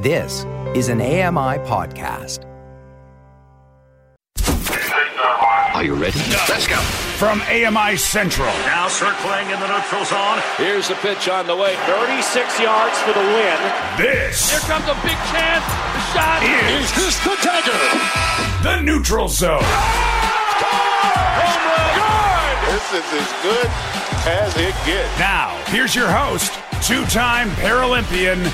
This 0.00 0.46
is 0.74 0.88
an 0.88 1.02
AMI 1.02 1.60
podcast. 1.68 2.46
Are 5.74 5.84
you 5.84 5.92
ready? 5.92 6.18
Let's 6.48 6.66
go. 6.66 6.76
From 7.20 7.42
AMI 7.42 7.98
Central. 7.98 8.48
Now 8.64 8.88
circling 8.88 9.50
in 9.50 9.60
the 9.60 9.68
neutral 9.68 10.06
zone. 10.06 10.40
Here's 10.56 10.88
the 10.88 10.94
pitch 11.04 11.28
on 11.28 11.46
the 11.46 11.54
way. 11.54 11.76
36 11.84 12.60
yards 12.60 12.96
for 13.00 13.12
the 13.12 13.20
win. 13.20 13.58
This. 13.98 14.48
Here 14.48 14.60
comes 14.60 14.88
a 14.88 14.96
big 15.04 15.20
chance. 15.28 15.68
The 15.68 16.00
shot 16.16 16.42
is, 16.48 16.80
is 16.80 16.96
this 16.96 17.20
the 17.20 17.36
dagger. 17.44 17.76
The 18.62 18.80
neutral 18.80 19.28
zone. 19.28 19.60
Home 21.44 21.60
run. 21.68 21.92
Good. 22.00 22.72
This 22.72 23.04
is 23.04 23.04
as 23.20 23.28
good 23.42 23.68
as 24.26 24.56
it 24.56 24.74
gets. 24.86 25.18
Now, 25.18 25.62
here's 25.66 25.94
your 25.94 26.10
host, 26.10 26.54
two-time 26.88 27.50
Paralympian, 27.60 28.48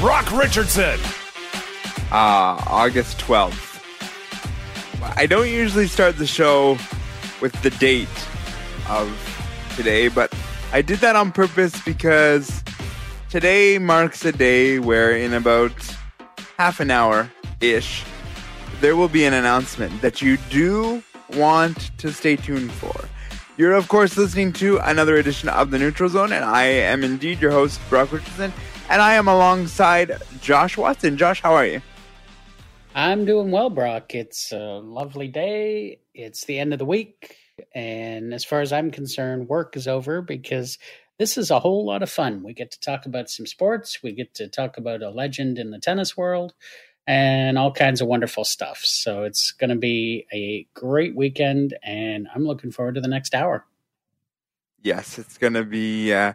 Brock 0.00 0.30
Richardson. 0.32 0.98
Uh, 2.10 2.60
August 2.66 3.18
12th. 3.18 3.80
I 5.16 5.26
don't 5.26 5.48
usually 5.48 5.86
start 5.86 6.16
the 6.16 6.26
show 6.26 6.76
with 7.40 7.52
the 7.62 7.70
date 7.70 8.08
of 8.88 9.08
today, 9.76 10.08
but 10.08 10.32
I 10.72 10.82
did 10.82 10.98
that 11.00 11.16
on 11.16 11.32
purpose 11.32 11.80
because 11.84 12.62
today 13.30 13.78
marks 13.78 14.24
a 14.24 14.32
day 14.32 14.78
where, 14.78 15.16
in 15.16 15.34
about 15.34 15.72
half 16.58 16.80
an 16.80 16.90
hour 16.90 17.30
ish, 17.60 18.04
there 18.80 18.96
will 18.96 19.08
be 19.08 19.24
an 19.24 19.34
announcement 19.34 20.02
that 20.02 20.20
you 20.20 20.36
do 20.50 21.02
want 21.34 21.90
to 21.98 22.12
stay 22.12 22.36
tuned 22.36 22.72
for. 22.72 23.08
You're, 23.56 23.74
of 23.74 23.88
course, 23.88 24.16
listening 24.16 24.52
to 24.54 24.78
another 24.78 25.16
edition 25.16 25.48
of 25.48 25.70
The 25.70 25.78
Neutral 25.78 26.08
Zone, 26.08 26.32
and 26.32 26.44
I 26.44 26.64
am 26.64 27.04
indeed 27.04 27.40
your 27.40 27.50
host, 27.52 27.80
Brock 27.88 28.12
Richardson, 28.12 28.52
and 28.92 29.00
I 29.00 29.14
am 29.14 29.26
alongside 29.26 30.20
Josh 30.42 30.76
Watson. 30.76 31.16
Josh, 31.16 31.40
how 31.40 31.54
are 31.54 31.64
you? 31.64 31.80
I'm 32.94 33.24
doing 33.24 33.50
well, 33.50 33.70
Brock. 33.70 34.14
It's 34.14 34.52
a 34.52 34.80
lovely 34.84 35.28
day. 35.28 36.00
It's 36.12 36.44
the 36.44 36.58
end 36.58 36.74
of 36.74 36.78
the 36.78 36.84
week. 36.84 37.34
And 37.74 38.34
as 38.34 38.44
far 38.44 38.60
as 38.60 38.70
I'm 38.70 38.90
concerned, 38.90 39.48
work 39.48 39.78
is 39.78 39.88
over 39.88 40.20
because 40.20 40.76
this 41.18 41.38
is 41.38 41.50
a 41.50 41.58
whole 41.58 41.86
lot 41.86 42.02
of 42.02 42.10
fun. 42.10 42.42
We 42.42 42.52
get 42.52 42.70
to 42.72 42.80
talk 42.80 43.06
about 43.06 43.30
some 43.30 43.46
sports, 43.46 44.02
we 44.02 44.12
get 44.12 44.34
to 44.34 44.46
talk 44.46 44.76
about 44.76 45.00
a 45.00 45.08
legend 45.08 45.58
in 45.58 45.70
the 45.70 45.78
tennis 45.78 46.14
world, 46.14 46.52
and 47.06 47.56
all 47.56 47.72
kinds 47.72 48.02
of 48.02 48.08
wonderful 48.08 48.44
stuff. 48.44 48.80
So 48.84 49.22
it's 49.22 49.52
going 49.52 49.70
to 49.70 49.76
be 49.76 50.26
a 50.34 50.66
great 50.74 51.16
weekend, 51.16 51.78
and 51.82 52.28
I'm 52.34 52.44
looking 52.44 52.70
forward 52.70 52.96
to 52.96 53.00
the 53.00 53.08
next 53.08 53.34
hour. 53.34 53.64
Yes, 54.82 55.18
it's 55.18 55.38
going 55.38 55.54
to 55.54 55.64
be 55.64 56.12
uh, 56.12 56.34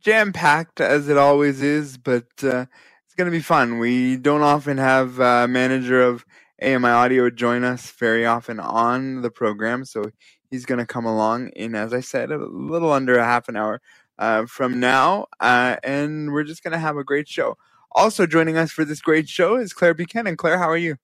jam 0.00 0.32
packed 0.32 0.80
as 0.80 1.08
it 1.08 1.16
always 1.16 1.62
is, 1.62 1.98
but. 1.98 2.26
Uh, 2.42 2.66
it's 3.06 3.16
going 3.16 3.26
to 3.26 3.36
be 3.36 3.42
fun. 3.42 3.80
We 3.80 4.16
don't 4.16 4.42
often 4.42 4.78
have 4.78 5.18
a 5.18 5.48
manager 5.48 6.00
of 6.00 6.24
AMI 6.62 6.88
Audio 6.88 7.28
join 7.28 7.64
us 7.64 7.90
very 7.90 8.24
often 8.24 8.60
on 8.60 9.22
the 9.22 9.32
program, 9.32 9.84
so 9.84 10.12
he's 10.48 10.64
going 10.64 10.78
to 10.78 10.86
come 10.86 11.06
along 11.06 11.48
in, 11.56 11.74
as 11.74 11.92
I 11.92 12.00
said, 12.00 12.30
a 12.30 12.36
little 12.36 12.92
under 12.92 13.18
a 13.18 13.24
half 13.24 13.48
an 13.48 13.56
hour 13.56 13.80
uh, 14.18 14.46
from 14.46 14.78
now, 14.78 15.26
uh, 15.40 15.76
and 15.82 16.32
we're 16.32 16.44
just 16.44 16.62
going 16.62 16.72
to 16.72 16.78
have 16.78 16.96
a 16.96 17.04
great 17.04 17.28
show. 17.28 17.56
Also 17.92 18.26
joining 18.26 18.56
us 18.56 18.70
for 18.70 18.84
this 18.84 19.00
great 19.00 19.28
show 19.28 19.56
is 19.56 19.72
Claire 19.72 19.94
Buchanan. 19.94 20.36
Claire, 20.36 20.58
how 20.58 20.68
are 20.68 20.76
you? 20.76 20.96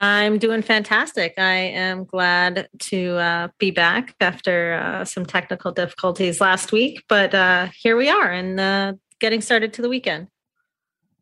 I'm 0.00 0.38
doing 0.38 0.60
fantastic. 0.60 1.34
I 1.38 1.54
am 1.54 2.04
glad 2.04 2.68
to 2.78 3.16
uh, 3.16 3.48
be 3.58 3.70
back 3.70 4.14
after 4.20 4.74
uh, 4.74 5.04
some 5.06 5.24
technical 5.24 5.72
difficulties 5.72 6.40
last 6.40 6.70
week, 6.70 7.02
but 7.08 7.34
uh, 7.34 7.68
here 7.74 7.96
we 7.96 8.10
are 8.10 8.30
and 8.30 8.60
uh, 8.60 8.92
getting 9.20 9.40
started 9.40 9.72
to 9.74 9.82
the 9.82 9.88
weekend. 9.88 10.28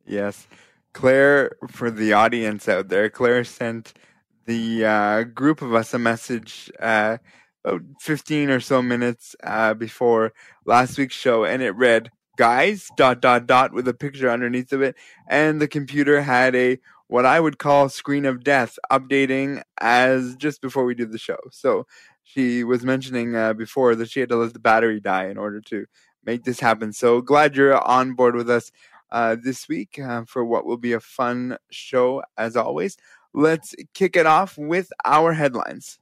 Yes. 0.05 0.49
Claire, 0.93 1.57
for 1.69 1.91
the 1.91 2.13
audience 2.13 2.69
out 2.69 2.89
there, 2.89 3.09
Claire 3.09 3.45
sent 3.45 3.93
the 4.47 4.85
uh, 4.85 5.23
group 5.23 5.63
of 5.63 5.73
us 5.73 5.95
a 5.95 5.99
message 5.99 6.71
uh, 6.81 7.19
about 7.65 7.83
15 8.01 8.51
or 8.51 8.61
so 8.61 8.83
minutes 8.83 9.37
before 9.79 10.33
last 10.67 10.99
week's 10.99 11.15
show, 11.15 11.45
and 11.45 11.63
it 11.63 11.71
read, 11.77 12.11
Guys, 12.37 12.89
dot, 12.97 13.21
dot, 13.21 13.47
dot, 13.47 13.73
with 13.73 13.87
a 13.87 13.95
picture 13.95 14.29
underneath 14.29 14.73
of 14.73 14.83
it. 14.83 14.97
And 15.29 15.61
the 15.61 15.69
computer 15.69 16.21
had 16.21 16.57
a 16.57 16.81
what 17.09 17.27
I 17.27 17.39
would 17.39 17.59
call 17.59 17.89
screen 17.89 18.25
of 18.25 18.45
death 18.45 18.79
updating 18.91 19.63
as 19.81 20.37
just 20.37 20.61
before 20.61 20.85
we 20.85 20.95
did 20.95 21.13
the 21.13 21.19
show. 21.19 21.39
So 21.51 21.87
she 22.23 22.65
was 22.65 22.85
mentioning 22.85 23.37
uh, 23.37 23.53
before 23.53 23.95
that 23.97 24.11
she 24.11 24.21
had 24.21 24.31
to 24.31 24.37
let 24.37 24.53
the 24.53 24.59
battery 24.59 25.01
die 25.01 25.27
in 25.27 25.37
order 25.37 25.61
to 25.63 25.87
make 26.25 26.45
this 26.45 26.61
happen. 26.61 26.93
So 26.93 27.21
glad 27.21 27.55
you're 27.55 27.79
on 27.79 28.15
board 28.15 28.35
with 28.35 28.49
us 28.49 28.73
uh, 29.13 29.37
this 29.41 29.69
week 29.69 29.99
uh, 29.99 30.25
for 30.27 30.45
what 30.45 30.65
will 30.65 30.79
be 30.79 30.93
a 30.93 31.01
fun 31.01 31.59
show 31.71 32.23
as 32.37 32.57
always. 32.57 32.97
Let's 33.33 33.75
kick 33.93 34.17
it 34.17 34.27
off 34.27 34.57
with 34.57 34.91
our 35.05 35.33
headlines. 35.33 35.99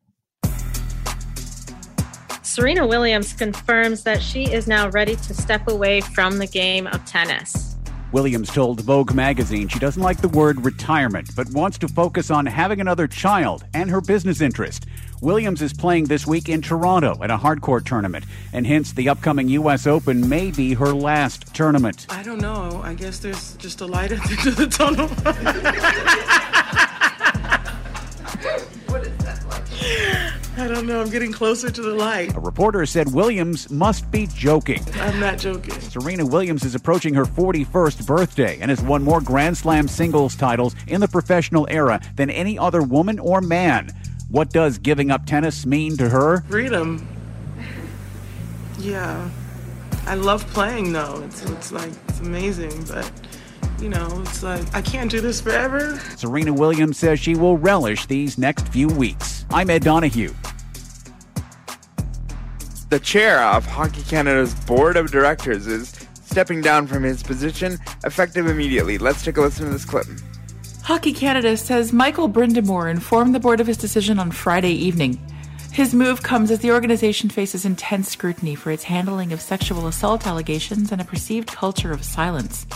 Serena 2.42 2.86
Williams 2.86 3.32
confirms 3.32 4.02
that 4.02 4.22
she 4.22 4.44
is 4.44 4.66
now 4.66 4.90
ready 4.90 5.16
to 5.16 5.34
step 5.34 5.68
away 5.68 6.00
from 6.00 6.38
the 6.38 6.46
game 6.46 6.86
of 6.86 7.04
tennis. 7.06 7.71
Williams 8.12 8.50
told 8.50 8.82
Vogue 8.82 9.14
magazine 9.14 9.68
she 9.68 9.78
doesn't 9.78 10.02
like 10.02 10.20
the 10.20 10.28
word 10.28 10.66
retirement, 10.66 11.34
but 11.34 11.48
wants 11.50 11.78
to 11.78 11.88
focus 11.88 12.30
on 12.30 12.44
having 12.44 12.78
another 12.78 13.08
child 13.08 13.64
and 13.72 13.88
her 13.88 14.02
business 14.02 14.42
interest. 14.42 14.84
Williams 15.22 15.62
is 15.62 15.72
playing 15.72 16.04
this 16.04 16.26
week 16.26 16.50
in 16.50 16.60
Toronto 16.60 17.18
at 17.22 17.30
a 17.30 17.38
hardcourt 17.38 17.86
tournament, 17.86 18.26
and 18.52 18.66
hence 18.66 18.92
the 18.92 19.08
upcoming 19.08 19.48
U.S. 19.48 19.86
Open 19.86 20.28
may 20.28 20.50
be 20.50 20.74
her 20.74 20.92
last 20.92 21.54
tournament. 21.54 22.04
I 22.10 22.22
don't 22.22 22.40
know. 22.40 22.82
I 22.84 22.92
guess 22.92 23.18
there's 23.18 23.56
just 23.56 23.80
a 23.80 23.86
light 23.86 24.12
at 24.12 24.22
the 24.24 24.36
end 24.38 24.48
of 24.48 24.56
the 24.56 24.66
tunnel. 24.66 25.08
what 28.88 29.06
is 29.06 29.16
that 29.24 29.42
like? 29.48 29.62
I 30.56 30.68
don't 30.68 30.86
know. 30.86 31.00
I'm 31.00 31.08
getting 31.08 31.32
closer 31.32 31.70
to 31.70 31.82
the 31.82 31.94
light. 31.94 32.36
A 32.36 32.40
reporter 32.40 32.84
said 32.84 33.12
Williams 33.12 33.70
must 33.70 34.10
be 34.10 34.26
joking. 34.26 34.84
I'm 34.94 35.18
not 35.18 35.38
joking. 35.38 35.80
Serena 35.80 36.26
Williams 36.26 36.62
is 36.64 36.74
approaching 36.74 37.14
her 37.14 37.24
41st 37.24 38.06
birthday 38.06 38.58
and 38.60 38.70
has 38.70 38.82
won 38.82 39.02
more 39.02 39.20
Grand 39.20 39.56
Slam 39.56 39.88
singles 39.88 40.36
titles 40.36 40.74
in 40.88 41.00
the 41.00 41.08
professional 41.08 41.66
era 41.70 42.00
than 42.16 42.28
any 42.28 42.58
other 42.58 42.82
woman 42.82 43.18
or 43.18 43.40
man. 43.40 43.90
What 44.28 44.50
does 44.50 44.78
giving 44.78 45.10
up 45.10 45.24
tennis 45.24 45.64
mean 45.64 45.96
to 45.96 46.08
her? 46.08 46.42
Freedom. 46.48 47.06
Yeah. 48.78 49.30
I 50.06 50.16
love 50.16 50.46
playing 50.48 50.92
though. 50.92 51.22
It's, 51.24 51.42
it's 51.50 51.72
like, 51.72 51.90
it's 52.08 52.20
amazing, 52.20 52.84
but 52.84 53.10
you 53.82 53.88
know, 53.88 54.08
it's 54.20 54.44
like, 54.44 54.62
I 54.72 54.80
can't 54.80 55.10
do 55.10 55.20
this 55.20 55.40
forever. 55.40 55.98
Serena 56.16 56.52
Williams 56.52 56.98
says 56.98 57.18
she 57.18 57.34
will 57.34 57.58
relish 57.58 58.06
these 58.06 58.38
next 58.38 58.68
few 58.68 58.86
weeks. 58.86 59.44
I'm 59.50 59.70
Ed 59.70 59.82
Donahue. 59.82 60.32
The 62.90 63.00
chair 63.00 63.42
of 63.42 63.66
Hockey 63.66 64.02
Canada's 64.02 64.54
board 64.54 64.96
of 64.96 65.10
directors 65.10 65.66
is 65.66 66.06
stepping 66.22 66.60
down 66.60 66.86
from 66.86 67.02
his 67.02 67.22
position 67.24 67.78
effective 68.04 68.46
immediately. 68.46 68.98
Let's 68.98 69.24
take 69.24 69.36
a 69.36 69.40
listen 69.40 69.66
to 69.66 69.72
this 69.72 69.84
clip. 69.84 70.06
Hockey 70.84 71.12
Canada 71.12 71.56
says 71.56 71.92
Michael 71.92 72.28
Brind'Amour 72.28 72.88
informed 72.88 73.34
the 73.34 73.40
board 73.40 73.60
of 73.60 73.66
his 73.66 73.76
decision 73.76 74.18
on 74.18 74.30
Friday 74.30 74.72
evening. 74.72 75.20
His 75.72 75.94
move 75.94 76.22
comes 76.22 76.50
as 76.50 76.60
the 76.60 76.70
organization 76.70 77.30
faces 77.30 77.64
intense 77.64 78.10
scrutiny 78.10 78.54
for 78.54 78.70
its 78.70 78.84
handling 78.84 79.32
of 79.32 79.40
sexual 79.40 79.86
assault 79.86 80.26
allegations 80.26 80.92
and 80.92 81.00
a 81.00 81.04
perceived 81.04 81.48
culture 81.48 81.92
of 81.92 82.04
silence. 82.04 82.66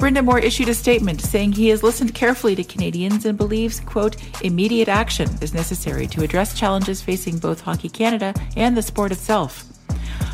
Brind'Amour 0.00 0.42
issued 0.42 0.70
a 0.70 0.74
statement 0.74 1.20
saying 1.20 1.52
he 1.52 1.68
has 1.68 1.82
listened 1.82 2.14
carefully 2.14 2.56
to 2.56 2.64
Canadians 2.64 3.26
and 3.26 3.36
believes, 3.36 3.80
quote, 3.80 4.16
immediate 4.42 4.88
action 4.88 5.28
is 5.42 5.52
necessary 5.52 6.06
to 6.06 6.22
address 6.22 6.58
challenges 6.58 7.02
facing 7.02 7.36
both 7.36 7.60
Hockey 7.60 7.90
Canada 7.90 8.32
and 8.56 8.74
the 8.74 8.80
sport 8.80 9.12
itself. 9.12 9.66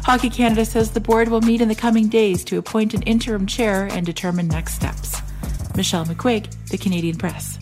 Hockey 0.05 0.31
Canada 0.31 0.65
says 0.65 0.93
the 0.93 1.01
board 1.01 1.31
will 1.31 1.41
meet 1.41 1.61
in 1.61 1.67
the 1.67 1.75
coming 1.75 2.09
days 2.09 2.45
to 2.45 2.59
appoint 2.59 2.95
an 2.95 3.03
interim 3.03 3.45
chair 3.45 3.89
and 3.91 4.07
determine 4.07 4.47
next 4.47 4.75
steps. 4.75 5.21
Michelle 5.75 6.07
McQuigg, 6.07 6.47
The 6.69 6.79
Canadian 6.79 7.19
Press. 7.19 7.59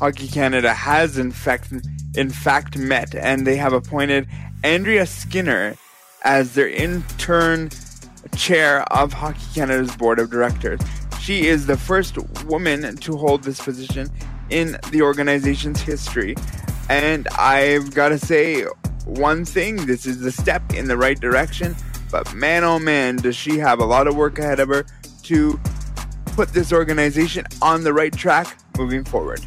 Hockey 0.00 0.28
Canada 0.28 0.72
has 0.72 1.18
in 1.18 1.30
fact 1.30 1.74
in 2.16 2.30
fact 2.30 2.78
met 2.78 3.14
and 3.14 3.46
they 3.46 3.56
have 3.56 3.74
appointed 3.74 4.26
Andrea 4.64 5.04
Skinner 5.04 5.76
as 6.24 6.54
their 6.54 6.70
intern 6.70 7.68
chair 8.36 8.82
of 8.92 9.12
Hockey 9.12 9.44
Canada's 9.54 9.94
board 9.96 10.18
of 10.18 10.30
directors. 10.30 10.80
She 11.20 11.46
is 11.46 11.66
the 11.66 11.76
first 11.76 12.18
woman 12.44 12.96
to 12.96 13.16
hold 13.16 13.44
this 13.44 13.60
position 13.60 14.08
in 14.50 14.78
the 14.90 15.02
organization's 15.02 15.80
history. 15.80 16.34
And 16.88 17.28
I've 17.38 17.94
got 17.94 18.08
to 18.08 18.18
say 18.18 18.64
one 19.04 19.44
thing 19.44 19.86
this 19.86 20.06
is 20.06 20.24
a 20.24 20.32
step 20.32 20.72
in 20.72 20.88
the 20.88 20.96
right 20.96 21.18
direction, 21.20 21.76
but 22.10 22.32
man 22.34 22.64
oh 22.64 22.78
man, 22.78 23.16
does 23.16 23.36
she 23.36 23.58
have 23.58 23.78
a 23.78 23.84
lot 23.84 24.06
of 24.06 24.16
work 24.16 24.38
ahead 24.38 24.60
of 24.60 24.68
her 24.68 24.86
to 25.24 25.60
put 26.40 26.52
this 26.52 26.72
organization 26.72 27.44
on 27.60 27.84
the 27.84 27.92
right 27.92 28.12
track 28.16 28.56
moving 28.78 29.04
forward. 29.04 29.40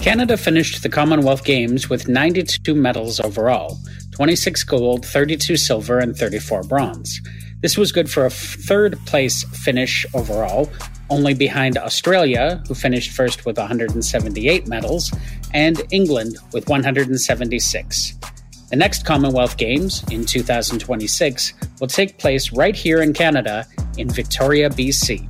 Canada 0.00 0.36
finished 0.36 0.82
the 0.82 0.88
Commonwealth 0.88 1.44
Games 1.44 1.88
with 1.88 2.06
92 2.06 2.74
medals 2.74 3.18
overall 3.18 3.78
26 4.16 4.64
gold, 4.64 5.04
32 5.04 5.58
silver, 5.58 5.98
and 5.98 6.16
34 6.16 6.62
bronze. 6.62 7.20
This 7.60 7.76
was 7.76 7.92
good 7.92 8.10
for 8.10 8.24
a 8.24 8.30
third 8.30 8.98
place 9.04 9.44
finish 9.44 10.06
overall, 10.14 10.70
only 11.10 11.34
behind 11.34 11.76
Australia, 11.76 12.62
who 12.66 12.74
finished 12.74 13.12
first 13.12 13.44
with 13.44 13.58
178 13.58 14.66
medals, 14.68 15.14
and 15.52 15.82
England 15.90 16.38
with 16.54 16.66
176. 16.66 18.14
The 18.70 18.76
next 18.76 19.04
Commonwealth 19.04 19.58
Games 19.58 20.02
in 20.10 20.24
2026 20.24 21.52
will 21.78 21.86
take 21.86 22.16
place 22.16 22.52
right 22.52 22.74
here 22.74 23.02
in 23.02 23.12
Canada 23.12 23.66
in 23.98 24.08
Victoria, 24.08 24.70
BC. 24.70 25.28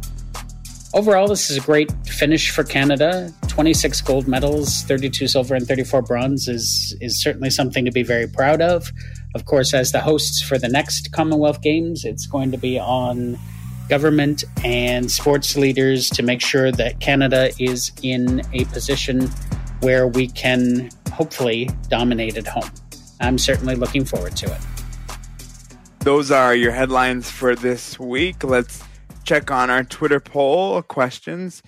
Overall, 0.96 1.28
this 1.28 1.50
is 1.50 1.58
a 1.58 1.60
great 1.60 1.92
finish 2.06 2.50
for 2.50 2.64
Canada. 2.64 3.30
26 3.48 4.00
gold 4.00 4.26
medals, 4.26 4.80
32 4.84 5.28
silver, 5.28 5.54
and 5.54 5.68
34 5.68 6.00
bronze 6.00 6.48
is, 6.48 6.96
is 7.02 7.20
certainly 7.20 7.50
something 7.50 7.84
to 7.84 7.90
be 7.90 8.02
very 8.02 8.26
proud 8.26 8.62
of. 8.62 8.90
Of 9.34 9.44
course, 9.44 9.74
as 9.74 9.92
the 9.92 10.00
hosts 10.00 10.40
for 10.40 10.56
the 10.56 10.68
next 10.68 11.12
Commonwealth 11.12 11.60
Games, 11.60 12.06
it's 12.06 12.26
going 12.26 12.50
to 12.50 12.56
be 12.56 12.78
on 12.78 13.38
government 13.90 14.44
and 14.64 15.10
sports 15.10 15.54
leaders 15.54 16.08
to 16.08 16.22
make 16.22 16.40
sure 16.40 16.72
that 16.72 16.98
Canada 16.98 17.50
is 17.58 17.92
in 18.02 18.40
a 18.54 18.64
position 18.64 19.28
where 19.80 20.08
we 20.08 20.28
can 20.28 20.88
hopefully 21.12 21.68
dominate 21.90 22.38
at 22.38 22.46
home. 22.46 22.70
I'm 23.20 23.36
certainly 23.36 23.74
looking 23.74 24.06
forward 24.06 24.34
to 24.36 24.46
it. 24.46 24.60
Those 25.98 26.30
are 26.30 26.54
your 26.54 26.72
headlines 26.72 27.30
for 27.30 27.54
this 27.54 28.00
week. 28.00 28.44
Let's 28.44 28.85
check 29.26 29.50
on 29.50 29.70
our 29.70 29.82
Twitter 29.82 30.20
poll 30.20 30.76
uh, 30.76 30.82
questions. 30.82 31.62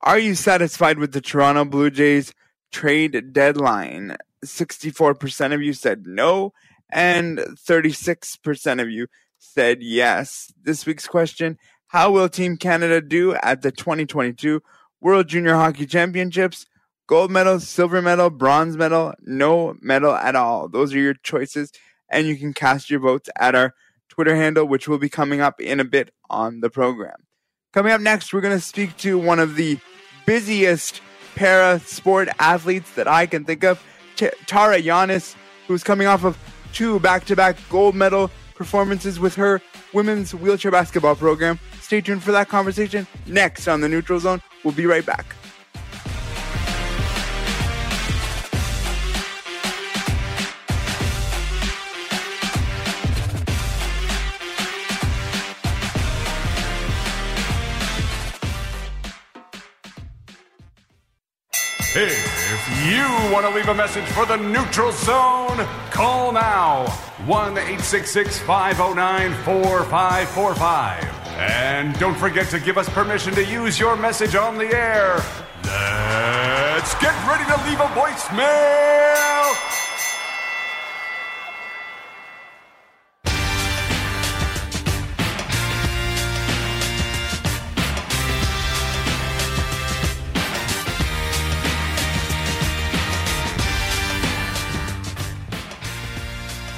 Are 0.00 0.18
you 0.18 0.34
satisfied 0.34 0.98
with 0.98 1.12
the 1.12 1.20
Toronto 1.20 1.66
Blue 1.66 1.90
Jays 1.90 2.32
trade 2.72 3.32
deadline? 3.32 4.16
64% 4.44 5.54
of 5.54 5.62
you 5.62 5.74
said 5.74 6.06
no, 6.06 6.52
and 6.90 7.38
36% 7.38 8.82
of 8.82 8.90
you 8.90 9.06
said 9.38 9.82
yes. 9.82 10.52
This 10.62 10.86
week's 10.86 11.06
question 11.06 11.58
How 11.88 12.10
will 12.10 12.28
Team 12.28 12.56
Canada 12.56 13.02
do 13.02 13.34
at 13.34 13.60
the 13.60 13.70
2022 13.70 14.62
World 15.00 15.28
Junior 15.28 15.54
Hockey 15.54 15.86
Championships? 15.86 16.66
Gold 17.06 17.30
medal, 17.30 17.60
silver 17.60 18.00
medal, 18.00 18.30
bronze 18.30 18.78
medal, 18.78 19.12
no 19.20 19.76
medal 19.82 20.14
at 20.14 20.34
all. 20.34 20.68
Those 20.68 20.94
are 20.94 20.98
your 20.98 21.14
choices, 21.22 21.70
and 22.08 22.26
you 22.26 22.36
can 22.36 22.54
cast 22.54 22.88
your 22.88 23.00
votes 23.00 23.28
at 23.38 23.54
our 23.54 23.74
Twitter 24.14 24.36
handle, 24.36 24.64
which 24.66 24.86
will 24.86 24.98
be 24.98 25.08
coming 25.08 25.40
up 25.40 25.60
in 25.60 25.80
a 25.80 25.84
bit 25.84 26.12
on 26.30 26.60
the 26.60 26.70
program. 26.70 27.16
Coming 27.72 27.92
up 27.92 28.00
next, 28.00 28.32
we're 28.32 28.40
going 28.40 28.56
to 28.56 28.64
speak 28.64 28.96
to 28.98 29.18
one 29.18 29.40
of 29.40 29.56
the 29.56 29.78
busiest 30.26 31.00
para 31.34 31.80
sport 31.80 32.28
athletes 32.38 32.92
that 32.92 33.08
I 33.08 33.26
can 33.26 33.44
think 33.44 33.64
of, 33.64 33.82
T- 34.14 34.30
Tara 34.46 34.78
Llanes, 34.78 35.34
who's 35.66 35.82
coming 35.82 36.06
off 36.06 36.24
of 36.24 36.38
two 36.72 37.00
back 37.00 37.24
to 37.24 37.34
back 37.34 37.56
gold 37.68 37.96
medal 37.96 38.30
performances 38.54 39.18
with 39.18 39.34
her 39.34 39.60
women's 39.92 40.32
wheelchair 40.32 40.70
basketball 40.70 41.16
program. 41.16 41.58
Stay 41.80 42.00
tuned 42.00 42.22
for 42.22 42.30
that 42.30 42.48
conversation 42.48 43.08
next 43.26 43.66
on 43.66 43.80
the 43.80 43.88
Neutral 43.88 44.20
Zone. 44.20 44.40
We'll 44.62 44.74
be 44.74 44.86
right 44.86 45.04
back. 45.04 45.34
If 61.96 62.88
you 62.88 63.04
want 63.32 63.46
to 63.46 63.54
leave 63.54 63.68
a 63.68 63.74
message 63.74 64.04
for 64.06 64.26
the 64.26 64.36
neutral 64.36 64.90
zone, 64.90 65.64
call 65.92 66.32
now 66.32 66.88
1 67.26 67.52
866 67.52 68.40
509 68.40 69.32
4545. 69.44 71.04
And 71.38 71.96
don't 72.00 72.16
forget 72.16 72.48
to 72.48 72.58
give 72.58 72.78
us 72.78 72.88
permission 72.88 73.32
to 73.34 73.44
use 73.44 73.78
your 73.78 73.94
message 73.96 74.34
on 74.34 74.58
the 74.58 74.74
air. 74.74 75.22
Let's 75.62 76.94
get 76.96 77.14
ready 77.28 77.44
to 77.44 77.56
leave 77.68 77.78
a 77.78 77.86
voicemail. 77.94 79.73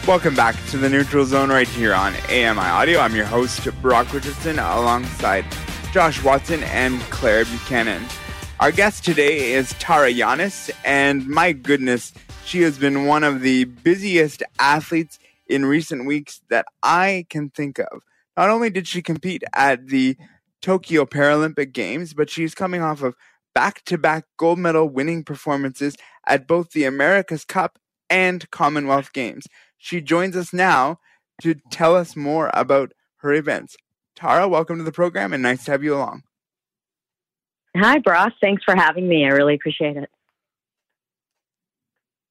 Welcome 0.07 0.37
back 0.37 0.55
to 0.69 0.79
the 0.79 0.89
Neutral 0.89 1.25
Zone 1.25 1.49
right 1.49 1.67
here 1.67 1.93
on 1.93 2.15
AMI 2.29 2.61
Audio. 2.61 3.01
I'm 3.01 3.17
your 3.17 3.25
host, 3.25 3.69
Brock 3.83 4.15
Richardson, 4.15 4.61
alongside 4.61 5.45
Josh 5.93 6.23
Watson 6.23 6.63
and 6.63 7.01
Claire 7.11 7.45
Buchanan. 7.45 8.05
Our 8.61 8.71
guest 8.71 9.05
today 9.05 9.55
is 9.55 9.75
Tara 9.81 10.13
Llanes, 10.13 10.71
and 10.85 11.27
my 11.27 11.51
goodness, 11.51 12.13
she 12.45 12.61
has 12.61 12.79
been 12.79 13.07
one 13.07 13.25
of 13.25 13.41
the 13.41 13.65
busiest 13.65 14.45
athletes 14.61 15.19
in 15.49 15.67
recent 15.67 16.07
weeks 16.07 16.41
that 16.51 16.67
I 16.85 17.27
can 17.29 17.51
think 17.51 17.81
of. 17.81 18.05
Not 18.37 18.49
only 18.49 18.71
did 18.71 18.87
she 18.87 19.03
compete 19.03 19.43
at 19.55 19.89
the 19.89 20.17
Tokyo 20.63 21.05
Paralympic 21.05 21.73
Games, 21.73 22.15
but 22.15 22.31
she's 22.31 22.55
coming 22.55 22.81
off 22.81 23.03
of 23.03 23.17
back 23.57 23.83
to 23.87 23.99
back 23.99 24.27
gold 24.37 24.61
medal 24.61 24.89
winning 24.89 25.25
performances 25.25 25.97
at 26.29 26.47
both 26.47 26.71
the 26.71 26.85
America's 26.85 27.45
Cup 27.45 27.81
and 28.09 28.49
Commonwealth 28.53 29.13
Games. 29.13 29.49
She 29.79 30.01
joins 30.01 30.37
us 30.37 30.53
now 30.53 30.99
to 31.43 31.55
tell 31.71 31.97
us 31.97 32.17
more 32.17 32.51
about 32.55 32.93
her 33.19 33.33
events. 33.33 33.77
Tara, 34.15 34.49
welcome 34.49 34.79
to 34.79 34.85
the 34.85 34.93
program 34.93 35.33
and 35.33 35.43
nice 35.43 35.65
to 35.67 35.73
have 35.73 35.85
you 35.85 35.95
along. 35.95 36.23
Hi, 37.77 37.99
Brock. 37.99 38.33
Thanks 38.41 38.65
for 38.65 38.75
having 38.75 39.07
me. 39.07 39.27
I 39.27 39.29
really 39.29 39.55
appreciate 39.55 39.97
it. 39.97 40.09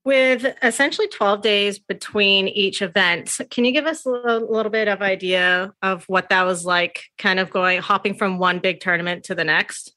With 0.03 0.45
essentially 0.61 1.07
12 1.07 1.41
days 1.41 1.79
between 1.79 2.47
each 2.47 2.81
event, 2.81 3.39
can 3.49 3.65
you 3.65 3.71
give 3.71 3.85
us 3.85 4.05
a 4.05 4.09
little 4.09 4.71
bit 4.71 4.87
of 4.87 5.01
idea 5.01 5.73
of 5.81 6.03
what 6.05 6.29
that 6.29 6.43
was 6.43 6.65
like, 6.65 7.05
kind 7.17 7.39
of 7.39 7.49
going, 7.49 7.81
hopping 7.81 8.15
from 8.15 8.37
one 8.37 8.59
big 8.59 8.81
tournament 8.81 9.23
to 9.25 9.35
the 9.35 9.43
next? 9.43 9.95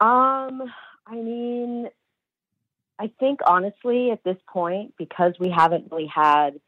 Um, 0.00 0.62
I 1.06 1.14
mean, 1.14 1.88
I 3.02 3.10
think 3.18 3.40
honestly, 3.44 4.12
at 4.12 4.22
this 4.22 4.36
point, 4.46 4.94
because 4.96 5.32
we 5.40 5.50
haven't 5.50 5.90
really 5.90 6.06
had 6.06 6.60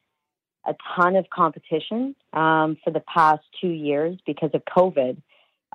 a 0.66 0.74
ton 0.96 1.14
of 1.14 1.30
competition 1.30 2.16
um, 2.32 2.76
for 2.82 2.90
the 2.90 3.02
past 3.06 3.44
two 3.60 3.68
years 3.68 4.18
because 4.26 4.50
of 4.52 4.62
COVID, 4.64 5.22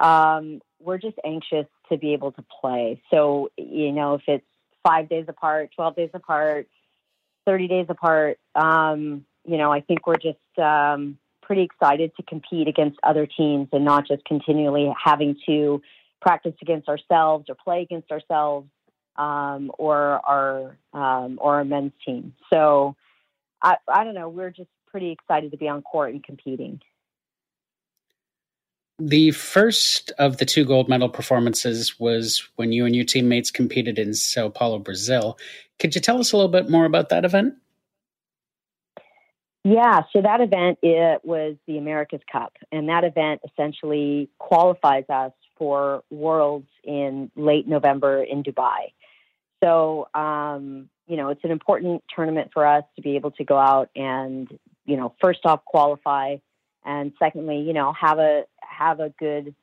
um, 0.02 0.60
we're 0.82 0.98
just 0.98 1.16
anxious 1.24 1.66
to 1.90 1.98
be 1.98 2.12
able 2.12 2.34
to 2.34 2.44
play. 2.60 3.02
So, 3.10 3.52
you 3.56 3.94
know, 3.94 4.16
if 4.16 4.24
it's 4.28 4.46
five 4.86 5.08
days 5.08 5.26
apart, 5.30 5.70
12 5.78 5.96
days 5.96 6.10
apart, 6.14 6.68
30 7.46 7.68
days 7.70 7.86
apart, 7.88 8.38
um, 8.54 9.24
you 9.46 9.56
know, 9.56 9.72
I 9.72 9.80
think 9.80 10.06
we're 10.06 10.16
just 10.16 10.60
um, 10.62 11.18
pretty 11.42 11.62
excited 11.62 12.12
to 12.18 12.24
compete 12.24 12.68
against 12.68 13.00
other 13.02 13.26
teams 13.26 13.70
and 13.72 13.86
not 13.86 14.06
just 14.06 14.26
continually 14.26 14.92
having 15.02 15.38
to 15.46 15.82
practice 16.22 16.56
against 16.62 16.90
ourselves 16.90 17.46
or 17.48 17.56
play 17.56 17.82
against 17.82 18.12
ourselves 18.12 18.68
um, 19.20 19.72
or 19.78 20.22
our 20.26 20.78
um, 20.94 21.38
or 21.42 21.56
our 21.56 21.66
men's 21.66 21.92
team. 22.06 22.34
So 22.52 22.96
I, 23.62 23.76
I 23.88 24.04
don't 24.04 24.16
know. 24.16 24.30
We're 24.30 24.50
just 24.50 24.70
pretty 24.88 25.12
excited 25.12 25.52
to 25.52 25.58
be 25.58 25.68
on 25.68 25.82
court 25.82 26.14
and 26.14 26.24
competing. 26.24 26.80
The 28.98 29.32
first 29.32 30.12
of 30.18 30.38
the 30.38 30.46
two 30.46 30.66
gold 30.66 30.90
medal 30.90 31.10
performances 31.10 32.00
was 32.00 32.50
when 32.56 32.72
you 32.72 32.86
and 32.86 32.96
your 32.96 33.06
teammates 33.06 33.52
competed 33.52 33.98
in 34.00 34.14
Sao 34.14 34.50
Paulo, 34.50 34.80
Brazil. 34.80 35.38
Could 35.80 35.96
you 35.96 36.02
tell 36.02 36.20
us 36.20 36.32
a 36.32 36.38
little 36.38 36.52
bit 36.52 36.70
more 36.70 36.86
about 36.86 37.10
that 37.10 37.24
event? 37.24 37.54
Yeah, 39.64 40.02
so 40.14 40.22
that 40.22 40.42
event 40.42 40.80
it 40.82 41.22
was 41.24 41.56
the 41.68 41.78
America's 41.78 42.22
Cup, 42.32 42.54
and 42.72 42.90
that 42.90 43.04
event 43.04 43.42
essentially 43.46 44.30
qualifies 44.38 45.04
us 45.10 45.34
for 45.58 46.04
Worlds 46.10 46.70
in 46.84 47.30
late 47.36 47.68
November 47.68 48.24
in 48.24 48.42
Dubai. 48.42 48.94
So, 49.64 50.08
um, 50.14 50.90
you 51.08 51.18
know, 51.18 51.30
it's 51.30 51.44
an 51.44 51.52
important 51.52 52.04
tournament 52.16 52.52
for 52.54 52.66
us 52.66 52.84
to 52.96 53.02
be 53.02 53.16
able 53.16 53.32
to 53.32 53.44
go 53.44 53.58
out 53.58 53.90
and, 53.96 54.48
you 54.86 54.98
know, 54.98 55.14
first 55.22 55.40
off 55.46 55.66
qualify, 55.66 56.38
and 56.86 57.12
secondly, 57.20 57.60
you 57.60 57.74
know, 57.74 57.94
have 57.94 58.20
a 58.20 58.44
have 58.62 59.00
a 59.00 59.10
good 59.20 59.54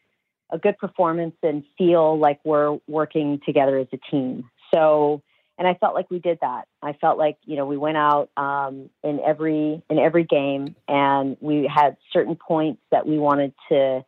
a 0.50 0.58
good 0.58 0.78
performance 0.78 1.34
and 1.42 1.64
feel 1.76 2.18
like 2.18 2.40
we're 2.44 2.78
working 2.86 3.40
together 3.44 3.78
as 3.78 3.88
a 3.92 3.98
team. 4.10 4.48
So, 4.72 5.22
and 5.58 5.66
I 5.66 5.74
felt 5.74 5.94
like 5.94 6.10
we 6.10 6.18
did 6.18 6.38
that. 6.42 6.68
I 6.82 6.92
felt 6.92 7.18
like 7.18 7.38
you 7.44 7.56
know 7.56 7.66
we 7.66 7.76
went 7.76 7.96
out 7.96 8.28
um, 8.36 8.90
in 9.02 9.20
every 9.20 9.82
in 9.88 9.98
every 9.98 10.24
game, 10.24 10.76
and 10.86 11.36
we 11.40 11.70
had 11.72 11.96
certain 12.12 12.36
points 12.36 12.82
that 12.90 13.06
we 13.06 13.18
wanted 13.18 13.54
to 13.70 14.04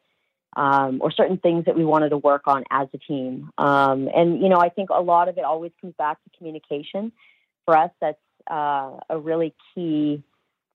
um, 0.59 0.99
or 1.00 1.12
certain 1.12 1.38
things 1.38 1.67
that 1.67 1.77
we 1.77 1.85
wanted 1.85 2.09
to 2.09 2.19
work 2.19 2.43
on 2.47 2.65
as 2.69 2.88
a 2.93 2.99
team. 2.99 3.50
Um, 3.59 4.09
and, 4.12 4.43
you 4.43 4.49
know, 4.49 4.59
I 4.59 4.71
think 4.71 4.91
a 4.91 5.00
lot 5.00 5.29
of 5.29 5.38
it 5.38 5.45
always 5.45 5.71
comes 5.81 5.95
back 5.97 6.19
to 6.25 6.37
communication. 6.37 7.12
For 7.65 7.77
us, 7.77 7.93
that's 8.00 8.19
uh, 8.50 8.99
a 9.09 9.19
really 9.19 9.55
key 9.73 10.25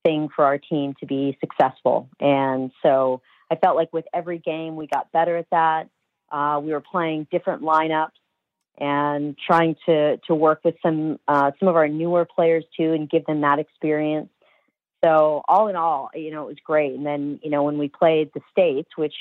thing 0.05 0.29
for 0.33 0.45
our 0.45 0.57
team 0.57 0.93
to 1.01 1.05
be 1.05 1.37
successful. 1.41 2.07
And 2.21 2.71
so 2.81 3.21
I 3.51 3.55
felt 3.55 3.75
like 3.75 3.91
with 3.91 4.05
every 4.13 4.39
game, 4.39 4.77
we 4.77 4.87
got 4.87 5.11
better 5.11 5.35
at 5.35 5.47
that. 5.51 5.89
Uh, 6.31 6.61
we 6.63 6.71
were 6.71 6.81
playing 6.81 7.27
different 7.29 7.61
lineups 7.61 8.11
and 8.79 9.37
trying 9.37 9.75
to 9.85 10.17
to 10.17 10.33
work 10.33 10.61
with 10.63 10.75
some 10.81 11.19
uh, 11.27 11.51
some 11.59 11.67
of 11.67 11.75
our 11.75 11.87
newer 11.87 12.25
players 12.25 12.63
too, 12.75 12.93
and 12.93 13.07
give 13.07 13.23
them 13.25 13.41
that 13.41 13.59
experience. 13.59 14.29
So 15.05 15.43
all 15.47 15.67
in 15.67 15.75
all, 15.75 16.09
you 16.15 16.31
know, 16.31 16.43
it 16.43 16.47
was 16.47 16.57
great. 16.65 16.93
And 16.93 17.05
then 17.05 17.39
you 17.43 17.51
know 17.51 17.61
when 17.63 17.77
we 17.77 17.87
played 17.87 18.31
the 18.33 18.41
states, 18.51 18.89
which 18.95 19.13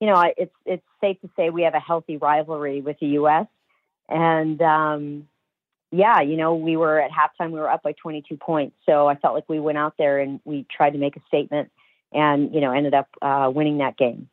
you 0.00 0.06
know 0.06 0.32
it's 0.36 0.54
it's 0.64 0.84
safe 1.00 1.20
to 1.20 1.30
say 1.36 1.50
we 1.50 1.62
have 1.62 1.74
a 1.74 1.80
healthy 1.80 2.16
rivalry 2.16 2.80
with 2.80 2.98
the 3.00 3.08
U.S. 3.08 3.46
And 4.08 4.60
um, 4.62 5.28
yeah, 5.90 6.20
you 6.20 6.36
know, 6.36 6.54
we 6.54 6.76
were 6.76 7.00
at 7.00 7.10
halftime, 7.10 7.50
we 7.50 7.60
were 7.60 7.70
up 7.70 7.82
by 7.82 7.92
22 7.92 8.36
points. 8.36 8.76
So 8.86 9.08
I 9.08 9.14
felt 9.16 9.34
like 9.34 9.48
we 9.48 9.60
went 9.60 9.78
out 9.78 9.94
there 9.98 10.18
and 10.18 10.40
we 10.44 10.66
tried 10.70 10.90
to 10.90 10.98
make 10.98 11.16
a 11.16 11.20
statement 11.28 11.70
and, 12.12 12.54
you 12.54 12.60
know, 12.60 12.72
ended 12.72 12.94
up 12.94 13.08
uh, 13.22 13.50
winning 13.54 13.78
that 13.78 13.96
game. 13.96 14.28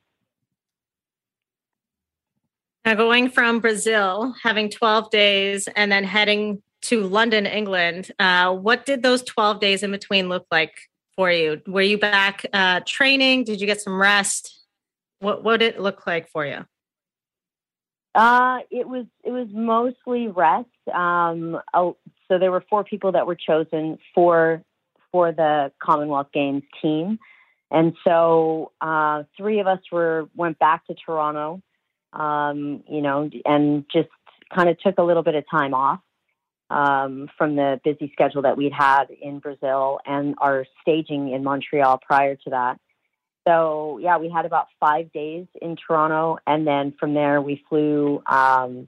Now, 2.84 2.94
going 2.94 3.30
from 3.30 3.60
Brazil, 3.60 4.36
having 4.44 4.70
12 4.70 5.10
days, 5.10 5.68
and 5.76 5.92
then 5.92 6.04
heading 6.04 6.62
to 6.84 7.02
London, 7.02 7.48
England, 7.48 8.12
uh, 8.20 8.54
what 8.54 8.86
did 8.86 9.02
those 9.02 9.24
12 9.24 9.60
days 9.60 9.82
in 9.82 9.92
between 9.92 10.30
look 10.30 10.46
like 10.52 10.78
for 11.16 11.32
you? 11.32 11.62
Were 11.66 11.82
you 11.82 11.98
back 11.98 12.46
uh, 12.54 12.82
training? 12.86 13.46
Did 13.46 13.60
you 13.60 13.66
get 13.66 13.82
some 13.82 14.00
rest? 14.00 14.65
What, 15.26 15.44
what 15.44 15.60
did 15.60 15.74
it 15.74 15.82
look 15.82 16.06
like 16.06 16.30
for 16.30 16.46
you? 16.46 16.66
Uh, 18.14 18.60
it 18.70 18.88
was 18.88 19.06
it 19.24 19.32
was 19.32 19.48
mostly 19.52 20.28
rest. 20.28 20.70
Um, 20.94 21.60
so 21.74 22.40
there 22.40 22.52
were 22.52 22.64
four 22.70 22.84
people 22.84 23.12
that 23.14 23.26
were 23.26 23.36
chosen 23.36 23.98
for 24.14 24.62
for 25.12 25.32
the 25.32 25.72
Commonwealth 25.82 26.28
Games 26.32 26.64
team, 26.82 27.18
and 27.72 27.94
so 28.06 28.72
uh, 28.80 29.24
three 29.36 29.60
of 29.60 29.68
us 29.68 29.80
were 29.92 30.30
went 30.36 30.60
back 30.60 30.86
to 30.88 30.94
Toronto. 30.94 31.62
Um, 32.14 32.84
you 32.88 33.02
know, 33.02 33.30
and 33.46 33.84
just 33.92 34.10
kind 34.54 34.70
of 34.70 34.80
took 34.80 35.00
a 35.00 35.04
little 35.04 35.24
bit 35.24 35.36
of 35.36 35.44
time 35.50 35.74
off 35.74 36.00
um, 36.70 37.30
from 37.38 37.56
the 37.56 37.82
busy 37.84 38.12
schedule 38.14 38.44
that 38.44 38.58
we'd 38.58 38.72
had 38.72 39.06
in 39.22 39.40
Brazil 39.40 40.00
and 40.06 40.36
our 40.38 40.66
staging 40.82 41.34
in 41.34 41.44
Montreal 41.44 42.00
prior 42.06 42.36
to 42.36 42.50
that. 42.52 42.80
So 43.48 44.00
yeah, 44.02 44.18
we 44.18 44.30
had 44.30 44.46
about 44.46 44.68
five 44.80 45.12
days 45.12 45.46
in 45.62 45.76
Toronto, 45.76 46.40
and 46.48 46.66
then 46.66 46.94
from 47.00 47.14
there 47.14 47.40
we 47.42 47.64
flew 47.70 48.24
um, 48.26 48.88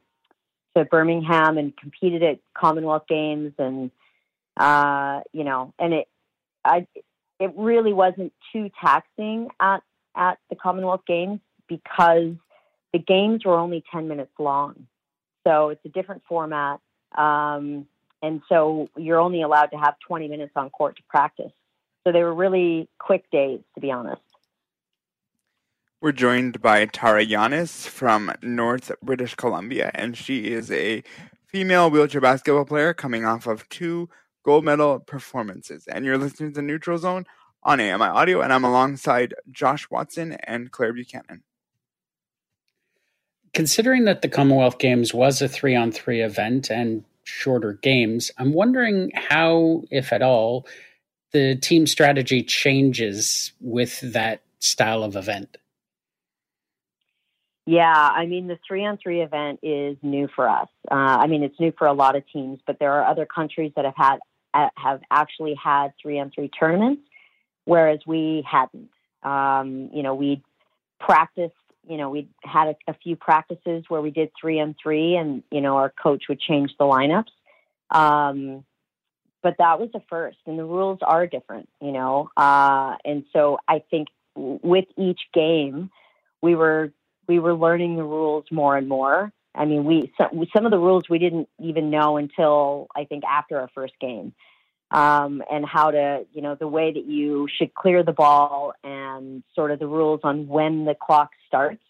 to 0.75 0.83
Birmingham 0.85 1.57
and 1.57 1.77
competed 1.77 2.23
at 2.23 2.39
Commonwealth 2.55 3.03
Games, 3.07 3.53
and 3.59 3.91
uh, 4.57 5.21
you 5.31 5.43
know, 5.43 5.73
and 5.77 5.93
it, 5.93 6.07
I, 6.65 6.87
it 7.39 7.53
really 7.55 7.93
wasn't 7.93 8.33
too 8.51 8.71
taxing 8.81 9.49
at 9.59 9.83
at 10.15 10.39
the 10.49 10.55
Commonwealth 10.55 11.05
Games 11.05 11.39
because 11.67 12.33
the 12.93 12.99
games 12.99 13.45
were 13.45 13.59
only 13.59 13.83
ten 13.91 14.07
minutes 14.07 14.33
long, 14.39 14.87
so 15.45 15.69
it's 15.69 15.85
a 15.85 15.89
different 15.89 16.23
format, 16.27 16.79
um, 17.15 17.85
and 18.23 18.41
so 18.49 18.89
you're 18.97 19.19
only 19.19 19.43
allowed 19.43 19.67
to 19.67 19.77
have 19.77 19.99
twenty 19.99 20.27
minutes 20.27 20.53
on 20.55 20.71
court 20.71 20.95
to 20.95 21.03
practice. 21.03 21.51
So 22.03 22.11
they 22.11 22.23
were 22.23 22.33
really 22.33 22.87
quick 22.97 23.29
days, 23.29 23.59
to 23.75 23.81
be 23.81 23.91
honest. 23.91 24.21
We're 25.99 26.11
joined 26.11 26.61
by 26.61 26.85
Tara 26.85 27.25
Llanes 27.25 27.87
from 27.87 28.31
North 28.43 28.91
British 29.01 29.33
Columbia, 29.33 29.89
and 29.95 30.15
she 30.15 30.51
is 30.51 30.71
a 30.71 31.01
female 31.47 31.89
wheelchair 31.89 32.21
basketball 32.21 32.65
player 32.65 32.93
coming 32.93 33.25
off 33.25 33.47
of 33.47 33.67
two 33.69 34.07
gold 34.43 34.63
medal 34.63 34.99
performances. 34.99 35.87
And 35.87 36.05
you're 36.05 36.19
listening 36.19 36.53
to 36.53 36.61
Neutral 36.61 36.99
Zone 36.99 37.25
on 37.63 37.81
AMI 37.81 38.05
Audio, 38.05 38.41
and 38.41 38.53
I'm 38.53 38.63
alongside 38.63 39.33
Josh 39.49 39.89
Watson 39.89 40.33
and 40.43 40.69
Claire 40.69 40.93
Buchanan. 40.93 41.41
Considering 43.55 44.05
that 44.05 44.21
the 44.21 44.29
Commonwealth 44.29 44.77
Games 44.77 45.15
was 45.15 45.41
a 45.41 45.47
three 45.47 45.75
on 45.75 45.91
three 45.91 46.21
event 46.21 46.69
and 46.69 47.05
shorter 47.23 47.73
games, 47.73 48.29
I'm 48.37 48.53
wondering 48.53 49.09
how, 49.15 49.81
if 49.89 50.13
at 50.13 50.21
all, 50.21 50.67
the 51.31 51.55
team 51.55 51.87
strategy 51.87 52.43
changes 52.43 53.53
with 53.59 53.99
that 54.13 54.43
style 54.59 55.03
of 55.03 55.15
event. 55.15 55.57
Yeah, 57.67 57.91
I 57.93 58.27
mean, 58.27 58.47
the 58.47 58.57
three 58.65 58.85
on 58.85 58.97
three 58.97 59.19
event 59.19 59.59
is 59.61 59.97
new 60.01 60.29
for 60.33 60.47
us. 60.47 60.69
Uh, 60.89 60.95
I 60.95 61.27
mean, 61.27 61.43
it's 61.43 61.59
new 61.59 61.73
for 61.77 61.85
a 61.85 61.91
lot 61.91 62.15
of 62.15 62.23
teams, 62.31 62.59
but 62.65 62.79
there 62.79 62.93
are 62.93 63.05
other 63.05 63.25
countries 63.25 63.73
that 63.75 63.83
have 63.83 63.93
had 63.97 64.19
uh, 64.53 64.69
have 64.77 65.01
actually 65.11 65.53
had 65.61 65.89
three 66.01 66.17
on 66.17 66.31
three 66.31 66.47
tournaments, 66.47 67.01
whereas 67.65 67.99
we 68.07 68.47
hadn't. 68.49 68.89
Um, 69.21 69.89
you 69.93 70.01
know, 70.01 70.15
we 70.15 70.41
practiced. 71.01 71.55
You 71.85 71.97
know, 71.97 72.09
we 72.09 72.29
had 72.41 72.69
a, 72.69 72.91
a, 72.91 72.93
few 72.93 73.17
practices 73.17 73.83
where 73.89 74.01
we 74.01 74.11
did 74.11 74.31
three 74.39 74.61
on 74.61 74.73
three, 74.81 75.17
and 75.17 75.43
you 75.51 75.59
know, 75.59 75.75
our 75.75 75.89
coach 75.89 76.23
would 76.29 76.39
change 76.39 76.71
the 76.79 76.85
lineups. 76.85 77.31
Um, 77.91 78.63
but 79.43 79.55
that 79.59 79.77
was 79.77 79.89
the 79.91 80.01
first, 80.09 80.37
and 80.45 80.57
the 80.57 80.63
rules 80.63 80.99
are 81.01 81.27
different. 81.27 81.67
You 81.81 81.91
know, 81.91 82.29
uh, 82.37 82.95
and 83.03 83.25
so 83.33 83.57
I 83.67 83.83
think 83.91 84.07
with 84.35 84.85
each 84.97 85.19
game, 85.33 85.89
we 86.41 86.55
were 86.55 86.93
we 87.27 87.39
were 87.39 87.53
learning 87.53 87.95
the 87.95 88.03
rules 88.03 88.45
more 88.51 88.77
and 88.77 88.87
more. 88.87 89.31
I 89.53 89.65
mean, 89.65 89.85
we 89.85 90.11
some, 90.17 90.45
some 90.55 90.65
of 90.65 90.71
the 90.71 90.77
rules 90.77 91.03
we 91.09 91.19
didn't 91.19 91.49
even 91.59 91.89
know 91.89 92.17
until 92.17 92.87
I 92.95 93.05
think 93.05 93.23
after 93.23 93.59
our 93.59 93.69
first 93.73 93.93
game, 93.99 94.33
um, 94.91 95.43
and 95.51 95.65
how 95.65 95.91
to 95.91 96.25
you 96.33 96.41
know 96.41 96.55
the 96.55 96.67
way 96.67 96.93
that 96.93 97.05
you 97.05 97.47
should 97.57 97.73
clear 97.73 98.03
the 98.03 98.13
ball 98.13 98.73
and 98.83 99.43
sort 99.55 99.71
of 99.71 99.79
the 99.79 99.87
rules 99.87 100.21
on 100.23 100.47
when 100.47 100.85
the 100.85 100.95
clock 100.95 101.31
starts. 101.47 101.81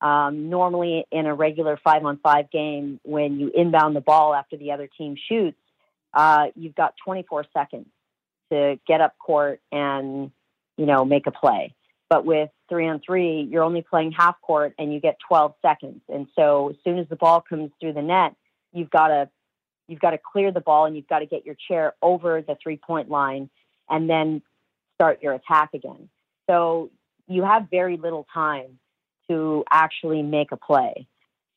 Um, 0.00 0.50
normally, 0.50 1.04
in 1.12 1.26
a 1.26 1.34
regular 1.34 1.78
five 1.82 2.04
on 2.04 2.18
five 2.18 2.50
game, 2.50 3.00
when 3.04 3.38
you 3.38 3.52
inbound 3.54 3.94
the 3.94 4.00
ball 4.00 4.34
after 4.34 4.56
the 4.56 4.72
other 4.72 4.88
team 4.98 5.16
shoots, 5.28 5.58
uh, 6.12 6.46
you've 6.56 6.74
got 6.74 6.94
24 7.04 7.46
seconds 7.52 7.86
to 8.50 8.78
get 8.86 9.00
up 9.00 9.16
court 9.18 9.60
and 9.70 10.30
you 10.76 10.86
know 10.86 11.04
make 11.04 11.26
a 11.26 11.30
play. 11.30 11.74
But 12.12 12.26
with 12.26 12.50
three 12.68 12.86
on 12.88 13.00
three, 13.00 13.48
you're 13.50 13.62
only 13.62 13.80
playing 13.80 14.12
half 14.12 14.38
court 14.42 14.74
and 14.78 14.92
you 14.92 15.00
get 15.00 15.16
12 15.26 15.54
seconds. 15.62 16.02
And 16.10 16.26
so 16.36 16.68
as 16.68 16.76
soon 16.84 16.98
as 16.98 17.08
the 17.08 17.16
ball 17.16 17.40
comes 17.40 17.70
through 17.80 17.94
the 17.94 18.02
net, 18.02 18.34
you've 18.70 18.90
got 18.90 19.08
to 19.08 19.30
you've 19.88 19.98
got 19.98 20.10
to 20.10 20.18
clear 20.18 20.52
the 20.52 20.60
ball 20.60 20.84
and 20.84 20.94
you've 20.94 21.08
got 21.08 21.20
to 21.20 21.26
get 21.26 21.46
your 21.46 21.56
chair 21.68 21.94
over 22.02 22.42
the 22.42 22.54
three 22.62 22.76
point 22.76 23.08
line 23.08 23.48
and 23.88 24.10
then 24.10 24.42
start 24.94 25.22
your 25.22 25.32
attack 25.32 25.70
again. 25.72 26.10
So 26.50 26.90
you 27.28 27.44
have 27.44 27.70
very 27.70 27.96
little 27.96 28.26
time 28.34 28.78
to 29.30 29.64
actually 29.70 30.20
make 30.20 30.52
a 30.52 30.58
play. 30.58 31.06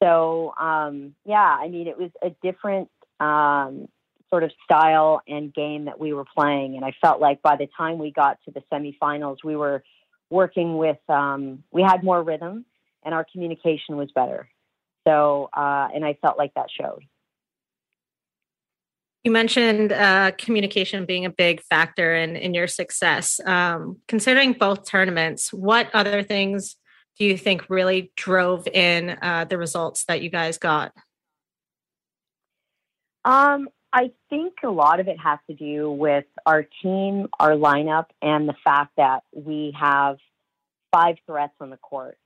So 0.01 0.53
um, 0.57 1.15
yeah, 1.25 1.57
I 1.59 1.67
mean 1.67 1.89
it 1.89 1.97
was 1.97 2.11
a 2.21 2.29
different 2.41 2.89
um, 3.19 3.89
sort 4.29 4.43
of 4.43 4.51
style 4.63 5.21
and 5.27 5.53
game 5.53 5.83
that 5.85 5.99
we 5.99 6.13
were 6.13 6.25
playing, 6.33 6.77
and 6.77 6.85
I 6.85 6.93
felt 7.01 7.19
like 7.19 7.41
by 7.41 7.57
the 7.57 7.67
time 7.75 7.97
we 7.97 8.11
got 8.11 8.37
to 8.45 8.51
the 8.51 8.63
semifinals, 8.71 9.39
we 9.43 9.57
were 9.57 9.83
working 10.29 10.77
with, 10.77 10.97
um, 11.09 11.63
we 11.71 11.81
had 11.81 12.03
more 12.03 12.21
rhythm 12.21 12.65
and 13.03 13.13
our 13.13 13.25
communication 13.31 13.97
was 13.97 14.11
better. 14.11 14.49
So, 15.07 15.49
uh, 15.55 15.87
and 15.93 16.03
I 16.03 16.17
felt 16.21 16.37
like 16.37 16.53
that 16.55 16.67
showed. 16.69 17.03
You 19.23 19.31
mentioned 19.31 19.91
uh, 19.91 20.31
communication 20.37 21.05
being 21.05 21.25
a 21.25 21.31
big 21.31 21.61
factor 21.61 22.15
in, 22.15 22.35
in 22.35 22.53
your 22.53 22.67
success. 22.67 23.39
Um, 23.45 23.97
considering 24.07 24.53
both 24.53 24.87
tournaments, 24.87 25.51
what 25.51 25.89
other 25.95 26.21
things 26.21 26.75
do 27.17 27.25
you 27.25 27.37
think 27.37 27.69
really 27.69 28.11
drove 28.15 28.67
in 28.67 29.17
uh, 29.21 29.45
the 29.49 29.57
results 29.57 30.05
that 30.05 30.21
you 30.21 30.29
guys 30.29 30.57
got? 30.57 30.91
Um, 33.23 33.69
I 33.97 34.11
think 34.29 34.55
a 34.61 34.69
lot 34.69 34.99
of 34.99 35.07
it 35.07 35.17
has 35.23 35.39
to 35.47 35.55
do 35.55 35.89
with 35.89 36.25
our 36.45 36.67
team, 36.83 37.29
our 37.39 37.51
lineup, 37.51 38.07
and 38.21 38.45
the 38.45 38.55
fact 38.61 38.91
that 38.97 39.23
we 39.33 39.73
have 39.79 40.17
five 40.91 41.15
threats 41.25 41.53
on 41.61 41.69
the 41.69 41.77
court 41.77 42.17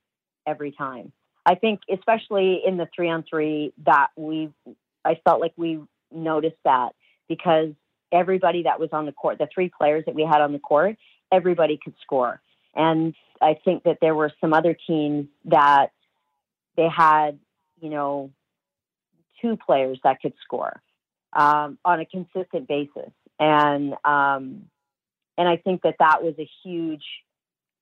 every 0.48 0.72
time. 0.72 1.12
I 1.46 1.54
think, 1.54 1.82
especially 1.94 2.62
in 2.66 2.78
the 2.78 2.88
three 2.96 3.08
on 3.08 3.24
three, 3.30 3.72
that 3.86 4.08
we, 4.16 4.50
I 5.06 5.20
felt 5.24 5.42
like 5.42 5.54
we 5.58 5.80
noticed 6.12 6.58
that 6.66 6.94
because 7.28 7.70
everybody 8.12 8.64
that 8.64 8.80
was 8.80 8.90
on 8.92 9.06
the 9.06 9.12
court, 9.12 9.38
the 9.38 9.48
three 9.54 9.70
players 9.70 10.06
that 10.08 10.16
we 10.16 10.24
had 10.24 10.42
on 10.42 10.54
the 10.54 10.60
court, 10.60 10.98
everybody 11.32 11.80
could 11.82 11.94
score. 12.02 12.42
And 12.74 13.14
I 13.40 13.60
think 13.64 13.84
that 13.84 14.00
there 14.02 14.16
were 14.16 14.32
some 14.42 14.54
other 14.54 14.76
teams 14.88 15.28
that 15.46 15.92
they 16.76 16.88
had, 16.90 17.38
you 17.80 17.92
know, 17.92 18.32
two 19.40 19.56
players 19.56 20.00
that 20.04 20.20
could 20.20 20.34
score 20.44 20.82
um, 21.34 21.78
on 21.86 22.00
a 22.00 22.06
consistent 22.06 22.68
basis. 22.68 23.12
And 23.40 23.94
um, 24.04 24.66
and 25.38 25.48
I 25.48 25.58
think 25.58 25.84
that 25.84 25.96
that 26.00 26.22
was 26.22 26.36
a 26.38 26.50
huge 26.64 27.04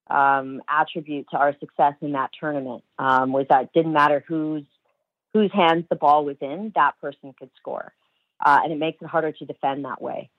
um, 0.09 0.61
attribute 0.69 1.27
to 1.31 1.37
our 1.37 1.55
success 1.59 1.93
in 2.01 2.11
that 2.13 2.29
tournament. 2.39 2.83
Um, 2.99 3.31
was 3.31 3.47
that 3.49 3.63
it 3.63 3.69
didn't 3.73 3.93
matter 3.93 4.23
whose 4.27 4.65
whose 5.33 5.51
hands 5.51 5.85
the 5.89 5.95
ball 5.95 6.25
was 6.25 6.37
in, 6.41 6.71
that 6.75 6.99
person 7.01 7.33
could 7.37 7.49
score, 7.59 7.93
uh, 8.45 8.59
and 8.63 8.71
it 8.71 8.79
makes 8.79 9.01
it 9.01 9.07
harder 9.07 9.31
to 9.31 9.45
defend 9.45 9.85
that 9.85 10.01
way. 10.01 10.29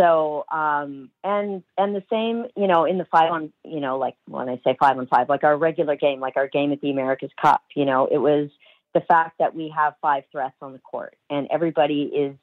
So, 0.00 0.44
um, 0.52 1.10
and 1.24 1.62
and 1.76 1.94
the 1.94 2.04
same, 2.08 2.46
you 2.56 2.68
know, 2.68 2.84
in 2.84 2.98
the 2.98 3.04
five 3.06 3.32
on, 3.32 3.52
you 3.64 3.80
know, 3.80 3.98
like 3.98 4.14
when 4.26 4.48
I 4.48 4.60
say 4.62 4.76
five 4.78 4.96
on 4.96 5.06
five, 5.08 5.28
like 5.28 5.42
our 5.42 5.56
regular 5.56 5.96
game, 5.96 6.20
like 6.20 6.36
our 6.36 6.46
game 6.46 6.70
at 6.72 6.80
the 6.80 6.90
America's 6.90 7.32
Cup, 7.40 7.62
you 7.74 7.84
know, 7.84 8.06
it 8.10 8.18
was 8.18 8.48
the 8.94 9.00
fact 9.00 9.38
that 9.38 9.54
we 9.54 9.72
have 9.76 9.94
five 10.00 10.24
threats 10.30 10.54
on 10.62 10.72
the 10.72 10.78
court 10.78 11.16
and 11.28 11.48
everybody 11.50 12.02
is 12.02 12.36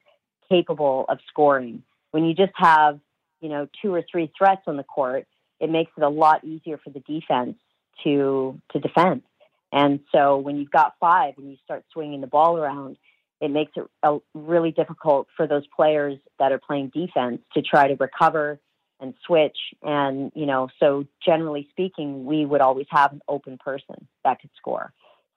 capable 0.50 1.06
of 1.10 1.20
scoring. 1.28 1.84
When 2.12 2.26
you 2.26 2.34
just 2.34 2.54
have, 2.56 3.00
you 3.42 3.50
know, 3.50 3.68
two 3.82 3.94
or 3.94 4.04
three 4.10 4.32
threats 4.38 4.62
on 4.68 4.78
the 4.78 4.84
court, 4.84 5.28
it 5.60 5.70
makes 5.70 5.92
it 5.98 6.04
a 6.04 6.10
lot 6.10 6.44
easier 6.44 6.78
for 6.78 6.90
the 6.90 7.02
defense 7.02 7.58
to 8.04 8.60
to 8.72 8.80
defend. 8.80 9.24
And 9.72 10.00
so 10.12 10.38
when 10.38 10.58
you've 10.58 10.72
got 10.72 10.94
five 11.00 11.34
and 11.38 11.50
you 11.50 11.58
start 11.64 11.84
swinging 11.92 12.22
the 12.22 12.28
ball 12.28 12.58
around, 12.58 12.98
it 13.42 13.52
makes 13.52 13.74
it 13.76 13.84
a, 14.04 14.18
really 14.34 14.72
difficult 14.72 15.28
for 15.36 15.48
those 15.48 15.66
players 15.76 16.18
that 16.40 16.52
are 16.52 16.60
playing 16.60 16.92
defense 16.94 17.42
to 17.54 17.62
try 17.62 17.88
to 17.88 17.96
recover 17.96 18.60
and 19.00 19.14
switch. 19.26 19.58
And, 19.84 20.32
you 20.36 20.46
know, 20.46 20.70
so 20.80 21.06
generally 21.24 21.68
speaking, 21.72 22.26
we 22.26 22.46
would 22.46 22.62
always 22.62 22.88
have 22.90 23.12
an 23.12 23.22
open 23.28 23.58
person 23.58 24.08
that 24.24 24.40
could 24.40 24.52
score. 24.58 24.94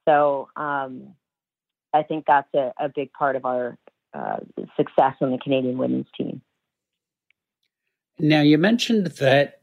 So 0.07 0.47
um, 0.55 1.15
I 1.93 2.03
think 2.03 2.25
that's 2.25 2.53
a, 2.55 2.73
a, 2.79 2.89
big 2.89 3.11
part 3.11 3.35
of 3.35 3.45
our 3.45 3.77
uh, 4.13 4.37
success 4.75 5.15
on 5.21 5.31
the 5.31 5.37
Canadian 5.37 5.77
women's 5.77 6.07
team. 6.17 6.41
Now, 8.19 8.41
you 8.41 8.57
mentioned 8.57 9.07
that 9.19 9.59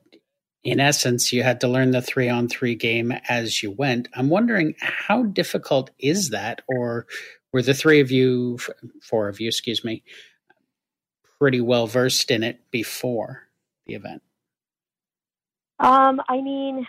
in 0.67 0.81
essence, 0.81 1.33
you 1.33 1.45
had 1.45 1.61
to 1.61 1.69
learn 1.69 1.93
the 1.93 2.03
three 2.03 2.29
on 2.29 2.49
three 2.49 2.75
game 2.75 3.13
as 3.29 3.63
you 3.63 3.71
went. 3.71 4.09
I'm 4.15 4.29
wondering 4.29 4.75
how 4.81 5.23
difficult 5.23 5.91
is 6.01 6.31
that, 6.31 6.63
or 6.67 7.07
were 7.53 7.63
the 7.63 7.73
three 7.73 8.01
of 8.01 8.11
you, 8.11 8.59
four 9.01 9.29
of 9.29 9.41
you, 9.41 9.47
excuse 9.47 9.85
me, 9.85 10.03
pretty 11.39 11.61
well 11.61 11.87
versed 11.87 12.33
in 12.33 12.43
it 12.43 12.61
before 12.73 13.45
the 13.87 13.95
event? 13.95 14.23
Um, 15.79 16.21
I 16.29 16.41
mean, 16.41 16.87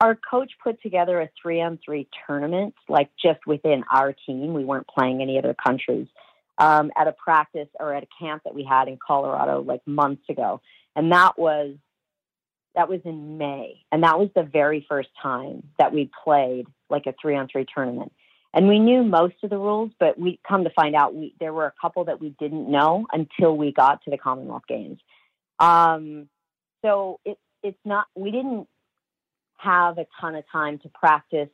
our 0.00 0.18
coach 0.30 0.52
put 0.64 0.80
together 0.80 1.20
a 1.20 1.28
three 1.42 1.60
on 1.60 1.78
three 1.84 2.08
tournament, 2.26 2.74
like 2.88 3.10
just 3.22 3.40
within 3.46 3.84
our 3.92 4.14
team. 4.26 4.54
We 4.54 4.64
weren't 4.64 4.86
playing 4.86 5.20
any 5.20 5.36
other 5.38 5.54
countries 5.54 6.06
um, 6.58 6.90
at 6.96 7.08
a 7.08 7.12
practice 7.12 7.68
or 7.78 7.94
at 7.94 8.02
a 8.02 8.08
camp 8.18 8.42
that 8.44 8.54
we 8.54 8.64
had 8.64 8.88
in 8.88 8.98
Colorado 9.04 9.62
like 9.62 9.80
months 9.86 10.28
ago, 10.28 10.60
and 10.96 11.12
that 11.12 11.38
was 11.38 11.76
that 12.74 12.88
was 12.88 13.00
in 13.04 13.38
May, 13.38 13.84
and 13.90 14.02
that 14.02 14.18
was 14.18 14.28
the 14.34 14.42
very 14.42 14.84
first 14.88 15.08
time 15.20 15.62
that 15.78 15.92
we 15.92 16.10
played 16.24 16.66
like 16.90 17.06
a 17.06 17.14
three 17.20 17.36
on 17.36 17.48
three 17.48 17.66
tournament. 17.74 18.12
And 18.54 18.66
we 18.66 18.78
knew 18.78 19.04
most 19.04 19.34
of 19.42 19.50
the 19.50 19.58
rules, 19.58 19.90
but 20.00 20.18
we 20.18 20.40
come 20.48 20.64
to 20.64 20.70
find 20.70 20.94
out 20.94 21.14
we 21.14 21.34
there 21.38 21.52
were 21.52 21.66
a 21.66 21.74
couple 21.80 22.04
that 22.04 22.20
we 22.20 22.30
didn't 22.40 22.70
know 22.70 23.06
until 23.12 23.56
we 23.56 23.72
got 23.72 24.02
to 24.04 24.10
the 24.10 24.18
Commonwealth 24.18 24.62
Games. 24.68 24.98
Um, 25.58 26.28
so 26.82 27.20
it, 27.24 27.38
it's 27.62 27.78
not 27.84 28.06
we 28.14 28.30
didn't 28.30 28.66
have 29.58 29.98
a 29.98 30.06
ton 30.20 30.34
of 30.34 30.44
time 30.50 30.78
to 30.78 30.88
practice 30.88 31.50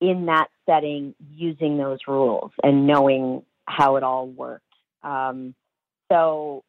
in 0.00 0.26
that 0.26 0.48
setting 0.66 1.14
using 1.30 1.78
those 1.78 1.98
rules 2.08 2.50
and 2.62 2.86
knowing 2.86 3.42
how 3.66 3.96
it 3.96 4.02
all 4.02 4.26
worked. 4.26 4.64
Um, 5.02 5.54
so, 6.10 6.64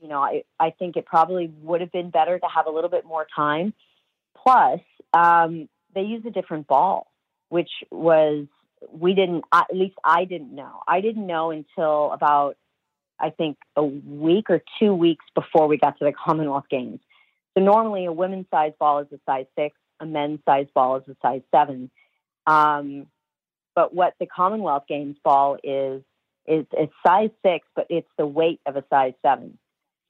you 0.00 0.08
know, 0.08 0.20
I, 0.20 0.44
I 0.58 0.70
think 0.70 0.96
it 0.96 1.06
probably 1.06 1.52
would 1.62 1.80
have 1.80 1.92
been 1.92 2.10
better 2.10 2.38
to 2.38 2.46
have 2.46 2.66
a 2.66 2.70
little 2.70 2.90
bit 2.90 3.04
more 3.04 3.26
time. 3.34 3.74
Plus, 4.36 4.80
um, 5.12 5.68
they 5.94 6.02
use 6.02 6.24
a 6.26 6.30
different 6.30 6.66
ball 6.66 7.10
which 7.50 7.70
was 7.90 8.46
we 8.90 9.12
didn't 9.12 9.44
at 9.52 9.66
least 9.74 9.96
I 10.02 10.24
didn't 10.24 10.54
know. 10.54 10.80
I 10.88 11.02
didn't 11.02 11.26
know 11.26 11.50
until 11.50 12.10
about 12.12 12.56
I 13.18 13.28
think 13.28 13.58
a 13.76 13.84
week 13.84 14.48
or 14.48 14.62
two 14.78 14.94
weeks 14.94 15.26
before 15.34 15.66
we 15.66 15.76
got 15.76 15.98
to 15.98 16.06
the 16.06 16.12
Commonwealth 16.12 16.64
Games. 16.70 17.00
So 17.52 17.62
normally 17.62 18.06
a 18.06 18.12
women's 18.12 18.46
size 18.50 18.72
ball 18.80 19.00
is 19.00 19.08
a 19.12 19.18
size 19.26 19.44
six, 19.58 19.76
a 20.00 20.06
men's 20.06 20.40
size 20.48 20.68
ball 20.74 20.96
is 20.96 21.02
a 21.08 21.16
size 21.20 21.42
seven. 21.54 21.90
Um, 22.46 23.06
but 23.74 23.94
what 23.94 24.14
the 24.18 24.26
Commonwealth 24.26 24.84
Games 24.88 25.16
ball 25.22 25.58
is 25.62 26.02
is 26.46 26.66
it's 26.72 26.92
size 27.06 27.30
six, 27.44 27.66
but 27.74 27.86
it's 27.90 28.08
the 28.18 28.26
weight 28.26 28.60
of 28.66 28.76
a 28.76 28.84
size 28.90 29.14
seven. 29.22 29.58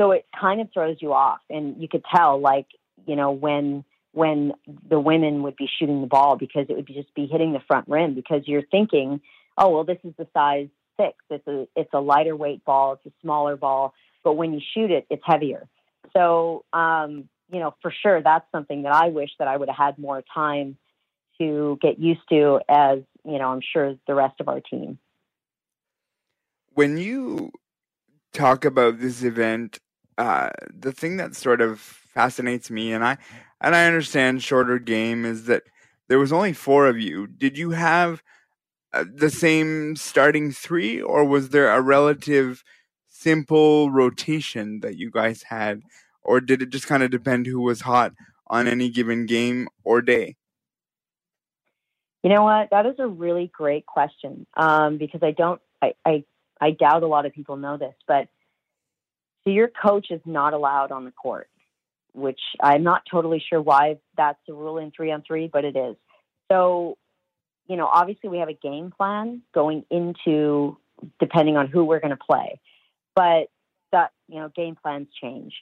So 0.00 0.12
it 0.12 0.24
kind 0.38 0.60
of 0.60 0.68
throws 0.72 0.96
you 1.00 1.12
off, 1.12 1.40
and 1.50 1.80
you 1.80 1.88
could 1.88 2.04
tell 2.14 2.40
like 2.40 2.66
you 3.06 3.16
know 3.16 3.32
when 3.32 3.84
when 4.12 4.52
the 4.88 4.98
women 4.98 5.42
would 5.42 5.56
be 5.56 5.68
shooting 5.78 6.00
the 6.00 6.06
ball 6.06 6.36
because 6.36 6.66
it 6.68 6.74
would 6.74 6.86
just 6.86 7.14
be 7.14 7.26
hitting 7.26 7.52
the 7.52 7.60
front 7.66 7.86
rim 7.88 8.14
because 8.14 8.42
you're 8.46 8.66
thinking, 8.70 9.20
oh 9.56 9.70
well, 9.70 9.84
this 9.84 9.98
is 10.04 10.14
the 10.18 10.26
size 10.32 10.68
six. 11.00 11.16
It's 11.30 11.46
a 11.46 11.66
it's 11.76 11.90
a 11.92 12.00
lighter 12.00 12.36
weight 12.36 12.64
ball. 12.64 12.94
It's 12.94 13.06
a 13.06 13.16
smaller 13.22 13.56
ball, 13.56 13.94
but 14.24 14.34
when 14.34 14.52
you 14.52 14.60
shoot 14.74 14.90
it, 14.90 15.06
it's 15.10 15.22
heavier. 15.24 15.68
So 16.16 16.64
um, 16.72 17.28
you 17.52 17.60
know, 17.60 17.74
for 17.82 17.92
sure, 18.02 18.22
that's 18.22 18.46
something 18.52 18.82
that 18.82 18.94
I 18.94 19.08
wish 19.08 19.30
that 19.38 19.48
I 19.48 19.56
would 19.56 19.68
have 19.68 19.76
had 19.76 19.98
more 19.98 20.22
time 20.34 20.76
to 21.38 21.78
get 21.80 21.98
used 21.98 22.20
to. 22.30 22.60
As 22.68 22.98
you 23.24 23.38
know, 23.38 23.48
I'm 23.48 23.62
sure 23.72 23.94
the 24.06 24.14
rest 24.14 24.40
of 24.40 24.48
our 24.48 24.60
team. 24.60 24.98
When 26.74 26.96
you 26.96 27.52
talk 28.32 28.64
about 28.64 29.00
this 29.00 29.22
event, 29.22 29.78
uh, 30.18 30.50
the 30.72 30.92
thing 30.92 31.16
that 31.16 31.34
sort 31.34 31.60
of 31.60 31.80
fascinates 31.80 32.70
me, 32.70 32.92
and 32.92 33.04
I 33.04 33.18
and 33.60 33.74
I 33.74 33.86
understand 33.86 34.42
shorter 34.42 34.78
game 34.78 35.24
is 35.24 35.44
that 35.44 35.64
there 36.08 36.18
was 36.18 36.32
only 36.32 36.52
four 36.52 36.86
of 36.86 36.98
you. 36.98 37.26
Did 37.26 37.58
you 37.58 37.70
have 37.70 38.22
uh, 38.92 39.04
the 39.12 39.30
same 39.30 39.96
starting 39.96 40.52
three, 40.52 41.00
or 41.00 41.24
was 41.24 41.50
there 41.50 41.70
a 41.70 41.80
relative 41.80 42.64
simple 43.08 43.90
rotation 43.90 44.80
that 44.80 44.96
you 44.96 45.10
guys 45.10 45.44
had, 45.44 45.82
or 46.22 46.40
did 46.40 46.62
it 46.62 46.70
just 46.70 46.86
kind 46.86 47.02
of 47.02 47.10
depend 47.10 47.46
who 47.46 47.60
was 47.60 47.82
hot 47.82 48.12
on 48.46 48.66
any 48.66 48.88
given 48.88 49.26
game 49.26 49.68
or 49.84 50.02
day? 50.02 50.36
You 52.22 52.30
know 52.30 52.42
what? 52.42 52.68
That 52.70 52.86
is 52.86 52.96
a 52.98 53.06
really 53.06 53.50
great 53.54 53.86
question 53.86 54.46
um, 54.56 54.98
because 54.98 55.22
I 55.22 55.30
don't, 55.30 55.60
I, 55.80 55.94
I, 56.04 56.24
I 56.60 56.72
doubt 56.72 57.02
a 57.02 57.06
lot 57.06 57.26
of 57.26 57.32
people 57.32 57.56
know 57.56 57.76
this, 57.76 57.94
but 58.06 58.28
so 59.44 59.50
your 59.50 59.68
coach 59.68 60.08
is 60.10 60.20
not 60.26 60.52
allowed 60.52 60.92
on 60.92 61.04
the 61.04 61.12
court 61.12 61.48
which 62.12 62.40
I'm 62.62 62.82
not 62.82 63.02
totally 63.10 63.42
sure 63.48 63.60
why 63.60 63.98
that's 64.16 64.38
the 64.46 64.54
rule 64.54 64.78
in 64.78 64.90
three 64.90 65.12
on 65.12 65.22
three, 65.22 65.48
but 65.52 65.64
it 65.64 65.76
is. 65.76 65.96
So, 66.50 66.96
you 67.68 67.76
know, 67.76 67.86
obviously 67.86 68.28
we 68.28 68.38
have 68.38 68.48
a 68.48 68.54
game 68.54 68.92
plan 68.96 69.42
going 69.54 69.84
into 69.90 70.76
depending 71.18 71.56
on 71.56 71.68
who 71.68 71.84
we're 71.84 72.00
going 72.00 72.10
to 72.10 72.16
play, 72.16 72.60
but 73.14 73.48
that, 73.92 74.10
you 74.28 74.36
know, 74.36 74.50
game 74.54 74.76
plans 74.80 75.08
change. 75.20 75.54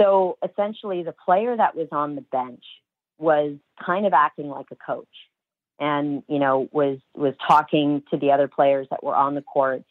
So 0.00 0.38
essentially, 0.42 1.02
the 1.02 1.12
player 1.12 1.56
that 1.56 1.76
was 1.76 1.88
on 1.92 2.14
the 2.16 2.20
bench 2.20 2.64
was 3.18 3.56
kind 3.84 4.06
of 4.06 4.12
acting 4.12 4.48
like 4.48 4.66
a 4.72 4.76
coach 4.76 5.06
and, 5.78 6.22
you 6.28 6.38
know, 6.38 6.68
was, 6.72 6.98
was 7.14 7.34
talking 7.46 8.02
to 8.10 8.18
the 8.18 8.32
other 8.32 8.48
players 8.48 8.86
that 8.90 9.04
were 9.04 9.14
on 9.14 9.34
the 9.34 9.42
court. 9.42 9.84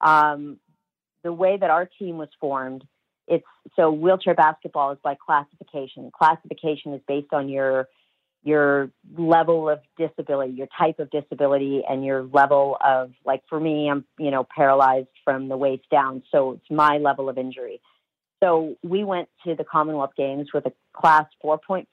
Um, 0.00 0.58
the 1.22 1.32
way 1.32 1.56
that 1.56 1.70
our 1.70 1.88
team 1.98 2.16
was 2.16 2.28
formed, 2.40 2.84
it's 3.26 3.44
so 3.76 3.90
wheelchair 3.90 4.34
basketball 4.34 4.92
is 4.92 4.98
by 5.02 5.14
classification. 5.14 6.10
Classification 6.16 6.94
is 6.94 7.00
based 7.06 7.32
on 7.32 7.48
your 7.48 7.86
your 8.42 8.90
level 9.18 9.68
of 9.68 9.80
disability, 9.98 10.54
your 10.54 10.68
type 10.78 10.98
of 10.98 11.10
disability, 11.10 11.82
and 11.88 12.04
your 12.04 12.22
level 12.22 12.78
of 12.82 13.12
like 13.24 13.42
for 13.48 13.60
me, 13.60 13.90
I'm 13.90 14.04
you 14.18 14.30
know 14.30 14.46
paralyzed 14.56 15.08
from 15.24 15.48
the 15.48 15.56
waist 15.56 15.84
down, 15.90 16.22
so 16.32 16.52
it's 16.52 16.70
my 16.70 16.98
level 16.98 17.28
of 17.28 17.38
injury. 17.38 17.80
So 18.42 18.76
we 18.82 19.04
went 19.04 19.28
to 19.46 19.54
the 19.54 19.64
Commonwealth 19.64 20.12
Games 20.16 20.48
with 20.54 20.64
a 20.64 20.72
class 20.94 21.26
4.5, 21.44 21.86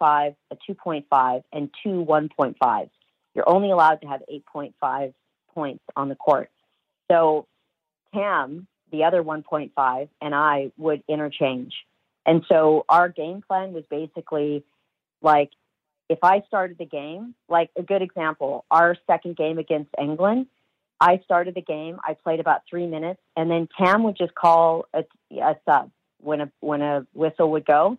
a 0.49 0.55
2.5, 0.55 1.43
and 1.51 1.69
two 1.83 2.05
1.5s. 2.07 2.89
You're 3.35 3.49
only 3.49 3.69
allowed 3.69 4.01
to 4.01 4.07
have 4.07 4.21
8.5 4.55 5.13
points 5.53 5.83
on 5.97 6.07
the 6.07 6.15
court. 6.15 6.49
So 7.11 7.47
Tam 8.13 8.67
the 8.91 9.03
other 9.03 9.21
1.5 9.21 10.09
and 10.21 10.35
I 10.35 10.71
would 10.77 11.03
interchange. 11.09 11.73
And 12.25 12.43
so 12.47 12.85
our 12.89 13.09
game 13.09 13.41
plan 13.45 13.73
was 13.73 13.83
basically 13.89 14.63
like 15.21 15.51
if 16.09 16.19
I 16.23 16.41
started 16.47 16.77
the 16.77 16.85
game, 16.85 17.35
like 17.49 17.69
a 17.77 17.83
good 17.83 18.01
example, 18.01 18.65
our 18.71 18.95
second 19.07 19.35
game 19.35 19.57
against 19.57 19.89
England, 19.99 20.47
I 20.99 21.21
started 21.23 21.53
the 21.53 21.61
game, 21.61 21.99
I 22.03 22.13
played 22.13 22.39
about 22.39 22.61
three 22.69 22.87
minutes, 22.87 23.19
and 23.35 23.51
then 23.51 23.67
Tam 23.77 24.03
would 24.03 24.17
just 24.17 24.33
call 24.33 24.85
a, 24.93 25.03
a 25.39 25.55
sub 25.65 25.91
when 26.19 26.41
a 26.41 26.51
when 26.59 26.81
a 26.81 27.05
whistle 27.13 27.51
would 27.51 27.65
go. 27.65 27.97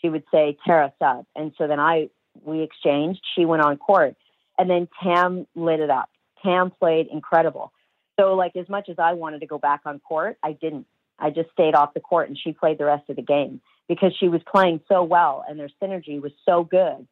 She 0.00 0.08
would 0.08 0.24
say 0.32 0.56
Tara 0.66 0.92
sub, 0.98 1.26
and 1.36 1.52
so 1.58 1.68
then 1.68 1.78
I 1.78 2.08
we 2.44 2.62
exchanged. 2.62 3.20
She 3.36 3.44
went 3.44 3.62
on 3.62 3.76
court, 3.76 4.16
and 4.58 4.68
then 4.68 4.88
Tam 5.02 5.46
lit 5.54 5.80
it 5.80 5.90
up. 5.90 6.10
Tam 6.42 6.70
played 6.70 7.06
incredible. 7.12 7.72
So, 8.20 8.34
like, 8.34 8.54
as 8.56 8.68
much 8.68 8.88
as 8.88 8.96
I 8.98 9.14
wanted 9.14 9.40
to 9.40 9.46
go 9.46 9.58
back 9.58 9.80
on 9.86 9.98
court, 10.00 10.36
I 10.42 10.52
didn't. 10.52 10.86
I 11.18 11.30
just 11.30 11.50
stayed 11.52 11.74
off 11.74 11.94
the 11.94 12.00
court 12.00 12.28
and 12.28 12.38
she 12.38 12.52
played 12.52 12.78
the 12.78 12.84
rest 12.86 13.08
of 13.08 13.16
the 13.16 13.22
game 13.22 13.60
because 13.88 14.12
she 14.18 14.28
was 14.28 14.40
playing 14.50 14.80
so 14.88 15.04
well 15.04 15.44
and 15.46 15.58
their 15.58 15.68
synergy 15.82 16.20
was 16.20 16.32
so 16.48 16.64
good 16.64 17.06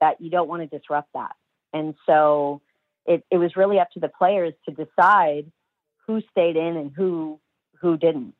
that 0.00 0.20
you 0.20 0.30
don't 0.30 0.48
want 0.48 0.68
to 0.68 0.78
disrupt 0.78 1.12
that. 1.14 1.32
And 1.72 1.94
so 2.06 2.60
it, 3.06 3.24
it 3.30 3.38
was 3.38 3.56
really 3.56 3.78
up 3.78 3.90
to 3.92 4.00
the 4.00 4.08
players 4.08 4.52
to 4.68 4.74
decide 4.74 5.50
who 6.06 6.20
stayed 6.30 6.56
in 6.56 6.76
and 6.76 6.92
who 6.94 7.40
who 7.80 7.96
didn't. 7.96 8.34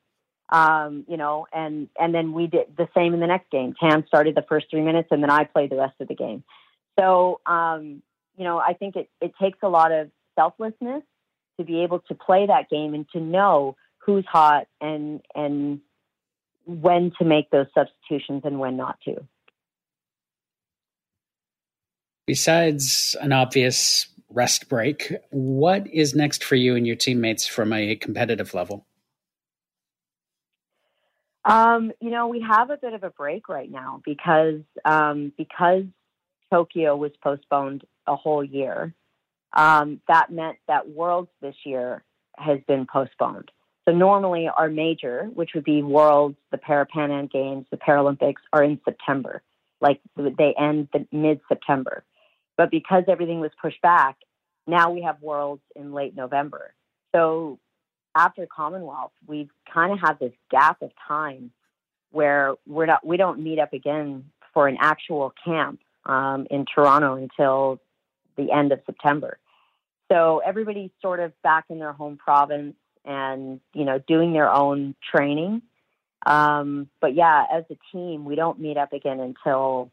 Um, 0.49 1.05
you 1.07 1.17
know, 1.17 1.47
and 1.53 1.89
and 1.99 2.13
then 2.13 2.33
we 2.33 2.47
did 2.47 2.75
the 2.77 2.87
same 2.95 3.13
in 3.13 3.21
the 3.21 3.27
next 3.27 3.49
game. 3.49 3.73
Tam 3.79 4.05
started 4.07 4.35
the 4.35 4.45
first 4.47 4.67
three 4.69 4.81
minutes, 4.81 5.07
and 5.11 5.23
then 5.23 5.31
I 5.31 5.45
played 5.45 5.71
the 5.71 5.77
rest 5.77 5.95
of 5.99 6.07
the 6.09 6.15
game. 6.15 6.43
So, 6.99 7.39
um, 7.45 8.01
you 8.37 8.43
know, 8.43 8.59
I 8.59 8.73
think 8.73 8.95
it 8.95 9.09
it 9.21 9.33
takes 9.41 9.59
a 9.63 9.69
lot 9.69 9.91
of 9.91 10.11
selflessness 10.35 11.03
to 11.57 11.65
be 11.65 11.83
able 11.83 11.99
to 11.99 12.15
play 12.15 12.47
that 12.47 12.69
game 12.69 12.93
and 12.93 13.07
to 13.13 13.19
know 13.19 13.75
who's 13.97 14.25
hot 14.25 14.67
and 14.81 15.21
and 15.35 15.81
when 16.65 17.11
to 17.19 17.25
make 17.25 17.49
those 17.51 17.67
substitutions 17.73 18.41
and 18.45 18.59
when 18.59 18.77
not 18.77 18.97
to. 19.05 19.15
Besides 22.25 23.17
an 23.21 23.33
obvious 23.33 24.07
rest 24.29 24.69
break, 24.69 25.13
what 25.29 25.87
is 25.87 26.15
next 26.15 26.43
for 26.43 26.55
you 26.55 26.75
and 26.75 26.87
your 26.87 26.95
teammates 26.95 27.45
from 27.45 27.73
a 27.73 27.95
competitive 27.95 28.53
level? 28.53 28.85
Um, 31.45 31.91
you 31.99 32.09
know, 32.09 32.27
we 32.27 32.41
have 32.41 32.69
a 32.69 32.77
bit 32.77 32.93
of 32.93 33.03
a 33.03 33.09
break 33.09 33.49
right 33.49 33.69
now 33.69 34.01
because 34.05 34.61
um, 34.85 35.33
because 35.37 35.83
Tokyo 36.51 36.95
was 36.95 37.11
postponed 37.21 37.83
a 38.07 38.15
whole 38.15 38.43
year. 38.43 38.93
Um, 39.53 40.01
that 40.07 40.31
meant 40.31 40.57
that 40.67 40.89
Worlds 40.89 41.29
this 41.41 41.55
year 41.65 42.03
has 42.37 42.59
been 42.67 42.87
postponed. 42.91 43.51
So 43.85 43.91
normally 43.93 44.47
our 44.47 44.69
major, 44.69 45.29
which 45.33 45.51
would 45.53 45.63
be 45.63 45.83
Worlds, 45.83 46.37
the 46.51 46.57
Parapan 46.57 47.11
Am 47.11 47.27
Games, 47.27 47.65
the 47.69 47.77
Paralympics, 47.77 48.41
are 48.51 48.63
in 48.63 48.79
September. 48.85 49.41
Like 49.81 49.99
they 50.15 50.55
end 50.57 50.87
the 50.93 51.05
mid 51.11 51.41
September. 51.49 52.03
But 52.57 52.71
because 52.71 53.03
everything 53.07 53.41
was 53.41 53.51
pushed 53.61 53.81
back, 53.81 54.17
now 54.65 54.91
we 54.91 55.01
have 55.01 55.21
Worlds 55.21 55.61
in 55.75 55.91
late 55.93 56.15
November. 56.15 56.73
So 57.13 57.59
after 58.15 58.47
Commonwealth, 58.47 59.11
we've 59.27 59.49
kind 59.71 59.91
of 59.91 59.99
had 59.99 60.19
this 60.19 60.33
gap 60.49 60.81
of 60.81 60.91
time 61.07 61.51
where 62.11 62.53
we're 62.67 62.85
not 62.85 63.05
we 63.05 63.17
don't 63.17 63.43
meet 63.43 63.59
up 63.59 63.73
again 63.73 64.25
for 64.53 64.67
an 64.67 64.77
actual 64.79 65.33
camp 65.43 65.81
um, 66.05 66.47
in 66.49 66.65
Toronto 66.73 67.15
until 67.15 67.79
the 68.37 68.51
end 68.51 68.71
of 68.71 68.79
September. 68.85 69.37
So 70.11 70.41
everybody's 70.45 70.91
sort 71.01 71.19
of 71.19 71.33
back 71.41 71.65
in 71.69 71.79
their 71.79 71.93
home 71.93 72.17
province 72.17 72.75
and 73.05 73.59
you 73.73 73.85
know 73.85 73.99
doing 74.07 74.33
their 74.33 74.51
own 74.51 74.95
training. 75.13 75.61
Um, 76.25 76.89
but 77.01 77.15
yeah, 77.15 77.45
as 77.51 77.63
a 77.69 77.75
team, 77.91 78.25
we 78.25 78.35
don't 78.35 78.59
meet 78.59 78.77
up 78.77 78.93
again 78.93 79.19
until 79.19 79.91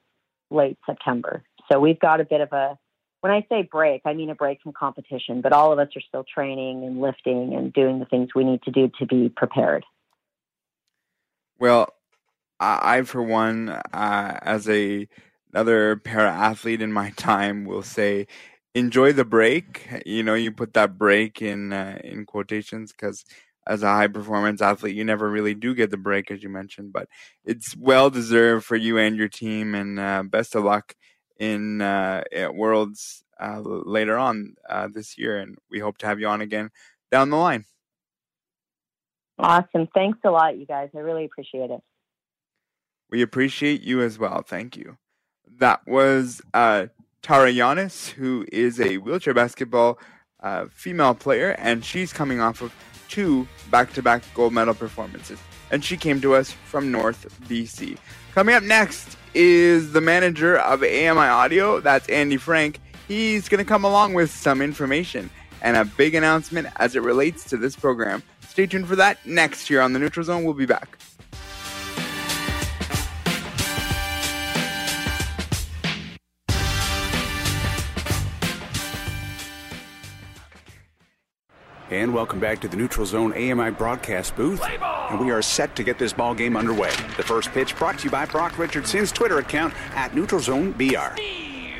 late 0.51 0.79
September. 0.87 1.42
So 1.70 1.81
we've 1.81 1.99
got 1.99 2.20
a 2.20 2.25
bit 2.25 2.40
of 2.40 2.53
a 2.53 2.79
when 3.20 3.33
I 3.33 3.44
say 3.49 3.62
break, 3.62 4.03
I 4.05 4.14
mean 4.14 4.31
a 4.31 4.35
break 4.35 4.62
from 4.62 4.73
competition, 4.73 5.40
but 5.40 5.53
all 5.53 5.73
of 5.73 5.79
us 5.79 5.88
are 5.94 6.01
still 6.01 6.25
training 6.25 6.85
and 6.85 7.01
lifting 7.01 7.55
and 7.55 7.73
doing 7.73 7.99
the 7.99 8.07
things 8.07 8.31
we 8.35 8.44
need 8.44 8.62
to 8.62 8.70
do 8.70 8.90
to 8.99 9.07
be 9.07 9.29
prepared. 9.29 9.85
Well, 11.59 11.92
I, 12.59 13.03
for 13.03 13.23
one, 13.23 13.68
uh, 13.68 14.38
as 14.42 14.68
a 14.68 15.07
another 15.53 15.96
para 15.96 16.31
athlete 16.31 16.83
in 16.83 16.92
my 16.92 17.11
time, 17.16 17.64
will 17.64 17.83
say 17.83 18.27
enjoy 18.74 19.12
the 19.12 19.24
break. 19.24 19.88
You 20.06 20.22
know, 20.22 20.35
you 20.35 20.52
put 20.52 20.74
that 20.74 20.98
break 20.98 21.42
in 21.42 21.72
uh, 21.72 21.98
in 22.02 22.26
quotations 22.26 22.92
because 22.92 23.24
as 23.66 23.83
a 23.83 23.88
high 23.88 24.09
performance 24.09 24.62
athlete, 24.62 24.96
you 24.96 25.04
never 25.04 25.30
really 25.30 25.54
do 25.54 25.74
get 25.74 25.90
the 25.90 25.96
break, 25.96 26.30
as 26.30 26.42
you 26.42 26.48
mentioned. 26.48 26.92
But 26.92 27.09
it's 27.44 27.76
well 27.76 28.11
deserved 28.11 28.64
for 28.64 28.76
you 28.76 28.98
and 28.98 29.16
your 29.16 29.28
team, 29.28 29.74
and 29.74 29.98
uh, 29.98 30.22
best 30.22 30.54
of 30.54 30.64
luck 30.64 30.94
in 31.38 31.80
uh, 31.80 32.22
at 32.33 32.54
Worlds 32.54 33.24
uh, 33.40 33.61
later 33.61 34.16
on 34.18 34.54
uh, 34.68 34.88
this 34.92 35.18
year. 35.18 35.38
And 35.38 35.56
we 35.70 35.78
hope 35.78 35.98
to 35.98 36.06
have 36.06 36.20
you 36.20 36.28
on 36.28 36.40
again 36.40 36.70
down 37.11 37.30
the 37.30 37.37
line. 37.37 37.64
Awesome. 39.38 39.88
Thanks 39.94 40.18
a 40.24 40.30
lot, 40.30 40.59
you 40.59 40.66
guys. 40.66 40.90
I 40.94 40.98
really 40.98 41.24
appreciate 41.24 41.70
it. 41.70 41.80
We 43.09 43.22
appreciate 43.22 43.80
you 43.80 44.02
as 44.02 44.18
well. 44.18 44.42
Thank 44.42 44.76
you. 44.76 44.98
That 45.59 45.80
was 45.87 46.42
uh, 46.54 46.87
Tara 47.22 47.52
Llanes, 47.52 48.11
who 48.11 48.46
is 48.52 48.80
a 48.80 48.96
wheelchair 48.98 49.35
basketball 49.35 49.98
uh, 50.42 50.66
female 50.70 51.14
player, 51.14 51.50
and 51.59 51.85
she's 51.85 52.12
coming 52.12 52.40
off 52.40 52.62
of 52.62 52.72
two 53.09 53.46
back 53.70 53.92
to 53.92 54.02
back 54.02 54.22
gold 54.35 54.52
medal 54.52 54.74
performances. 54.74 55.38
And 55.70 55.85
she 55.85 55.96
came 55.96 56.20
to 56.22 56.35
us 56.35 56.50
from 56.50 56.90
North 56.90 57.28
BC. 57.48 57.98
Coming 58.35 58.54
up 58.54 58.62
next 58.62 59.16
is 59.35 59.92
the 59.92 60.00
manager 60.00 60.59
of 60.59 60.83
AMI 60.83 61.28
Audio, 61.28 61.80
that's 61.80 62.09
Andy 62.09 62.37
Frank. 62.37 62.80
He's 63.06 63.48
going 63.48 63.59
to 63.59 63.68
come 63.68 63.85
along 63.85 64.14
with 64.14 64.30
some 64.30 64.62
information 64.62 65.30
and 65.62 65.76
a 65.76 65.85
big 65.85 66.14
announcement 66.14 66.68
as 66.76 66.96
it 66.96 67.02
relates 67.02 67.44
to 67.50 67.56
this 67.56 67.76
program. 67.76 68.22
Stay 68.48 68.66
tuned 68.66 68.87
for 68.87 68.96
that 68.96 69.24
next 69.26 69.68
year 69.68 69.80
on 69.80 69.92
the 69.92 69.98
Neutral 69.98 70.24
Zone. 70.24 70.44
We'll 70.44 70.54
be 70.54 70.66
back. 70.66 70.98
And 81.90 82.14
welcome 82.14 82.38
back 82.38 82.61
to 82.61 82.68
the 82.68 82.76
Neutral 82.76 83.05
Zone 83.05 83.33
AMI 83.33 83.72
broadcast 83.72 84.37
booth. 84.37 84.62
And 85.11 85.18
we 85.18 85.33
are 85.33 85.42
set 85.42 85.74
to 85.74 85.83
get 85.83 85.98
this 85.98 86.12
ball 86.12 86.37
game 86.37 86.57
underway. 86.57 86.90
The 87.16 87.24
first 87.24 87.50
pitch 87.50 87.74
brought 87.74 87.98
to 87.98 88.05
you 88.05 88.11
by 88.11 88.26
Brock 88.26 88.57
Richardson's 88.59 89.11
Twitter 89.11 89.38
account 89.38 89.74
at 89.96 90.14
Neutral 90.14 90.40
Zone 90.40 90.70
BR. 90.70 91.20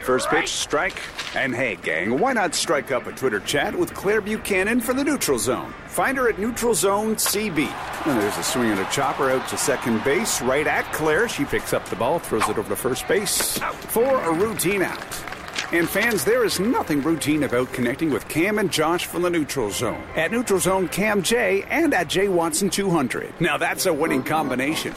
First 0.03 0.29
pitch, 0.29 0.49
strike. 0.49 1.01
And 1.37 1.55
hey, 1.55 1.77
gang, 1.77 2.19
why 2.19 2.33
not 2.33 2.57
strike 2.57 2.91
up 2.91 3.07
a 3.07 3.13
Twitter 3.13 3.39
chat 3.39 3.79
with 3.79 3.95
Claire 3.95 4.21
Buchanan 4.21 4.81
for 4.81 4.95
the 4.95 5.05
Neutral 5.05 5.39
Zone? 5.39 5.73
Find 5.87 6.19
her 6.19 6.29
at 6.29 6.41
Neutral 6.41 6.75
Zone 6.75 7.15
CB. 7.15 7.69
And 8.07 8.21
there's 8.21 8.37
a 8.37 8.43
swing 8.43 8.73
and 8.73 8.81
a 8.81 8.91
chopper 8.91 9.31
out 9.31 9.47
to 9.51 9.57
second 9.57 10.03
base, 10.03 10.43
right 10.43 10.67
at 10.67 10.93
Claire. 10.93 11.29
She 11.29 11.45
picks 11.45 11.73
up 11.73 11.89
the 11.89 11.95
ball, 11.95 12.19
throws 12.19 12.49
it 12.49 12.59
over 12.59 12.69
to 12.69 12.75
first 12.75 13.07
base 13.07 13.59
for 13.59 14.21
a 14.23 14.33
routine 14.33 14.83
out. 14.83 15.30
And 15.73 15.89
fans, 15.89 16.25
there 16.25 16.45
is 16.45 16.59
nothing 16.59 17.01
routine 17.01 17.45
about 17.45 17.73
connecting 17.73 18.11
with 18.11 18.29
Cam 18.29 18.59
and 18.59 18.73
Josh 18.73 19.07
from 19.07 19.23
the 19.23 19.31
Neutral 19.31 19.71
Zone. 19.71 20.03
At 20.17 20.33
Neutral 20.33 20.59
Zone 20.59 20.89
Cam 20.89 21.23
J 21.23 21.63
and 21.71 21.95
at 21.95 22.09
J 22.09 22.27
Watson 22.27 22.71
200. 22.71 23.41
Now 23.41 23.57
that's 23.57 23.87
a 23.87 23.95
winning 23.95 24.25
combination. 24.25 24.93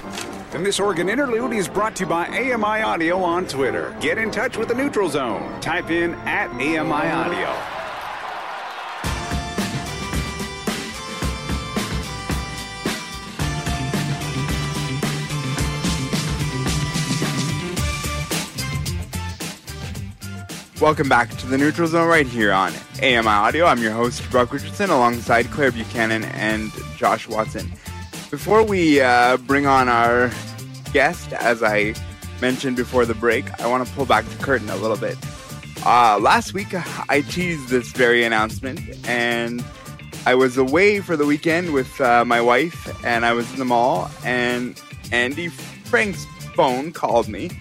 And 0.53 0.65
this 0.65 0.79
Oregon 0.79 1.09
interlude 1.09 1.53
is 1.53 1.67
brought 1.67 1.95
to 1.97 2.05
you 2.05 2.09
by 2.09 2.25
AMI 2.25 2.81
Audio 2.81 3.19
on 3.19 3.45
Twitter. 3.47 3.95
Get 4.01 4.17
in 4.17 4.31
touch 4.31 4.57
with 4.57 4.67
the 4.67 4.73
Neutral 4.73 5.09
Zone. 5.09 5.61
Type 5.61 5.91
in 5.91 6.15
at 6.15 6.49
AMI 6.49 6.91
Audio. 7.11 7.72
Welcome 20.83 21.07
back 21.07 21.29
to 21.37 21.47
the 21.47 21.57
Neutral 21.57 21.87
Zone 21.87 22.09
right 22.09 22.27
here 22.27 22.51
on 22.51 22.73
AMI 23.01 23.25
Audio. 23.25 23.67
I'm 23.67 23.81
your 23.81 23.93
host, 23.93 24.29
Brock 24.29 24.51
Richardson, 24.51 24.89
alongside 24.89 25.49
Claire 25.49 25.71
Buchanan 25.71 26.25
and 26.25 26.73
Josh 26.97 27.25
Watson. 27.25 27.71
Before 28.29 28.63
we 28.65 28.99
uh, 28.99 29.37
bring 29.37 29.65
on 29.65 29.87
our 29.87 30.29
guest, 30.91 31.31
as 31.31 31.63
I 31.63 31.95
mentioned 32.41 32.75
before 32.75 33.05
the 33.05 33.13
break, 33.13 33.45
I 33.61 33.67
want 33.67 33.87
to 33.87 33.93
pull 33.93 34.05
back 34.05 34.25
the 34.25 34.43
curtain 34.43 34.69
a 34.69 34.75
little 34.75 34.97
bit. 34.97 35.17
Uh, 35.85 36.19
last 36.19 36.53
week, 36.53 36.73
I 37.09 37.21
teased 37.29 37.69
this 37.69 37.89
very 37.93 38.25
announcement, 38.25 38.81
and 39.07 39.63
I 40.25 40.35
was 40.35 40.57
away 40.57 40.99
for 40.99 41.15
the 41.15 41.25
weekend 41.25 41.71
with 41.71 42.01
uh, 42.01 42.25
my 42.25 42.41
wife, 42.41 42.93
and 43.05 43.25
I 43.25 43.31
was 43.31 43.49
in 43.53 43.57
the 43.57 43.65
mall, 43.65 44.11
and 44.25 44.79
Andy 45.13 45.47
Frank's 45.47 46.25
phone 46.57 46.91
called 46.91 47.29
me, 47.29 47.51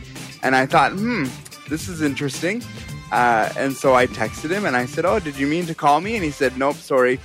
and 0.43 0.57
I 0.57 0.67
thought, 0.67 0.91
hmm, 0.91 1.27
this 1.69 1.89
is 1.89 2.03
interesting. 2.03 2.65
Uh, 3.13 3.53
and 3.59 3.77
so 3.77 3.95
I 3.95 4.07
texted 4.07 4.51
him 4.51 4.65
and 4.65 4.75
I 4.75 4.87
said, 4.87 5.05
Oh, 5.05 5.21
did 5.21 5.37
you 5.37 5.47
mean 5.47 5.67
to 5.67 5.75
call 5.75 6.01
me? 6.01 6.15
And 6.15 6.25
he 6.25 6.31
said, 6.31 6.57
Nope, 6.57 6.77
sorry. 6.77 7.21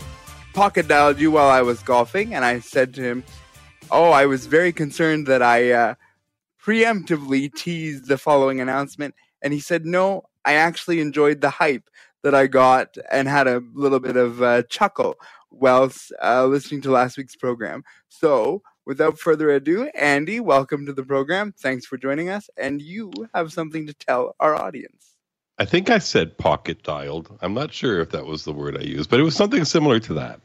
Pocket 0.54 0.90
dialed 0.90 1.18
you 1.18 1.32
while 1.32 1.50
I 1.50 1.62
was 1.62 1.82
golfing. 1.82 2.36
And 2.36 2.44
I 2.44 2.60
said 2.60 2.94
to 2.96 3.02
him, 3.02 3.24
Oh, 3.90 4.12
I 4.12 4.26
was 4.26 4.48
very 4.48 4.74
concerned 4.74 5.28
that 5.28 5.42
I 5.42 5.72
uh, 5.72 5.96
preemptively 6.62 7.54
teased 7.56 8.10
the 8.10 8.18
following 8.18 8.60
announcement. 8.60 9.16
And 9.42 9.54
he 9.54 9.62
said, 9.62 9.86
No, 9.86 10.24
I 10.44 10.56
actually 10.56 11.00
enjoyed 11.00 11.40
the 11.40 11.52
hype 11.52 11.90
that 12.22 12.36
I 12.36 12.48
got 12.48 12.98
and 13.10 13.30
had 13.30 13.48
a 13.48 13.64
little 13.74 14.02
bit 14.02 14.18
of 14.18 14.42
uh, 14.44 14.64
chuckle 14.64 15.16
whilst 15.52 16.12
uh, 16.22 16.46
listening 16.48 16.82
to 16.82 16.92
last 16.92 17.18
week's 17.18 17.38
program. 17.38 17.86
So, 18.10 18.62
without 18.86 19.20
further 19.20 19.52
ado, 19.52 19.90
Andy, 19.96 20.42
welcome 20.42 20.86
to 20.86 20.92
the 20.92 21.04
program. 21.04 21.54
Thanks 21.58 21.86
for 21.86 21.96
joining 21.98 22.28
us. 22.28 22.50
And 22.58 22.82
you 22.82 23.10
have 23.34 23.54
something 23.54 23.88
to 23.88 23.94
tell 23.94 24.36
our 24.42 24.54
audience. 24.54 25.17
I 25.60 25.66
think 25.66 25.90
I 25.90 25.98
said 25.98 26.38
pocket 26.38 26.84
dialed. 26.84 27.36
I'm 27.42 27.54
not 27.54 27.74
sure 27.74 28.00
if 28.00 28.12
that 28.12 28.26
was 28.26 28.44
the 28.44 28.54
word 28.54 28.78
I 28.78 28.82
used, 28.82 29.10
but 29.10 29.20
it 29.20 29.24
was 29.24 29.36
something 29.36 29.66
similar 29.66 30.00
to 30.02 30.14
that. 30.16 30.42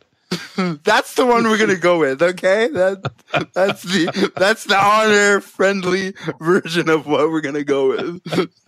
that's 0.85 1.15
the 1.15 1.27
one 1.27 1.45
we're 1.45 1.59
gonna 1.59 1.77
go 1.77 1.99
with, 1.99 2.23
okay? 2.23 2.69
That 2.69 3.13
that's 3.53 3.83
the 3.83 4.33
that's 4.35 4.65
the 4.65 4.77
honor 4.77 5.41
friendly 5.41 6.15
version 6.41 6.89
of 6.89 7.07
what 7.07 7.31
we're 7.31 7.43
gonna 7.43 7.65
go 7.65 7.91
with. 7.91 8.51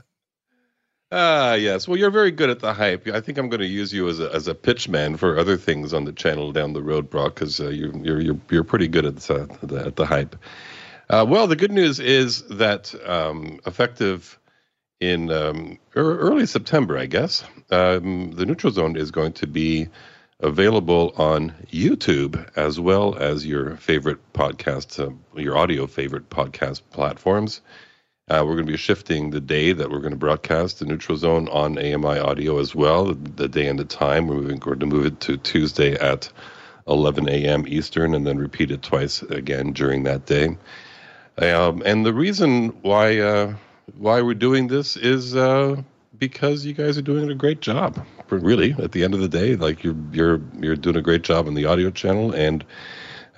Ah, 1.16 1.50
uh, 1.50 1.54
yes. 1.54 1.86
Well, 1.86 1.96
you're 1.96 2.10
very 2.10 2.32
good 2.32 2.50
at 2.50 2.58
the 2.58 2.74
hype. 2.74 3.06
I 3.06 3.20
think 3.20 3.38
I'm 3.38 3.48
going 3.48 3.60
to 3.60 3.68
use 3.68 3.92
you 3.92 4.08
as 4.08 4.18
a 4.18 4.34
as 4.34 4.48
a 4.48 4.54
pitch 4.54 4.88
man 4.88 5.16
for 5.16 5.38
other 5.38 5.56
things 5.56 5.94
on 5.94 6.06
the 6.06 6.12
channel 6.12 6.50
down 6.50 6.72
the 6.72 6.82
road, 6.82 7.08
Brock, 7.08 7.36
because 7.36 7.60
uh, 7.60 7.68
you're 7.68 7.96
you're 7.98 8.20
you're 8.20 8.40
you're 8.50 8.64
pretty 8.64 8.88
good 8.88 9.06
at 9.06 9.16
the, 9.18 9.56
the 9.62 9.86
at 9.86 9.94
the 9.94 10.06
hype. 10.06 10.34
Uh, 11.10 11.24
well, 11.28 11.46
the 11.46 11.54
good 11.54 11.70
news 11.70 12.00
is 12.00 12.42
that 12.48 12.92
um, 13.08 13.60
effective 13.64 14.40
in 15.10 15.30
um, 15.30 15.78
early 15.94 16.46
September, 16.46 16.96
I 16.96 17.06
guess, 17.06 17.44
um, 17.70 18.32
the 18.32 18.46
Neutral 18.46 18.72
Zone 18.72 18.96
is 18.96 19.10
going 19.10 19.32
to 19.34 19.46
be 19.46 19.88
available 20.40 21.12
on 21.16 21.54
YouTube 21.70 22.48
as 22.56 22.80
well 22.80 23.14
as 23.16 23.46
your 23.46 23.76
favorite 23.76 24.18
podcast, 24.32 24.98
uh, 24.98 25.12
your 25.38 25.56
audio 25.56 25.86
favorite 25.86 26.30
podcast 26.30 26.82
platforms. 26.90 27.60
Uh, 28.28 28.42
we're 28.44 28.54
going 28.54 28.66
to 28.66 28.72
be 28.72 28.78
shifting 28.78 29.30
the 29.30 29.40
day 29.40 29.72
that 29.72 29.90
we're 29.90 30.00
going 30.00 30.10
to 30.10 30.18
broadcast 30.18 30.78
the 30.78 30.86
Neutral 30.86 31.18
Zone 31.18 31.46
on 31.48 31.78
AMI 31.78 32.18
audio 32.18 32.58
as 32.58 32.74
well, 32.74 33.14
the 33.14 33.48
day 33.48 33.66
and 33.66 33.78
the 33.78 33.84
time. 33.84 34.26
We're 34.26 34.56
going 34.56 34.80
to 34.80 34.86
move 34.86 35.04
it 35.04 35.20
to 35.20 35.36
Tuesday 35.36 35.92
at 35.94 36.30
11 36.88 37.28
a.m. 37.28 37.66
Eastern 37.68 38.14
and 38.14 38.26
then 38.26 38.38
repeat 38.38 38.70
it 38.70 38.82
twice 38.82 39.22
again 39.22 39.72
during 39.72 40.04
that 40.04 40.24
day. 40.24 40.56
Um, 41.36 41.82
and 41.84 42.06
the 42.06 42.14
reason 42.14 42.68
why 42.80 43.18
uh, 43.18 43.54
why 43.96 44.22
we're 44.22 44.34
doing 44.34 44.68
this 44.68 44.96
is 44.96 45.36
uh, 45.36 45.82
because 46.18 46.64
you 46.64 46.72
guys 46.72 46.96
are 46.98 47.02
doing 47.02 47.30
a 47.30 47.34
great 47.34 47.60
job. 47.60 48.04
Really, 48.30 48.74
at 48.82 48.92
the 48.92 49.04
end 49.04 49.14
of 49.14 49.20
the 49.20 49.28
day, 49.28 49.54
like 49.54 49.84
you're 49.84 49.96
you're 50.12 50.40
you're 50.58 50.76
doing 50.76 50.96
a 50.96 51.02
great 51.02 51.22
job 51.22 51.46
on 51.46 51.54
the 51.54 51.66
audio 51.66 51.90
channel, 51.90 52.32
and 52.32 52.64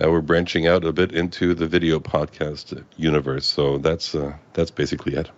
uh, 0.01 0.09
we're 0.09 0.21
branching 0.21 0.67
out 0.67 0.83
a 0.85 0.93
bit 0.93 1.11
into 1.11 1.53
the 1.53 1.67
video 1.67 1.99
podcast 1.99 2.83
universe. 2.95 3.45
So 3.45 3.77
that's 3.77 4.15
uh, 4.15 4.35
that's 4.53 4.71
basically 4.71 5.13
it. 5.15 5.29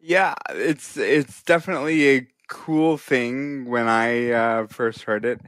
Yeah, 0.00 0.34
it's 0.50 0.96
it's 0.96 1.42
definitely 1.42 2.16
a 2.16 2.26
cool 2.48 2.96
thing. 2.98 3.66
When 3.66 3.88
I 3.88 4.30
uh, 4.30 4.66
first 4.66 5.02
heard 5.02 5.24
it, 5.24 5.40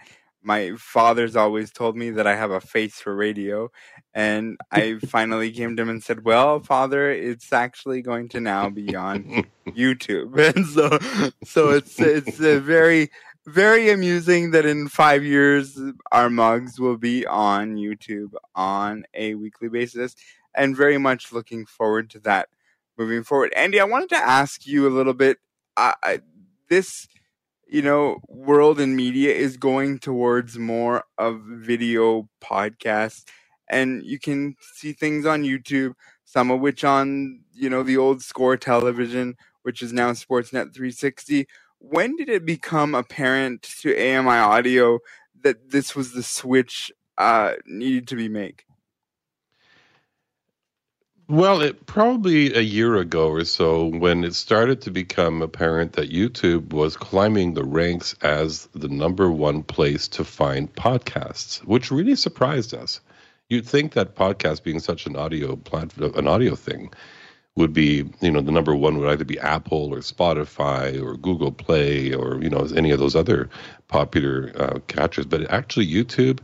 my 0.43 0.73
father's 0.77 1.37
always 1.37 1.71
told 1.71 1.97
me 1.97 2.11
that 2.11 2.27
I 2.27 2.37
have 2.37 2.51
a 2.51 2.61
face 2.61 2.97
for 2.97 3.15
radio, 3.15 3.71
and 4.15 4.59
I 4.71 4.99
finally 4.99 5.51
came 5.53 5.77
to 5.77 5.83
him 5.83 5.89
and 5.89 6.03
said, 6.03 6.25
"Well, 6.25 6.61
father, 6.61 7.11
it's 7.11 7.53
actually 7.53 8.03
going 8.03 8.29
to 8.31 8.41
now 8.41 8.71
be 8.71 8.95
on 8.97 9.47
YouTube." 9.67 10.37
And 10.55 10.67
so, 10.67 10.99
so 11.45 11.71
it's 11.71 12.01
it's 12.01 12.41
a 12.41 12.59
very 12.59 13.11
very 13.47 13.91
amusing 13.91 14.53
that 14.53 14.65
in 14.67 14.89
five 14.89 15.25
years 15.25 15.79
our 16.13 16.31
mugs 16.31 16.79
will 16.79 16.97
be 16.97 17.27
on 17.27 17.77
YouTube 17.77 18.33
on 18.55 19.05
a 19.15 19.35
weekly 19.35 19.69
basis, 19.69 20.15
and 20.55 20.77
very 20.77 20.99
much 20.99 21.33
looking 21.33 21.67
forward 21.67 22.11
to 22.11 22.21
that 22.21 22.49
moving 22.99 23.25
forward. 23.25 23.53
Andy, 23.55 23.81
I 23.81 23.85
wanted 23.85 24.11
to 24.11 24.17
ask 24.17 24.67
you 24.67 24.87
a 24.87 24.91
little 24.91 25.15
bit. 25.15 25.39
Uh, 25.77 25.93
I, 26.03 26.21
this 26.69 27.07
you 27.73 27.83
know, 27.83 28.21
world 28.29 28.81
and 28.81 28.95
media 28.95 29.35
is 29.35 29.57
going 29.57 29.99
towards 29.99 30.59
more 30.59 31.05
of 31.19 31.41
video 31.43 32.29
podcasts 32.43 33.25
and 33.71 34.05
you 34.05 34.19
can 34.19 34.57
see 34.75 34.93
things 34.93 35.25
on 35.25 35.43
YouTube, 35.43 35.95
some 36.25 36.51
of 36.51 36.61
which 36.61 36.85
on 36.85 37.41
you 37.55 37.71
know 37.71 37.83
the 37.83 37.97
old 37.97 38.23
Score 38.23 38.59
Television, 38.59 39.37
which 39.63 39.81
is 39.83 39.93
now 39.93 40.13
Sportsnet 40.13 40.75
360. 40.75 41.47
When 41.79 42.17
did 42.17 42.29
it 42.29 42.45
become 42.45 42.95
apparent 42.95 43.63
to 43.81 43.97
AMI 43.97 44.37
Audio 44.37 45.01
that 45.43 45.71
this 45.71 45.97
was 45.97 46.13
the 46.13 46.23
switch 46.23 46.93
uh, 47.19 47.55
needed 47.67 48.07
to 48.09 48.17
be 48.17 48.29
made? 48.29 48.63
Well, 51.33 51.63
it 51.63 51.87
probably 51.87 52.53
a 52.53 52.61
year 52.61 52.97
ago 52.97 53.31
or 53.31 53.47
so 53.47 53.87
when 53.87 54.23
it 54.23 54.35
started 54.35 54.83
to 54.83 54.91
become 54.91 55.41
apparent 55.41 55.95
that 55.95 56.13
YouTube 56.13 56.75
was 56.75 56.95
climbing 56.95 57.55
the 57.55 57.65
ranks 57.65 58.15
as 58.21 58.67
the 58.75 58.89
number 58.89 59.31
one 59.31 59.63
place 59.63 60.09
to 60.09 60.25
find 60.25 60.71
podcasts, 60.75 61.61
which 61.61 61.91
really 61.91 62.17
surprised 62.17 62.75
us. 62.75 63.01
You'd 63.49 63.65
think 63.65 63.95
that 63.95 64.15
podcast 64.15 64.63
being 64.63 64.79
such 64.79 65.07
an 65.07 65.17
audio 65.17 65.57
platform, 65.57 66.13
an 66.17 66.29
audio 66.29 66.55
thing, 66.55 66.93
would 67.57 67.73
be 67.73 68.05
you 68.21 68.31
know 68.31 68.43
the 68.43 68.53
number 68.53 68.77
one 68.77 68.99
would 68.99 69.09
either 69.09 69.25
be 69.25 69.41
Apple 69.41 69.95
or 69.95 70.01
Spotify 70.01 71.03
or 71.03 71.17
Google 71.17 71.51
Play 71.51 72.13
or 72.13 72.43
you 72.43 72.51
know 72.51 72.69
any 72.77 72.91
of 72.91 72.99
those 72.99 73.17
other 73.17 73.49
popular 73.89 74.53
uh, 74.57 74.81
catchers, 74.87 75.25
but 75.25 75.51
actually 75.51 75.87
YouTube 75.87 76.41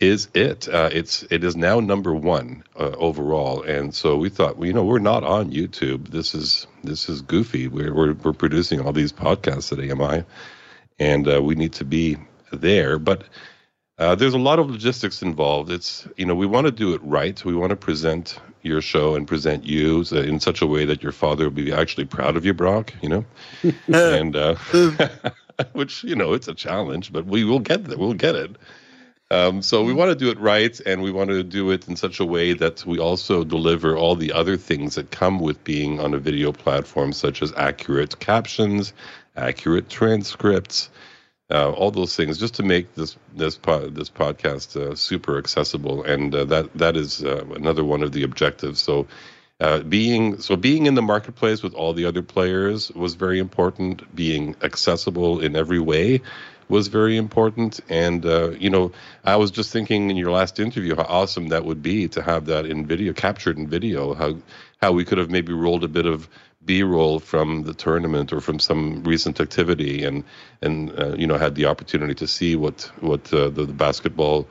is 0.00 0.28
it. 0.34 0.66
Uh, 0.66 0.88
it's 0.92 1.22
it 1.30 1.44
is 1.44 1.54
now 1.54 1.78
number 1.78 2.14
one 2.14 2.64
uh, 2.78 2.92
overall, 2.96 3.62
and 3.62 3.94
so 3.94 4.16
we 4.16 4.30
thought, 4.30 4.56
well, 4.56 4.66
you 4.66 4.72
know, 4.72 4.84
we're 4.84 4.98
not 4.98 5.22
on 5.22 5.52
YouTube. 5.52 6.08
This 6.08 6.34
is 6.34 6.66
this 6.82 7.08
is 7.08 7.20
goofy. 7.20 7.68
We're 7.68 7.94
we're, 7.94 8.14
we're 8.14 8.32
producing 8.32 8.80
all 8.80 8.92
these 8.92 9.12
podcasts 9.12 9.72
at 9.72 9.78
AMI, 9.78 10.24
and 10.98 11.28
uh, 11.28 11.42
we 11.42 11.54
need 11.54 11.74
to 11.74 11.84
be 11.84 12.16
there, 12.50 12.98
but 12.98 13.24
uh, 13.98 14.14
there's 14.14 14.32
a 14.32 14.38
lot 14.38 14.58
of 14.58 14.70
logistics 14.70 15.20
involved. 15.20 15.70
It's 15.70 16.08
you 16.16 16.24
know 16.24 16.34
we 16.34 16.46
want 16.46 16.66
to 16.66 16.72
do 16.72 16.94
it 16.94 17.02
right. 17.04 17.44
We 17.44 17.54
want 17.54 17.70
to 17.70 17.76
present 17.76 18.40
your 18.62 18.80
show 18.80 19.14
and 19.14 19.28
present 19.28 19.64
you 19.64 20.04
in 20.12 20.40
such 20.40 20.62
a 20.62 20.66
way 20.66 20.86
that 20.86 21.02
your 21.02 21.12
father 21.12 21.44
will 21.44 21.50
be 21.50 21.72
actually 21.72 22.06
proud 22.06 22.36
of 22.38 22.46
you, 22.46 22.54
Brock. 22.54 22.94
You 23.02 23.08
know, 23.10 23.24
and 23.92 24.34
uh, 24.34 24.54
which 25.72 26.02
you 26.04 26.16
know 26.16 26.32
it's 26.32 26.48
a 26.48 26.54
challenge, 26.54 27.12
but 27.12 27.26
we 27.26 27.44
will 27.44 27.58
get 27.58 27.84
there. 27.84 27.98
We'll 27.98 28.14
get 28.14 28.34
it. 28.34 28.56
Um, 29.32 29.62
so 29.62 29.84
we 29.84 29.92
want 29.92 30.10
to 30.10 30.16
do 30.16 30.30
it 30.30 30.40
right, 30.40 30.78
and 30.84 31.02
we 31.02 31.12
want 31.12 31.30
to 31.30 31.44
do 31.44 31.70
it 31.70 31.86
in 31.88 31.94
such 31.94 32.18
a 32.18 32.24
way 32.24 32.52
that 32.54 32.84
we 32.84 32.98
also 32.98 33.44
deliver 33.44 33.96
all 33.96 34.16
the 34.16 34.32
other 34.32 34.56
things 34.56 34.96
that 34.96 35.12
come 35.12 35.38
with 35.38 35.62
being 35.62 36.00
on 36.00 36.14
a 36.14 36.18
video 36.18 36.50
platform, 36.50 37.12
such 37.12 37.40
as 37.40 37.52
accurate 37.56 38.18
captions, 38.18 38.92
accurate 39.36 39.88
transcripts 39.88 40.90
uh, 41.50 41.70
all 41.72 41.90
those 41.90 42.14
things, 42.14 42.38
just 42.38 42.54
to 42.54 42.62
make 42.62 42.94
this 42.94 43.16
this 43.34 43.56
po- 43.56 43.88
this 43.90 44.08
podcast 44.08 44.76
uh, 44.76 44.94
super 44.94 45.36
accessible, 45.38 46.02
and 46.04 46.34
uh, 46.34 46.44
that 46.44 46.72
that 46.74 46.96
is 46.96 47.24
uh, 47.24 47.44
another 47.56 47.84
one 47.84 48.02
of 48.02 48.12
the 48.12 48.22
objectives. 48.22 48.80
So. 48.80 49.06
Uh, 49.62 49.80
being 49.80 50.40
so 50.40 50.56
being 50.56 50.86
in 50.86 50.94
the 50.94 51.02
marketplace 51.02 51.62
with 51.62 51.74
all 51.74 51.92
the 51.92 52.06
other 52.06 52.22
players 52.22 52.90
was 52.92 53.14
very 53.14 53.38
important. 53.38 54.16
Being 54.16 54.56
accessible 54.62 55.38
in 55.40 55.54
every 55.54 55.78
way 55.78 56.22
was 56.70 56.88
very 56.88 57.16
important. 57.16 57.80
And 57.88 58.24
uh, 58.24 58.50
you 58.52 58.70
know, 58.70 58.92
I 59.24 59.36
was 59.36 59.50
just 59.50 59.72
thinking 59.72 60.08
in 60.10 60.16
your 60.16 60.30
last 60.30 60.58
interview 60.58 60.94
how 60.96 61.02
awesome 61.02 61.48
that 61.48 61.64
would 61.64 61.82
be 61.82 62.08
to 62.08 62.22
have 62.22 62.46
that 62.46 62.64
in 62.64 62.86
video, 62.86 63.12
captured 63.12 63.58
in 63.58 63.68
video. 63.68 64.14
How 64.14 64.36
how 64.80 64.92
we 64.92 65.04
could 65.04 65.18
have 65.18 65.30
maybe 65.30 65.52
rolled 65.52 65.84
a 65.84 65.88
bit 65.88 66.06
of 66.06 66.28
B-roll 66.64 67.20
from 67.20 67.64
the 67.64 67.74
tournament 67.74 68.32
or 68.32 68.40
from 68.40 68.58
some 68.58 69.02
recent 69.04 69.40
activity, 69.40 70.04
and 70.04 70.24
and 70.62 70.98
uh, 70.98 71.14
you 71.16 71.26
know 71.26 71.36
had 71.36 71.54
the 71.54 71.66
opportunity 71.66 72.14
to 72.14 72.26
see 72.26 72.56
what 72.56 72.90
what 73.00 73.32
uh, 73.32 73.48
the, 73.50 73.64
the, 73.66 73.72
basketball 73.72 74.46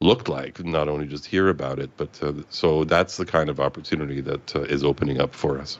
looked 0.00 0.28
like, 0.28 0.62
not 0.64 0.88
only 0.88 1.06
just 1.06 1.26
hear 1.26 1.48
about 1.48 1.78
it, 1.78 1.90
but 1.96 2.22
uh, 2.22 2.32
so 2.50 2.84
that's 2.84 3.16
the 3.16 3.24
kind 3.24 3.48
of 3.48 3.60
opportunity 3.60 4.20
that 4.20 4.54
uh, 4.54 4.60
is 4.62 4.84
opening 4.84 5.20
up 5.20 5.34
for 5.34 5.58
us. 5.58 5.78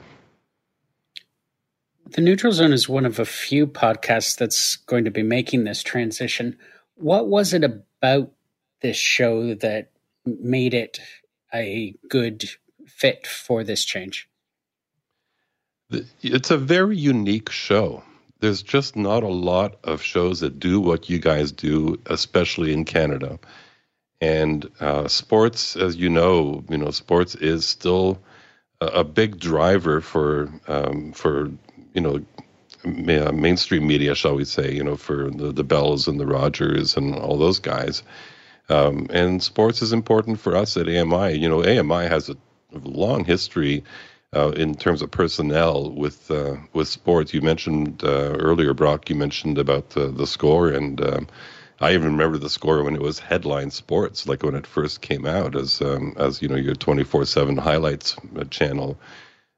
The 2.07 2.21
Neutral 2.21 2.53
Zone 2.53 2.71
is 2.71 2.87
one 2.87 3.05
of 3.05 3.19
a 3.19 3.25
few 3.25 3.65
podcasts 3.65 4.37
that's 4.37 4.75
going 4.75 5.05
to 5.05 5.11
be 5.11 5.23
making 5.23 5.63
this 5.63 5.81
transition. 5.81 6.57
What 6.95 7.27
was 7.27 7.51
it 7.53 7.63
about 7.63 8.31
this 8.81 8.97
show 8.97 9.55
that 9.55 9.89
made 10.25 10.75
it 10.75 10.99
a 11.53 11.95
good 12.07 12.45
fit 12.85 13.25
for 13.25 13.63
this 13.63 13.83
change? 13.83 14.29
It's 16.21 16.51
a 16.51 16.57
very 16.57 16.97
unique 16.97 17.49
show. 17.51 18.03
There's 18.39 18.61
just 18.61 18.95
not 18.95 19.23
a 19.23 19.27
lot 19.27 19.77
of 19.83 20.01
shows 20.01 20.41
that 20.41 20.59
do 20.59 20.79
what 20.79 21.09
you 21.09 21.19
guys 21.19 21.51
do, 21.51 21.99
especially 22.05 22.71
in 22.73 22.85
Canada. 22.85 23.39
And 24.21 24.69
uh, 24.79 25.07
sports, 25.07 25.75
as 25.75 25.95
you 25.95 26.09
know, 26.09 26.63
you 26.69 26.77
know, 26.77 26.91
sports 26.91 27.35
is 27.35 27.65
still 27.65 28.19
a, 28.81 29.03
big 29.03 29.39
driver 29.39 30.01
for 30.01 30.51
um, 30.67 31.11
for 31.11 31.51
you 31.95 32.01
know 32.01 32.21
ma- 32.85 33.31
mainstream 33.31 33.87
media, 33.87 34.15
shall 34.15 34.35
we 34.35 34.45
say? 34.45 34.73
You 34.73 34.83
know, 34.83 34.97
for 34.97 35.31
the, 35.31 35.51
the 35.51 35.63
Bells 35.63 36.07
and 36.07 36.19
the 36.19 36.27
Rogers 36.27 36.97
and 36.97 37.15
all 37.15 37.37
those 37.37 37.59
guys. 37.59 38.03
Um, 38.69 39.07
and 39.11 39.43
sports 39.43 39.81
is 39.81 39.93
important 39.93 40.39
for 40.39 40.55
us 40.55 40.77
at 40.77 40.87
AMI. 40.89 41.33
You 41.33 41.49
know, 41.49 41.63
AMI 41.63 42.07
has 42.07 42.29
a 42.29 42.37
long 42.83 43.23
history 43.25 43.83
uh, 44.35 44.51
in 44.51 44.75
terms 44.75 45.01
of 45.01 45.11
personnel 45.11 45.91
with 45.91 46.29
uh, 46.31 46.57
with 46.73 46.87
sports. 46.87 47.33
You 47.33 47.41
mentioned 47.41 48.03
uh, 48.03 48.33
earlier, 48.39 48.73
Brock. 48.73 49.09
You 49.09 49.15
mentioned 49.15 49.57
about 49.57 49.91
the 49.91 50.07
the 50.07 50.27
score, 50.27 50.69
and 50.69 50.99
um, 51.01 51.27
I 51.79 51.93
even 51.93 52.11
remember 52.11 52.37
the 52.37 52.49
score 52.49 52.83
when 52.83 52.95
it 52.95 53.01
was 53.01 53.19
headline 53.19 53.71
sports, 53.71 54.27
like 54.27 54.43
when 54.43 54.55
it 54.55 54.67
first 54.67 55.01
came 55.01 55.25
out 55.25 55.55
as 55.55 55.81
um, 55.81 56.13
as 56.17 56.41
you 56.41 56.47
know 56.47 56.55
your 56.55 56.75
twenty 56.75 57.03
four 57.03 57.25
seven 57.25 57.57
highlights 57.57 58.15
uh, 58.37 58.43
channel. 58.45 58.97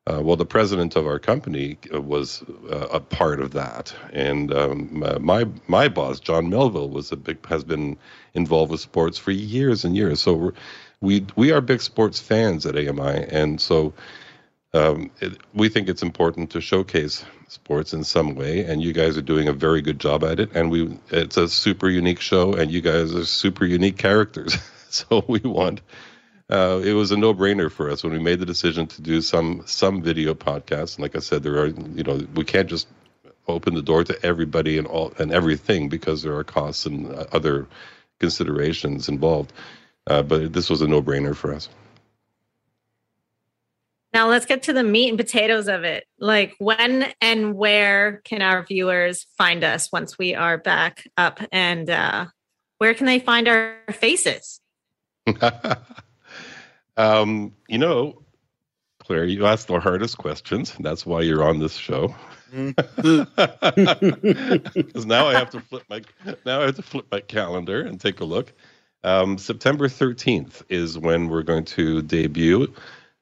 Uh, 0.08 0.22
well, 0.22 0.38
the 0.38 0.46
president 0.46 0.96
of 0.96 1.06
our 1.06 1.20
company 1.20 1.78
uh, 1.94 2.02
was 2.02 2.42
a 2.70 3.00
part 3.00 3.42
of 3.42 3.52
that, 3.52 3.94
and 4.14 4.54
um, 4.54 5.04
my 5.20 5.46
my 5.68 5.90
boss, 5.90 6.22
John 6.22 6.50
Melville, 6.50 6.90
was 6.90 7.12
a 7.12 7.18
big 7.18 7.46
has 7.48 7.66
been 7.66 7.98
involved 8.34 8.72
with 8.72 8.80
sports 8.80 9.18
for 9.18 9.32
years 9.32 9.84
and 9.84 9.98
years. 9.98 10.22
So 10.22 10.54
we 11.02 11.26
we 11.36 11.52
are 11.52 11.60
big 11.60 11.82
sports 11.82 12.20
fans 12.22 12.66
at 12.66 12.78
AMI, 12.78 13.26
and 13.30 13.60
so 13.60 13.94
um, 14.74 15.12
it, 15.20 15.40
we 15.54 15.68
think 15.68 15.90
it's 15.90 16.04
important 16.04 16.52
to 16.52 16.62
showcase 16.62 17.26
sports 17.50 17.94
in 17.94 18.04
some 18.04 18.36
way, 18.36 18.64
and 18.64 18.82
you 18.82 18.94
guys 18.94 19.18
are 19.18 19.22
doing 19.22 19.48
a 19.48 19.54
very 19.54 19.82
good 19.82 20.00
job 20.00 20.24
at 20.24 20.40
it. 20.40 20.50
And 20.54 20.72
we, 20.72 20.98
it's 21.10 21.38
a 21.38 21.50
super 21.50 21.90
unique 21.90 22.22
show, 22.22 22.54
and 22.54 22.72
you 22.72 22.82
guys 22.82 23.14
are 23.14 23.26
super 23.26 23.66
unique 23.66 23.98
characters. 23.98 24.56
so 24.90 25.26
we 25.28 25.40
want. 25.40 25.82
Uh, 26.50 26.82
it 26.84 26.94
was 26.94 27.12
a 27.12 27.18
no-brainer 27.18 27.70
for 27.70 27.90
us 27.90 28.04
when 28.04 28.14
we 28.14 28.20
made 28.20 28.40
the 28.40 28.46
decision 28.46 28.88
to 28.88 29.02
do 29.02 29.22
some 29.22 29.62
some 29.66 30.02
video 30.02 30.34
podcasts. 30.34 30.96
And 30.96 31.04
like 31.04 31.16
I 31.16 31.20
said, 31.20 31.44
there 31.44 31.60
are 31.60 31.68
you 31.68 32.04
know 32.04 32.26
we 32.36 32.46
can't 32.46 32.70
just 32.70 32.88
open 33.48 33.74
the 33.74 33.82
door 33.82 34.04
to 34.06 34.26
everybody 34.26 34.78
and 34.78 34.88
all 34.88 35.14
and 35.20 35.34
everything 35.34 35.90
because 35.90 36.24
there 36.24 36.36
are 36.36 36.44
costs 36.44 36.86
and 36.86 37.14
uh, 37.14 37.26
other 37.34 37.68
considerations 38.20 39.10
involved. 39.10 39.52
Uh, 40.06 40.24
but 40.24 40.54
this 40.54 40.70
was 40.70 40.82
a 40.82 40.88
no-brainer 40.88 41.36
for 41.36 41.54
us. 41.54 41.68
Now 44.14 44.30
let's 44.30 44.46
get 44.46 44.64
to 44.64 44.74
the 44.74 44.84
meat 44.84 45.10
and 45.10 45.18
potatoes 45.18 45.68
of 45.68 45.84
it. 45.84 46.06
Like 46.18 46.56
when 46.60 47.12
and 47.20 47.56
where 47.56 48.22
can 48.24 48.42
our 48.42 48.64
viewers 48.64 49.28
find 49.38 49.66
us 49.66 49.92
once 49.92 50.18
we 50.18 50.34
are 50.34 50.58
back 50.58 51.10
up 51.18 51.42
and 51.52 51.90
uh 51.90 52.28
where 52.78 52.94
can 52.94 53.06
they 53.06 53.20
find 53.20 53.50
our 53.50 53.76
faces? 53.92 54.62
um, 56.98 57.54
you 57.68 57.78
know, 57.78 58.22
Claire, 59.00 59.26
you 59.26 59.46
asked 59.46 59.68
the 59.68 59.80
hardest 59.80 60.18
questions. 60.18 60.76
That's 60.80 61.06
why 61.06 61.22
you're 61.22 61.44
on 61.44 61.60
this 61.60 61.76
show. 61.76 62.16
Because 64.74 65.06
now 65.06 65.28
I 65.28 65.34
have 65.34 65.50
to 65.50 65.60
flip 65.60 65.84
my 65.90 66.02
now 66.46 66.62
I 66.62 66.68
have 66.68 66.78
to 66.78 66.82
flip 66.82 67.06
my 67.12 67.20
calendar 67.20 67.82
and 67.82 68.00
take 68.00 68.22
a 68.22 68.26
look. 68.26 68.54
Um, 69.04 69.38
September 69.38 69.90
13th 69.90 70.64
is 70.70 70.98
when 70.98 71.28
we're 71.28 71.44
going 71.44 71.66
to 71.66 72.02
debut 72.02 72.74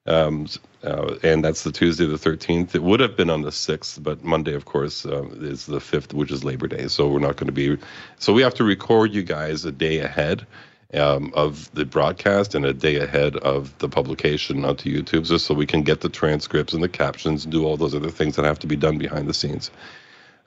um, 0.08 0.48
uh, 0.84 1.16
and 1.24 1.44
that's 1.44 1.64
the 1.64 1.72
Tuesday 1.72 2.06
the 2.06 2.18
13th. 2.18 2.76
It 2.76 2.84
would 2.84 3.00
have 3.00 3.18
been 3.18 3.30
on 3.30 3.42
the 3.42 3.50
6th, 3.50 4.02
but 4.04 4.24
Monday, 4.24 4.54
of 4.54 4.66
course, 4.66 5.06
uh, 5.06 5.24
is 5.40 5.66
the 5.66 5.80
5th, 5.80 6.14
which 6.14 6.32
is 6.32 6.44
Labor 6.44 6.68
Day. 6.68 6.88
So 6.88 7.08
we're 7.08 7.20
not 7.20 7.38
going 7.38 7.48
to 7.48 7.52
be. 7.52 7.78
So 8.20 8.32
we 8.32 8.44
have 8.44 8.54
to 8.56 8.64
record 8.64 9.14
you 9.14 9.24
guys 9.24 9.66
a 9.66 9.72
day 9.72 10.00
ahead 10.00 10.46
um, 10.96 11.32
of 11.36 11.72
the 11.74 11.86
broadcast 11.86 12.56
and 12.56 12.66
a 12.66 12.74
day 12.74 12.98
ahead 12.98 13.36
of 13.38 13.78
the 13.80 13.90
publication 13.90 14.66
onto 14.66 14.90
YouTube, 14.90 15.28
just 15.28 15.46
so 15.46 15.54
we 15.54 15.66
can 15.66 15.84
get 15.84 16.02
the 16.02 16.10
transcripts 16.10 16.74
and 16.74 16.84
the 16.84 16.90
captions 16.90 17.44
and 17.44 17.52
do 17.52 17.66
all 17.66 17.78
those 17.78 17.96
other 17.96 18.12
things 18.12 18.36
that 18.36 18.46
have 18.46 18.60
to 18.60 18.68
be 18.68 18.76
done 18.76 18.98
behind 18.98 19.28
the 19.28 19.34
scenes. 19.34 19.72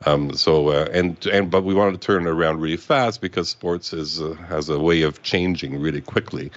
Um, 0.07 0.35
so 0.35 0.69
uh, 0.69 0.89
and 0.93 1.25
and 1.27 1.51
but 1.51 1.65
we 1.65 1.75
wanted 1.75 2.01
to 2.01 2.07
turn 2.07 2.27
it 2.27 2.31
around 2.31 2.61
really 2.61 2.77
fast 2.77 3.21
because 3.21 3.49
sports 3.49 3.93
is 3.93 4.23
uh, 4.23 4.35
has 4.49 4.69
a 4.69 4.79
way 4.79 5.03
of 5.03 5.23
changing 5.23 5.81
really 5.81 6.01
quickly. 6.01 6.53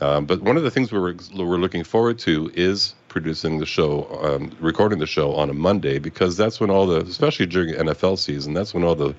Um, 0.00 0.26
but 0.26 0.42
one 0.42 0.56
of 0.56 0.62
the 0.62 0.70
things 0.70 0.92
we're 0.92 1.14
we're 1.34 1.58
looking 1.58 1.84
forward 1.84 2.18
to 2.20 2.50
is 2.54 2.94
producing 3.08 3.58
the 3.58 3.66
show, 3.66 4.06
um, 4.22 4.56
recording 4.60 5.00
the 5.00 5.06
show 5.06 5.34
on 5.34 5.50
a 5.50 5.54
Monday 5.54 5.98
because 5.98 6.36
that's 6.36 6.60
when 6.60 6.70
all 6.70 6.86
the, 6.86 7.00
especially 7.00 7.46
during 7.46 7.74
NFL 7.74 8.18
season, 8.18 8.54
that's 8.54 8.72
when 8.72 8.84
all 8.84 8.94
the 8.94 9.14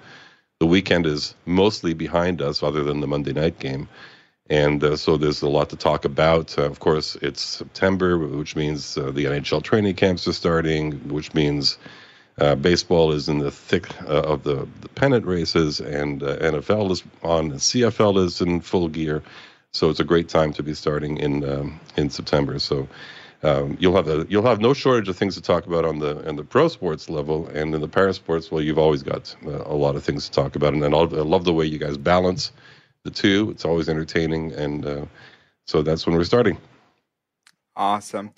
the 0.59 0.65
weekend 0.65 1.05
is 1.05 1.35
mostly 1.45 1.93
behind 1.93 2.41
us, 2.41 2.63
other 2.63 2.83
than 2.83 2.99
the 2.99 3.07
Monday 3.07 3.33
night 3.33 3.59
game. 3.59 3.87
And 4.49 4.83
uh, 4.83 4.97
so 4.97 5.15
there's 5.15 5.41
a 5.43 5.49
lot 5.49 5.69
to 5.69 5.75
talk 5.75 6.05
about. 6.05 6.57
Uh, 6.57 6.63
of 6.63 6.79
course, 6.79 7.15
it's 7.21 7.41
September, 7.41 8.17
which 8.17 8.55
means 8.55 8.97
uh, 8.97 9.11
the 9.11 9.25
NHL 9.25 9.61
training 9.61 9.95
camps 9.95 10.27
are 10.27 10.33
starting, 10.33 10.93
which 11.09 11.33
means 11.35 11.77
uh, 12.39 12.55
baseball 12.55 13.11
is 13.11 13.29
in 13.29 13.39
the 13.39 13.51
thick 13.51 13.89
uh, 14.03 14.21
of 14.21 14.43
the, 14.43 14.67
the 14.81 14.89
pennant 14.89 15.25
races, 15.25 15.79
and 15.79 16.23
uh, 16.23 16.37
NFL 16.37 16.89
is 16.91 17.03
on, 17.21 17.51
CFL 17.51 18.25
is 18.25 18.41
in 18.41 18.61
full 18.61 18.87
gear. 18.87 19.21
So 19.71 19.91
it's 19.91 19.99
a 19.99 20.03
great 20.03 20.29
time 20.29 20.51
to 20.53 20.63
be 20.63 20.73
starting 20.73 21.17
in 21.17 21.47
um, 21.47 21.79
in 21.95 22.09
September. 22.09 22.57
So 22.57 22.87
um, 23.43 23.77
you'll 23.79 23.95
have 23.95 24.07
a 24.07 24.25
you'll 24.29 24.47
have 24.47 24.61
no 24.61 24.73
shortage 24.73 25.09
of 25.09 25.15
things 25.15 25.35
to 25.35 25.41
talk 25.41 25.67
about 25.67 25.85
on 25.85 25.99
the 25.99 26.27
on 26.27 26.37
the 26.37 26.43
pro 26.43 26.69
sports 26.69 27.07
level, 27.07 27.47
and 27.49 27.75
in 27.75 27.81
the 27.81 27.87
para 27.87 28.15
sports, 28.15 28.49
well, 28.49 28.63
you've 28.63 28.79
always 28.79 29.03
got 29.03 29.35
a 29.45 29.75
lot 29.75 29.95
of 29.95 30.03
things 30.03 30.25
to 30.25 30.31
talk 30.31 30.55
about. 30.55 30.73
And 30.73 30.81
then 30.81 30.95
I 30.95 30.97
love 30.97 31.43
the 31.43 31.53
way 31.53 31.65
you 31.65 31.77
guys 31.77 31.97
balance 31.97 32.51
the 33.03 33.11
two. 33.11 33.49
It's 33.51 33.65
always 33.65 33.89
entertaining, 33.89 34.53
and 34.53 34.85
uh, 34.85 35.05
so 35.65 35.81
that's 35.81 36.05
when 36.05 36.15
we're 36.15 36.23
starting. 36.23 36.57
Awesome. 37.75 38.33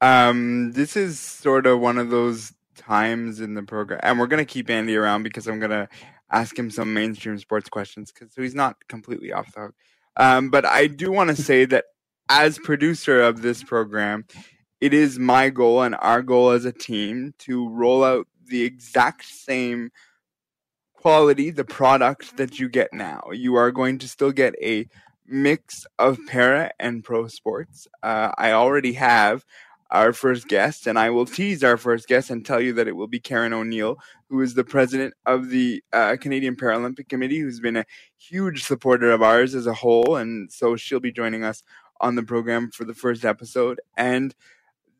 Um, 0.00 0.72
this 0.72 0.96
is 0.96 1.20
sort 1.20 1.66
of 1.66 1.80
one 1.80 1.98
of 1.98 2.10
those 2.10 2.52
times 2.76 3.40
in 3.40 3.54
the 3.54 3.62
program, 3.62 4.00
and 4.02 4.18
we're 4.18 4.26
gonna 4.26 4.44
keep 4.44 4.70
Andy 4.70 4.96
around 4.96 5.22
because 5.22 5.46
I'm 5.46 5.60
gonna 5.60 5.88
ask 6.30 6.58
him 6.58 6.70
some 6.70 6.94
mainstream 6.94 7.38
sports 7.38 7.68
questions 7.68 8.12
because 8.12 8.32
so 8.32 8.42
he's 8.42 8.54
not 8.54 8.76
completely 8.88 9.32
off 9.32 9.52
the 9.52 9.60
hook. 9.60 9.74
Um, 10.16 10.50
but 10.50 10.64
I 10.64 10.86
do 10.86 11.10
want 11.10 11.30
to 11.30 11.42
say 11.42 11.64
that 11.66 11.86
as 12.28 12.58
producer 12.58 13.20
of 13.20 13.42
this 13.42 13.62
program, 13.62 14.24
it 14.80 14.94
is 14.94 15.18
my 15.18 15.50
goal 15.50 15.82
and 15.82 15.94
our 15.96 16.22
goal 16.22 16.50
as 16.50 16.64
a 16.64 16.72
team 16.72 17.34
to 17.40 17.68
roll 17.68 18.02
out 18.04 18.26
the 18.46 18.62
exact 18.62 19.24
same 19.24 19.90
quality, 21.00 21.50
the 21.50 21.64
product 21.64 22.36
that 22.36 22.58
you 22.58 22.68
get 22.68 22.92
now. 22.92 23.22
You 23.32 23.54
are 23.54 23.70
going 23.70 23.98
to 24.00 24.08
still 24.08 24.32
get 24.32 24.54
a 24.62 24.86
mix 25.26 25.86
of 25.98 26.18
para 26.26 26.72
and 26.78 27.02
pro 27.02 27.26
sports. 27.26 27.88
Uh, 28.02 28.32
I 28.36 28.52
already 28.52 28.92
have 28.94 29.46
our 29.90 30.12
first 30.12 30.46
guest, 30.46 30.86
and 30.86 30.98
I 30.98 31.08
will 31.08 31.24
tease 31.24 31.64
our 31.64 31.78
first 31.78 32.06
guest 32.06 32.28
and 32.28 32.44
tell 32.44 32.60
you 32.60 32.74
that 32.74 32.86
it 32.86 32.96
will 32.96 33.08
be 33.08 33.18
Karen 33.18 33.54
O'Neill, 33.54 33.96
who 34.28 34.42
is 34.42 34.54
the 34.54 34.62
president 34.62 35.14
of 35.24 35.48
the 35.48 35.82
uh, 35.92 36.16
Canadian 36.20 36.54
Paralympic 36.54 37.08
Committee, 37.08 37.38
who's 37.38 37.60
been 37.60 37.76
a 37.76 37.86
huge 38.18 38.64
supporter 38.64 39.10
of 39.10 39.22
ours 39.22 39.54
as 39.54 39.66
a 39.66 39.74
whole, 39.74 40.16
and 40.16 40.52
so 40.52 40.76
she'll 40.76 41.00
be 41.00 41.10
joining 41.10 41.44
us 41.44 41.62
on 42.00 42.14
the 42.14 42.22
program 42.22 42.70
for 42.70 42.84
the 42.84 42.94
first 42.94 43.24
episode. 43.24 43.80
And 43.96 44.34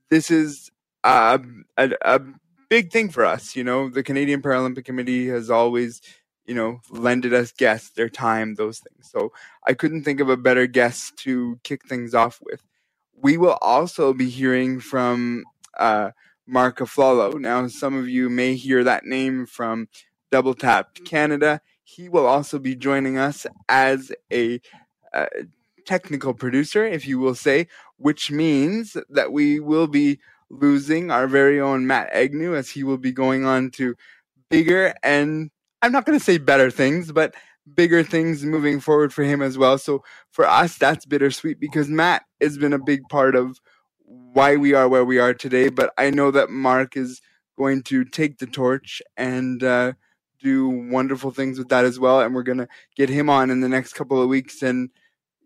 this 0.09 0.31
is 0.31 0.71
a, 1.05 1.41
a, 1.77 1.91
a 2.03 2.21
big 2.71 2.91
thing 2.91 3.11
for 3.11 3.27
us. 3.27 3.55
You 3.55 3.65
know, 3.65 3.91
the 3.91 4.03
Canadian 4.03 4.41
Paralympic 4.41 4.87
Committee 4.87 5.29
has 5.29 5.51
always 5.51 6.01
you 6.47 6.55
know, 6.55 6.81
lended 6.91 7.33
us 7.33 7.53
guests, 7.53 7.91
their 7.91 8.09
time, 8.09 8.55
those 8.55 8.81
things. 8.81 9.09
So 9.09 9.31
I 9.69 9.75
couldn't 9.75 10.03
think 10.03 10.19
of 10.19 10.29
a 10.29 10.37
better 10.37 10.67
guest 10.67 11.17
to 11.19 11.61
kick 11.63 11.87
things 11.87 12.15
off 12.15 12.41
with 12.43 12.61
we 13.23 13.37
will 13.37 13.59
also 13.61 14.13
be 14.13 14.29
hearing 14.29 14.81
from 14.81 15.45
uh, 15.79 16.11
Mark 16.47 16.79
Aflalo. 16.79 17.39
Now, 17.39 17.67
some 17.69 17.97
of 17.97 18.09
you 18.09 18.29
may 18.29 18.55
hear 18.55 18.85
that 18.85 19.05
name 19.05 19.47
from 19.47 19.89
Double 20.31 20.55
Tapped 20.55 21.05
Canada. 21.05 21.61
He 21.85 22.09
will 22.09 22.27
also 22.27 22.59
be 22.59 22.75
joining 22.75 23.19
us 23.19 23.47
as 23.69 24.13
a 24.33 24.61
uh, 25.13 25.27
technical 25.87 26.35
producer, 26.35 26.85
if 26.85 27.07
you 27.07 27.19
will 27.19 27.35
say, 27.35 27.67
which 27.97 28.31
means 28.31 28.97
that 29.09 29.33
we 29.33 29.61
will 29.61 29.87
be 29.87 30.21
losing 30.51 31.11
our 31.11 31.27
very 31.27 31.61
own 31.61 31.87
Matt 31.87 32.11
Agnew 32.13 32.55
as 32.55 32.69
he 32.71 32.85
will 32.85 32.99
be 32.99 33.13
going 33.13 33.45
on 33.45 33.71
to 33.73 33.95
bigger 34.51 34.95
and 35.03 35.51
I'm 35.83 35.93
not 35.93 36.05
going 36.05 36.19
to 36.19 36.25
say 36.25 36.39
better 36.39 36.71
things, 36.71 37.11
but 37.11 37.35
bigger 37.75 38.03
things 38.03 38.45
moving 38.45 38.81
forward 38.81 39.13
for 39.13 39.23
him 39.23 39.43
as 39.43 39.57
well. 39.57 39.79
So 39.79 40.03
for 40.31 40.47
us, 40.47 40.77
that's 40.77 41.07
bittersweet 41.07 41.61
because 41.61 41.89
Matt 41.89 42.25
has 42.41 42.59
been 42.59 42.73
a 42.73 42.79
big 42.79 43.03
part 43.09 43.35
of 43.35 43.59
why 44.05 44.57
we 44.57 44.75
are 44.75 44.89
where 44.89 45.05
we 45.05 45.19
are 45.19 45.33
today. 45.35 45.69
But 45.69 45.93
I 45.97 46.11
know 46.11 46.31
that 46.33 46.51
Mark 46.51 46.97
is 46.97 47.21
going 47.57 47.83
to 47.85 48.05
take 48.05 48.39
the 48.39 48.47
torch 48.47 49.01
and 49.17 49.63
uh, 49.63 49.93
do 50.43 50.69
wonderful 50.69 51.31
things 51.31 51.59
with 51.59 51.69
that 51.69 51.85
as 51.85 51.99
well. 51.99 52.21
And 52.21 52.35
we're 52.35 52.43
going 52.43 52.59
to 52.59 52.69
get 52.97 53.09
him 53.09 53.31
on 53.31 53.51
in 53.51 53.61
the 53.61 53.69
next 53.69 53.95
couple 53.95 54.21
of 54.21 54.29
weeks 54.29 54.63
and, 54.63 54.91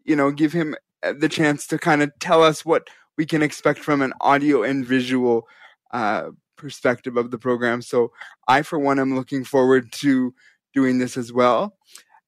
you 0.05 0.17
know, 0.17 0.31
give 0.31 0.53
him 0.53 0.75
the 1.03 1.29
chance 1.29 1.67
to 1.69 1.79
kind 1.79 2.03
of 2.03 2.11
tell 2.19 2.43
us 2.43 2.65
what 2.65 2.89
we 3.17 3.27
can 3.27 3.43
expect 3.43 3.81
from 3.81 4.03
an 4.03 4.13
audio 4.21 4.63
and 4.63 4.87
visual 4.87 5.47
uh, 5.93 6.31
perspective 6.57 7.17
of 7.17 7.31
the 7.31 7.39
program. 7.39 7.83
So 7.83 8.13
I, 8.49 8.63
for 8.63 8.79
one, 8.79 8.99
am 8.99 9.15
looking 9.15 9.45
forward 9.45 9.93
to 9.93 10.35
doing 10.73 10.99
this 10.99 11.17
as 11.17 11.33
well. 11.33 11.77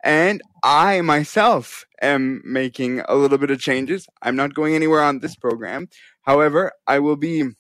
And 0.05 0.41
I 0.63 1.01
myself 1.01 1.85
am 2.01 2.43
making 2.45 3.01
a 3.09 3.17
little 3.17 3.39
bit 3.39 3.51
of 3.51 3.59
changes. 3.59 4.07
I'm 4.23 4.37
not 4.37 4.55
going 4.55 4.75
anywhere 4.75 5.03
on 5.03 5.19
this 5.19 5.35
program. 5.35 5.89
However, 6.23 6.73
I 6.87 7.01
will 7.01 7.17
be 7.17 7.51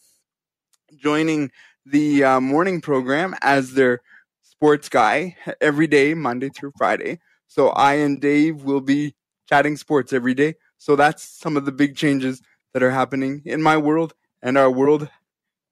joining 0.97 1.51
the 1.85 2.25
uh, 2.25 2.41
morning 2.41 2.81
program 2.81 3.35
as 3.43 3.75
their 3.75 4.01
sports 4.43 4.89
guy 4.89 5.37
every 5.61 5.87
day, 5.87 6.15
Monday 6.15 6.49
through 6.49 6.73
Friday. 6.79 7.19
So 7.47 7.69
I 7.71 7.95
and 7.95 8.21
Dave 8.21 8.62
will 8.62 8.81
be 8.81 9.15
chatting 9.49 9.77
sports 9.77 10.12
every 10.12 10.35
day. 10.35 10.55
So 10.79 10.97
that's 10.97 11.23
some 11.23 11.57
of 11.57 11.65
the 11.65 11.73
big 11.73 11.97
changes 11.97 12.43
that 12.72 12.83
are 12.83 12.90
happening 12.90 13.42
in 13.44 13.62
my 13.62 13.76
world 13.76 14.14
and 14.43 14.59
our 14.59 14.70
world 14.70 15.09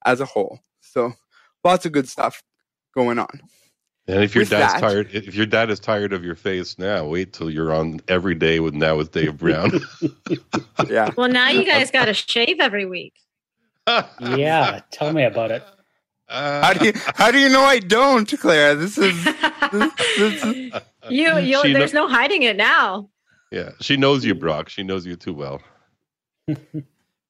as 0.04 0.20
a 0.20 0.24
whole. 0.24 0.60
So 0.80 1.12
lots 1.64 1.86
of 1.86 1.92
good 1.92 2.08
stuff 2.08 2.42
going 2.94 3.18
on. 3.18 3.40
And 4.06 4.22
if 4.22 4.34
your 4.34 4.44
dad's 4.44 4.74
that, 4.74 4.80
tired, 4.80 5.08
if 5.14 5.34
your 5.34 5.46
dad 5.46 5.70
is 5.70 5.80
tired 5.80 6.12
of 6.12 6.24
your 6.24 6.34
face 6.34 6.78
now, 6.78 7.06
wait 7.06 7.32
till 7.32 7.48
you're 7.48 7.72
on 7.72 8.00
every 8.06 8.34
day 8.34 8.60
with 8.60 8.74
now 8.74 8.96
with 8.96 9.12
Dave 9.12 9.38
Brown. 9.38 9.80
yeah. 10.88 11.10
Well, 11.16 11.28
now 11.28 11.48
you 11.48 11.64
guys 11.64 11.90
got 11.90 12.04
to 12.04 12.14
shave 12.14 12.60
every 12.60 12.84
week. 12.84 13.14
yeah, 14.20 14.80
tell 14.90 15.12
me 15.12 15.24
about 15.24 15.50
it. 15.50 15.62
Uh, 16.28 16.62
how 16.62 16.72
do 16.72 16.86
you 16.86 16.92
how 17.14 17.30
do 17.30 17.38
you 17.38 17.48
know 17.48 17.62
I 17.62 17.78
don't, 17.78 18.26
Claire? 18.38 18.74
This 18.74 18.96
is 18.96 19.24
this, 19.24 19.92
this 20.18 20.44
is... 20.44 20.72
you. 21.10 21.38
You. 21.38 21.62
There's 21.62 21.92
no 21.92 22.08
hiding 22.08 22.42
it 22.42 22.56
now. 22.56 23.10
Yeah, 23.50 23.70
she 23.80 23.96
knows 23.96 24.24
you, 24.24 24.34
Brock. 24.34 24.68
She 24.68 24.82
knows 24.82 25.06
you 25.06 25.16
too 25.16 25.34
well. 25.34 25.60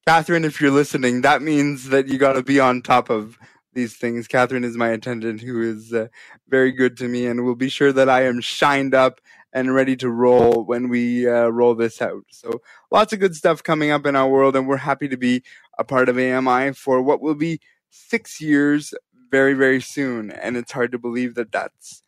Catherine, 0.06 0.44
if 0.44 0.60
you're 0.60 0.70
listening, 0.70 1.22
that 1.22 1.42
means 1.42 1.88
that 1.88 2.08
you 2.08 2.18
got 2.18 2.34
to 2.34 2.42
be 2.42 2.60
on 2.60 2.82
top 2.82 3.10
of 3.10 3.38
these 3.72 3.96
things. 3.96 4.28
Catherine 4.28 4.64
is 4.64 4.76
my 4.76 4.88
attendant 4.88 5.40
who 5.40 5.62
is 5.62 5.92
uh, 5.92 6.08
very 6.48 6.72
good 6.72 6.96
to 6.98 7.08
me 7.08 7.26
and 7.26 7.44
will 7.44 7.54
be 7.54 7.68
sure 7.68 7.92
that 7.92 8.08
I 8.08 8.24
am 8.24 8.40
shined 8.40 8.94
up 8.94 9.20
and 9.52 9.74
ready 9.74 9.96
to 9.96 10.10
roll 10.10 10.64
when 10.64 10.88
we 10.88 11.28
uh, 11.28 11.46
roll 11.48 11.74
this 11.74 12.02
out. 12.02 12.24
So 12.30 12.60
lots 12.90 13.12
of 13.12 13.20
good 13.20 13.34
stuff 13.36 13.62
coming 13.62 13.90
up 13.90 14.04
in 14.04 14.16
our 14.16 14.28
world, 14.28 14.56
and 14.56 14.66
we're 14.66 14.78
happy 14.78 15.08
to 15.08 15.16
be 15.16 15.42
a 15.78 15.84
part 15.84 16.08
of 16.08 16.18
AMI 16.18 16.72
for 16.72 17.00
what 17.00 17.20
will 17.20 17.36
be 17.36 17.60
six 17.90 18.40
years 18.40 18.94
very, 19.30 19.54
very 19.54 19.80
soon. 19.80 20.30
And 20.30 20.56
it's 20.56 20.72
hard 20.72 20.92
to 20.92 20.98
believe 20.98 21.34
that 21.36 21.52
that's 21.52 22.02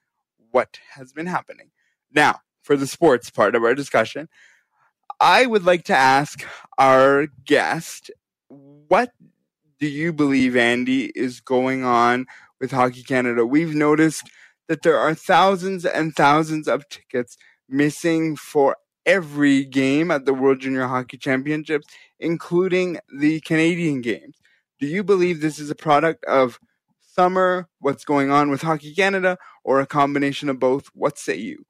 what 0.51 0.79
has 0.95 1.13
been 1.13 1.27
happening. 1.27 1.71
Now, 2.13 2.41
for 2.63 2.77
the 2.77 2.87
sports 2.87 3.31
part 3.31 3.55
of 3.55 3.63
our 3.63 3.75
discussion, 3.75 4.29
I 5.21 5.47
would 5.47 5.65
like 5.65 5.85
to 5.85 5.97
ask 5.97 6.45
our 6.79 7.29
guest, 7.47 8.11
what 8.49 9.13
do 9.79 9.87
you 9.87 10.13
believe, 10.13 10.57
Andy, 10.57 11.07
is 11.15 11.41
going 11.41 11.85
on 11.85 12.27
with 12.61 12.71
Hockey 12.71 13.03
Canada? 13.03 13.47
We've 13.47 13.75
noticed 13.75 14.31
that 14.69 14.83
there 14.83 14.99
are 14.99 15.15
thousands 15.15 15.87
and 15.87 16.15
thousands 16.15 16.69
of 16.69 16.89
tickets 16.89 17.39
missing 17.69 18.37
for 18.37 18.77
every 19.07 19.65
game 19.65 20.11
at 20.11 20.27
the 20.27 20.35
World 20.35 20.61
Junior 20.61 20.87
Hockey 20.87 21.17
Championships, 21.17 21.87
including 22.21 22.99
the 23.09 23.41
Canadian 23.41 24.03
games. 24.03 24.37
Do 24.81 24.87
you 24.87 25.03
believe 25.03 25.41
this 25.41 25.59
is 25.59 25.71
a 25.71 25.75
product 25.75 26.25
of 26.27 26.59
summer, 27.01 27.69
what's 27.79 28.05
going 28.05 28.31
on 28.31 28.51
with 28.51 28.63
Hockey 28.63 28.95
Canada, 28.95 29.39
or 29.65 29.81
a 29.81 29.87
combination 29.87 30.51
of 30.51 30.59
both? 30.59 30.89
What 30.93 31.19
say 31.19 31.37
you? 31.37 31.65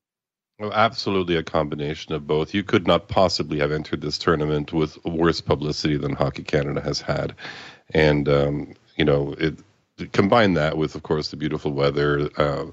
Well, 0.58 0.72
absolutely 0.72 1.36
a 1.36 1.42
combination 1.42 2.14
of 2.14 2.26
both. 2.26 2.54
You 2.54 2.62
could 2.62 2.86
not 2.86 3.08
possibly 3.08 3.58
have 3.58 3.72
entered 3.72 4.00
this 4.00 4.16
tournament 4.16 4.72
with 4.72 5.02
worse 5.04 5.40
publicity 5.42 5.98
than 5.98 6.14
Hockey 6.14 6.44
Canada 6.44 6.80
has 6.80 7.00
had. 7.00 7.34
And, 7.92 8.28
um, 8.28 8.74
you 8.96 9.04
know, 9.04 9.34
it, 9.38 9.58
combine 10.12 10.54
that 10.54 10.78
with, 10.78 10.94
of 10.94 11.02
course, 11.02 11.30
the 11.30 11.36
beautiful 11.36 11.72
weather. 11.72 12.30
Uh, 12.38 12.66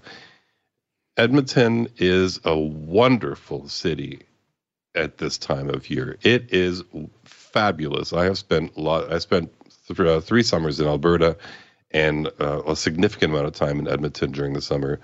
Edmonton 1.17 1.89
is 1.97 2.39
a 2.45 2.57
wonderful 2.57 3.67
city 3.67 4.21
at 4.95 5.17
this 5.17 5.38
time 5.38 5.69
of 5.69 5.89
year. 5.89 6.17
It 6.21 6.53
is 6.53 6.84
fabulous. 7.25 8.13
I 8.13 8.23
have 8.23 8.38
spent 8.38 8.77
a 8.77 8.81
lot. 8.81 9.11
I 9.11 9.19
spent 9.19 9.51
th- 9.88 9.99
uh, 9.99 10.21
three 10.21 10.43
summers 10.43 10.79
in 10.79 10.88
Alberta, 10.88 11.38
and 11.91 12.27
uh, 12.39 12.63
a 12.65 12.75
significant 12.75 13.34
amount 13.34 13.47
of 13.47 13.53
time 13.53 13.79
in 13.79 13.88
Edmonton 13.89 14.31
during 14.31 14.53
the 14.53 14.61
summer. 14.61 15.01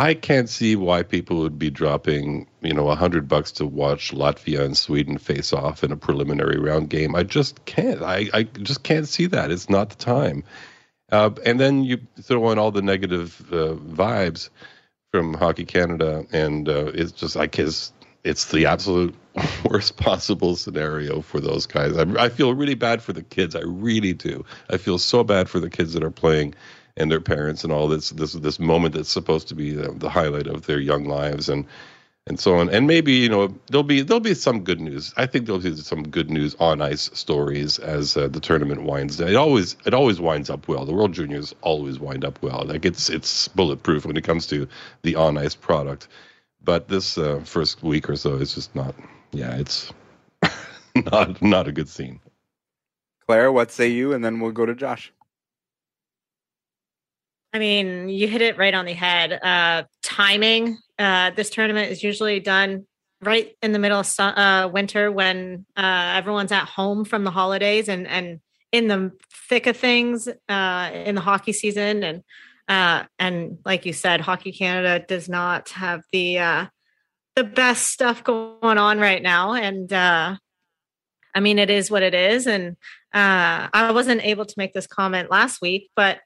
I 0.00 0.14
can't 0.14 0.48
see 0.48 0.76
why 0.76 1.02
people 1.02 1.40
would 1.40 1.58
be 1.58 1.68
dropping, 1.68 2.46
you 2.62 2.72
know, 2.72 2.88
a 2.88 2.94
hundred 2.94 3.28
bucks 3.28 3.52
to 3.52 3.66
watch 3.66 4.12
Latvia 4.12 4.60
and 4.60 4.74
Sweden 4.74 5.18
face 5.18 5.52
off 5.52 5.84
in 5.84 5.92
a 5.92 5.96
preliminary 5.96 6.58
round 6.58 6.88
game. 6.88 7.14
I 7.14 7.22
just 7.22 7.66
can't. 7.66 8.00
I, 8.00 8.30
I 8.32 8.44
just 8.44 8.82
can't 8.82 9.06
see 9.06 9.26
that. 9.26 9.50
It's 9.50 9.68
not 9.68 9.90
the 9.90 9.96
time. 9.96 10.44
Uh, 11.12 11.32
and 11.44 11.60
then 11.60 11.84
you 11.84 11.98
throw 12.22 12.50
in 12.50 12.58
all 12.58 12.70
the 12.70 12.80
negative 12.80 13.46
uh, 13.52 13.74
vibes 13.74 14.48
from 15.12 15.34
Hockey 15.34 15.66
Canada, 15.66 16.24
and 16.32 16.66
uh, 16.66 16.92
it's 16.94 17.12
just 17.12 17.36
like 17.36 17.54
his. 17.54 17.92
It's 18.24 18.46
the 18.50 18.66
absolute 18.66 19.14
worst 19.66 19.98
possible 19.98 20.56
scenario 20.56 21.20
for 21.20 21.40
those 21.40 21.66
guys. 21.66 21.98
I, 21.98 22.04
I 22.24 22.30
feel 22.30 22.54
really 22.54 22.74
bad 22.74 23.02
for 23.02 23.12
the 23.12 23.22
kids. 23.22 23.54
I 23.54 23.64
really 23.64 24.14
do. 24.14 24.46
I 24.70 24.78
feel 24.78 24.96
so 24.96 25.24
bad 25.24 25.50
for 25.50 25.60
the 25.60 25.68
kids 25.68 25.92
that 25.92 26.02
are 26.02 26.10
playing 26.10 26.54
and 26.96 27.10
their 27.10 27.20
parents 27.20 27.64
and 27.64 27.72
all 27.72 27.88
this 27.88 28.10
this 28.10 28.32
this 28.34 28.58
moment 28.58 28.94
that's 28.94 29.10
supposed 29.10 29.48
to 29.48 29.54
be 29.54 29.72
the, 29.72 29.92
the 29.92 30.10
highlight 30.10 30.46
of 30.46 30.66
their 30.66 30.80
young 30.80 31.04
lives 31.04 31.48
and 31.48 31.66
and 32.26 32.38
so 32.38 32.56
on. 32.56 32.68
And 32.70 32.86
maybe 32.86 33.12
you 33.12 33.28
know 33.28 33.54
there'll 33.68 33.82
be 33.82 34.02
there'll 34.02 34.20
be 34.20 34.34
some 34.34 34.62
good 34.62 34.80
news. 34.80 35.12
I 35.16 35.26
think 35.26 35.46
there'll 35.46 35.60
be 35.60 35.74
some 35.76 36.02
good 36.08 36.30
news 36.30 36.54
on 36.60 36.80
ice 36.80 37.10
stories 37.12 37.78
as 37.78 38.16
uh, 38.16 38.28
the 38.28 38.40
tournament 38.40 38.82
winds 38.82 39.16
down. 39.16 39.28
It 39.28 39.36
always 39.36 39.76
it 39.84 39.94
always 39.94 40.20
winds 40.20 40.50
up 40.50 40.68
well. 40.68 40.84
The 40.84 40.94
World 40.94 41.12
Juniors 41.12 41.54
always 41.62 41.98
wind 41.98 42.24
up 42.24 42.40
well. 42.42 42.64
Like 42.66 42.84
it's 42.84 43.10
it's 43.10 43.48
bulletproof 43.48 44.06
when 44.06 44.16
it 44.16 44.24
comes 44.24 44.46
to 44.48 44.68
the 45.02 45.16
on 45.16 45.38
ice 45.38 45.54
product. 45.54 46.08
But 46.62 46.88
this 46.88 47.16
uh, 47.16 47.40
first 47.44 47.82
week 47.82 48.08
or 48.08 48.16
so 48.16 48.34
is 48.34 48.54
just 48.54 48.74
not. 48.74 48.94
Yeah, 49.32 49.56
it's 49.56 49.92
not 51.10 51.40
not 51.42 51.68
a 51.68 51.72
good 51.72 51.88
scene. 51.88 52.20
Claire, 53.26 53.52
what 53.52 53.70
say 53.70 53.88
you? 53.88 54.12
And 54.12 54.24
then 54.24 54.40
we'll 54.40 54.52
go 54.52 54.66
to 54.66 54.74
Josh. 54.74 55.12
I 57.52 57.58
mean, 57.58 58.08
you 58.08 58.28
hit 58.28 58.42
it 58.42 58.58
right 58.58 58.74
on 58.74 58.84
the 58.84 58.92
head. 58.92 59.32
Uh, 59.32 59.84
timing. 60.02 60.78
Uh, 60.98 61.30
this 61.30 61.50
tournament 61.50 61.90
is 61.90 62.02
usually 62.02 62.40
done 62.40 62.86
right 63.22 63.56
in 63.60 63.72
the 63.72 63.78
middle 63.78 64.00
of 64.00 64.06
su- 64.06 64.22
uh, 64.22 64.68
winter 64.72 65.10
when 65.10 65.66
uh, 65.76 66.14
everyone's 66.16 66.52
at 66.52 66.64
home 66.64 67.04
from 67.04 67.24
the 67.24 67.30
holidays 67.30 67.88
and 67.88 68.06
and 68.06 68.40
in 68.72 68.86
the 68.86 69.10
thick 69.48 69.66
of 69.66 69.76
things 69.76 70.28
uh, 70.48 70.90
in 70.92 71.16
the 71.16 71.20
hockey 71.20 71.52
season 71.52 72.02
and 72.04 72.22
uh, 72.68 73.04
and 73.18 73.58
like 73.64 73.84
you 73.84 73.92
said, 73.92 74.20
Hockey 74.20 74.52
Canada 74.52 75.04
does 75.04 75.28
not 75.28 75.70
have 75.70 76.02
the 76.12 76.68
the 77.34 77.44
best 77.44 77.88
stuff 77.88 78.22
going 78.22 78.78
on 78.78 79.00
right 79.00 79.20
now, 79.20 79.54
and 79.54 79.92
I 79.92 80.38
mean 81.40 81.58
it 81.58 81.68
is 81.68 81.90
what 81.90 82.04
it 82.04 82.14
is. 82.14 82.46
And 82.46 82.76
I 83.12 83.90
wasn't 83.92 84.24
able 84.24 84.46
to 84.46 84.54
make 84.56 84.72
this 84.72 84.86
comment 84.86 85.32
last 85.32 85.60
week, 85.60 85.90
but 85.96 86.20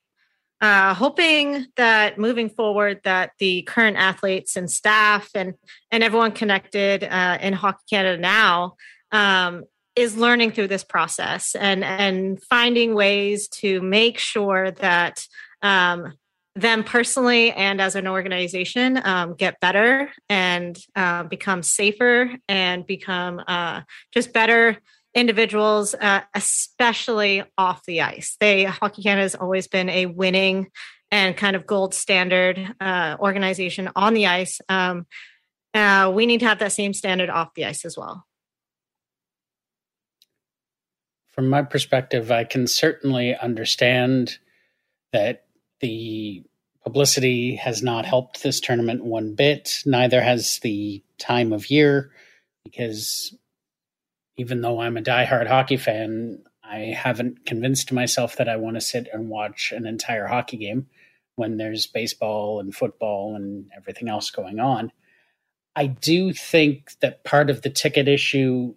uh, 0.61 0.95
hoping 0.95 1.67
that 1.77 2.19
moving 2.19 2.49
forward 2.49 3.01
that 3.05 3.33
the 3.39 3.63
current 3.63 3.97
athletes 3.97 4.57
and 4.57 4.71
staff 4.71 5.29
and 5.35 5.55
and 5.91 6.03
everyone 6.03 6.33
connected 6.33 7.05
uh, 7.05 7.39
in 7.41 7.53
hockey 7.53 7.83
canada 7.91 8.21
now 8.21 8.75
um, 9.13 9.65
is 9.97 10.17
learning 10.17 10.51
through 10.51 10.69
this 10.69 10.85
process 10.85 11.55
and 11.55 11.85
and 11.85 12.43
finding 12.45 12.95
ways 12.95 13.49
to 13.49 13.81
make 13.83 14.19
sure 14.19 14.71
that 14.71 15.27
um, 15.63 16.15
them 16.57 16.85
personally 16.85 17.51
and 17.53 17.81
as 17.81 17.97
an 17.97 18.07
organization 18.07 19.01
um, 19.05 19.35
get 19.35 19.59
better 19.61 20.11
and 20.29 20.79
uh, 20.95 21.25
become 21.25 21.63
safer 21.63 22.31
and 22.49 22.87
become 22.87 23.41
uh, 23.47 23.81
just 24.13 24.33
better 24.33 24.79
individuals, 25.15 25.95
uh, 25.95 26.23
especially 26.35 27.45
off 27.57 27.85
the 27.87 28.03
ice. 28.03 28.37
They 28.41 28.65
Hockey 28.65 29.03
Canada 29.03 29.23
has 29.23 29.35
always 29.35 29.69
been 29.69 29.89
a 29.89 30.07
winning 30.07 30.71
and 31.11 31.37
kind 31.37 31.55
of 31.55 31.67
gold 31.67 31.95
standard 31.95 32.75
uh, 32.81 33.17
organization 33.21 33.91
on 33.95 34.15
the 34.15 34.27
ice. 34.27 34.61
Um, 34.69 35.07
uh, 35.73 36.11
we 36.15 36.27
need 36.27 36.41
to 36.41 36.47
have 36.47 36.59
that 36.59 36.73
same 36.73 36.93
standard 36.93 37.31
off 37.31 37.55
the 37.55 37.65
ice 37.65 37.85
as 37.85 37.97
well. 37.97 38.25
From 41.29 41.49
my 41.49 41.63
perspective, 41.63 42.31
I 42.31 42.45
can 42.45 42.67
certainly 42.67 43.37
understand 43.37 44.39
that 45.13 45.47
the 45.81 46.45
publicity 46.83 47.57
has 47.57 47.83
not 47.83 48.05
helped 48.05 48.43
this 48.43 48.61
tournament 48.61 49.05
one 49.05 49.35
bit. 49.35 49.83
Neither 49.85 50.21
has 50.21 50.61
the 50.61 51.03
time 51.19 51.53
of 51.53 51.71
year, 51.71 52.13
because 52.63 53.37
even 54.37 54.61
though 54.61 54.81
I'm 54.81 54.97
a 54.97 55.03
diehard 55.03 55.47
hockey 55.47 55.77
fan, 55.77 56.43
I 56.63 56.95
haven't 56.97 57.47
convinced 57.47 57.93
myself 57.93 58.37
that 58.37 58.49
I 58.49 58.57
want 58.57 58.77
to 58.77 58.81
sit 58.81 59.09
and 59.13 59.29
watch 59.29 59.73
an 59.73 59.87
entire 59.87 60.27
hockey 60.27 60.57
game 60.57 60.87
when 61.37 61.57
there's 61.57 61.87
baseball 61.87 62.61
and 62.61 62.75
football 62.75 63.35
and 63.37 63.67
everything 63.77 64.09
else 64.09 64.31
going 64.31 64.61
on. 64.61 64.93
I 65.77 65.87
do 65.87 66.33
think 66.33 66.99
that 67.01 67.25
part 67.25 67.51
of 67.51 67.63
the 67.63 67.71
ticket 67.71 68.09
issue 68.09 68.75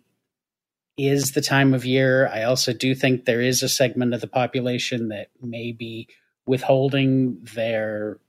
is 0.97 1.31
the 1.31 1.41
time 1.41 1.73
of 1.73 1.85
year. 1.85 2.27
I 2.27 2.43
also 2.43 2.73
do 2.73 2.95
think 2.95 3.25
there 3.25 3.41
is 3.41 3.61
a 3.61 3.69
segment 3.69 4.13
of 4.15 4.21
the 4.21 4.27
population 4.27 5.09
that 5.09 5.29
may 5.41 5.71
be 5.71 6.07
withholding 6.47 7.45
their 7.53 8.19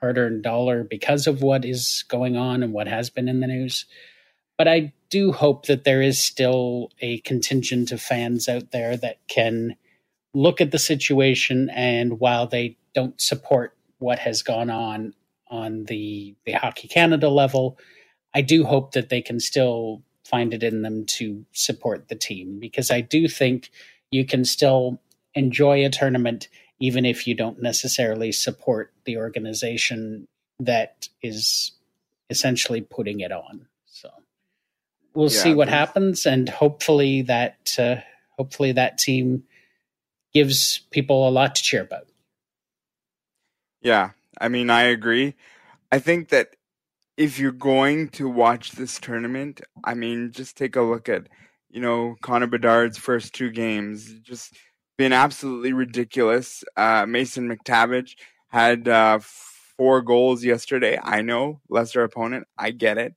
hard 0.00 0.18
earned 0.18 0.42
dollar 0.42 0.84
because 0.84 1.26
of 1.26 1.42
what 1.42 1.64
is 1.64 2.04
going 2.08 2.36
on 2.36 2.62
and 2.62 2.72
what 2.72 2.86
has 2.86 3.08
been 3.08 3.28
in 3.28 3.40
the 3.40 3.46
news. 3.46 3.86
But 4.58 4.68
I 4.68 4.92
do 5.08 5.32
hope 5.32 5.66
that 5.66 5.84
there 5.84 6.02
is 6.02 6.20
still 6.20 6.90
a 7.00 7.18
contingent 7.20 7.92
of 7.92 8.02
fans 8.02 8.48
out 8.48 8.72
there 8.72 8.96
that 8.96 9.18
can 9.28 9.76
look 10.34 10.60
at 10.60 10.70
the 10.72 10.78
situation 10.78 11.70
and 11.70 12.20
while 12.20 12.46
they 12.46 12.76
don't 12.94 13.20
support 13.20 13.76
what 13.98 14.18
has 14.18 14.42
gone 14.42 14.70
on 14.70 15.14
on 15.50 15.84
the 15.84 16.34
the 16.44 16.52
hockey 16.52 16.86
canada 16.86 17.30
level 17.30 17.78
i 18.34 18.42
do 18.42 18.64
hope 18.64 18.92
that 18.92 19.08
they 19.08 19.22
can 19.22 19.40
still 19.40 20.02
find 20.24 20.52
it 20.52 20.62
in 20.62 20.82
them 20.82 21.06
to 21.06 21.46
support 21.52 22.08
the 22.08 22.14
team. 22.14 22.58
Because 22.58 22.90
i 22.90 23.00
do 23.00 23.28
think 23.28 23.70
you 24.10 24.24
can 24.24 24.44
still 24.44 25.00
enjoy 25.34 25.84
a 25.84 25.90
tournament 25.90 26.48
even 26.80 27.04
if 27.04 27.26
you 27.26 27.34
don't 27.34 27.60
necessarily 27.60 28.30
support 28.30 28.92
the 29.04 29.16
organization 29.16 30.26
that 30.60 31.08
is 31.22 31.72
essentially 32.30 32.82
putting 32.82 33.20
it 33.20 33.32
on 33.32 33.66
we'll 35.14 35.30
yeah, 35.30 35.42
see 35.42 35.54
what 35.54 35.68
happens, 35.68 36.26
and 36.26 36.48
hopefully 36.48 37.22
that 37.22 37.74
uh, 37.78 37.96
hopefully 38.36 38.72
that 38.72 38.98
team 38.98 39.44
gives 40.32 40.80
people 40.90 41.28
a 41.28 41.30
lot 41.30 41.54
to 41.56 41.62
cheer 41.62 41.82
about. 41.82 42.06
Yeah, 43.80 44.10
I 44.40 44.48
mean, 44.48 44.70
I 44.70 44.82
agree. 44.82 45.34
I 45.90 45.98
think 45.98 46.28
that 46.28 46.56
if 47.16 47.38
you're 47.38 47.52
going 47.52 48.08
to 48.10 48.28
watch 48.28 48.72
this 48.72 48.98
tournament, 48.98 49.60
I 49.84 49.94
mean, 49.94 50.32
just 50.32 50.56
take 50.56 50.76
a 50.76 50.82
look 50.82 51.08
at 51.08 51.28
you 51.70 51.80
know, 51.80 52.16
Connor 52.22 52.46
Bedard's 52.46 52.98
first 52.98 53.34
two 53.34 53.50
games. 53.50 54.12
Just 54.20 54.54
been 54.96 55.12
absolutely 55.12 55.72
ridiculous. 55.72 56.64
Uh, 56.76 57.06
Mason 57.06 57.48
McTavish 57.48 58.16
had 58.48 58.88
uh, 58.88 59.18
four 59.20 60.02
goals 60.02 60.44
yesterday. 60.44 60.98
I 61.02 61.22
know, 61.22 61.60
lesser 61.68 62.02
opponent. 62.02 62.46
I 62.56 62.70
get 62.70 62.98
it. 62.98 63.14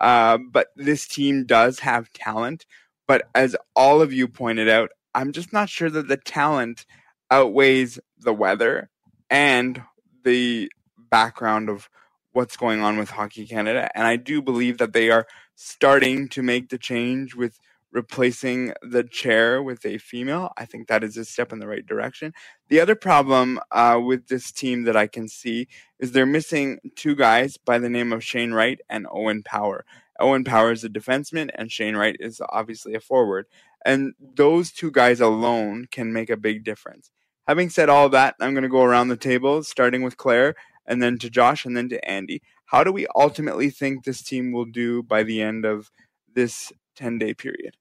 Uh, 0.00 0.38
but 0.38 0.68
this 0.76 1.06
team 1.06 1.44
does 1.44 1.80
have 1.80 2.12
talent. 2.12 2.66
But 3.06 3.28
as 3.34 3.56
all 3.76 4.00
of 4.02 4.12
you 4.12 4.28
pointed 4.28 4.68
out, 4.68 4.90
I'm 5.14 5.32
just 5.32 5.52
not 5.52 5.68
sure 5.68 5.90
that 5.90 6.08
the 6.08 6.16
talent 6.16 6.86
outweighs 7.30 7.98
the 8.18 8.32
weather 8.32 8.90
and 9.30 9.82
the 10.24 10.70
background 11.10 11.68
of 11.68 11.88
what's 12.32 12.56
going 12.56 12.80
on 12.80 12.98
with 12.98 13.10
Hockey 13.10 13.46
Canada. 13.46 13.88
And 13.94 14.06
I 14.06 14.16
do 14.16 14.42
believe 14.42 14.78
that 14.78 14.92
they 14.92 15.10
are 15.10 15.26
starting 15.54 16.28
to 16.30 16.42
make 16.42 16.68
the 16.68 16.78
change 16.78 17.34
with 17.34 17.58
replacing 17.94 18.74
the 18.82 19.04
chair 19.04 19.62
with 19.62 19.86
a 19.86 19.98
female. 19.98 20.52
I 20.58 20.66
think 20.66 20.88
that 20.88 21.04
is 21.04 21.16
a 21.16 21.24
step 21.24 21.52
in 21.52 21.60
the 21.60 21.68
right 21.68 21.86
direction. 21.86 22.34
The 22.68 22.80
other 22.80 22.96
problem 22.96 23.60
uh, 23.70 24.00
with 24.04 24.26
this 24.26 24.50
team 24.50 24.82
that 24.82 24.96
I 24.96 25.06
can 25.06 25.28
see 25.28 25.68
is 26.00 26.10
they're 26.10 26.26
missing 26.26 26.80
two 26.96 27.14
guys 27.14 27.56
by 27.56 27.78
the 27.78 27.88
name 27.88 28.12
of 28.12 28.24
Shane 28.24 28.52
Wright 28.52 28.80
and 28.90 29.06
Owen 29.10 29.44
Power. 29.44 29.86
Owen 30.18 30.42
Power 30.42 30.72
is 30.72 30.82
a 30.82 30.88
defenseman, 30.88 31.50
and 31.54 31.70
Shane 31.70 31.96
Wright 31.96 32.16
is 32.18 32.42
obviously 32.48 32.94
a 32.94 33.00
forward. 33.00 33.46
And 33.86 34.14
those 34.18 34.72
two 34.72 34.90
guys 34.90 35.20
alone 35.20 35.86
can 35.90 36.12
make 36.12 36.30
a 36.30 36.36
big 36.36 36.64
difference. 36.64 37.10
Having 37.46 37.70
said 37.70 37.88
all 37.88 38.08
that, 38.08 38.34
I'm 38.40 38.54
going 38.54 38.62
to 38.62 38.68
go 38.68 38.82
around 38.82 39.08
the 39.08 39.16
table, 39.16 39.62
starting 39.62 40.02
with 40.02 40.16
Claire, 40.16 40.56
and 40.84 41.00
then 41.00 41.18
to 41.18 41.30
Josh, 41.30 41.64
and 41.64 41.76
then 41.76 41.88
to 41.90 42.04
Andy. 42.08 42.42
How 42.66 42.82
do 42.82 42.90
we 42.90 43.06
ultimately 43.14 43.70
think 43.70 44.02
this 44.02 44.22
team 44.22 44.50
will 44.50 44.64
do 44.64 45.02
by 45.02 45.22
the 45.22 45.40
end 45.40 45.64
of 45.64 45.92
this 46.34 46.72
10 46.96 47.18
day 47.18 47.34
period? 47.34 47.76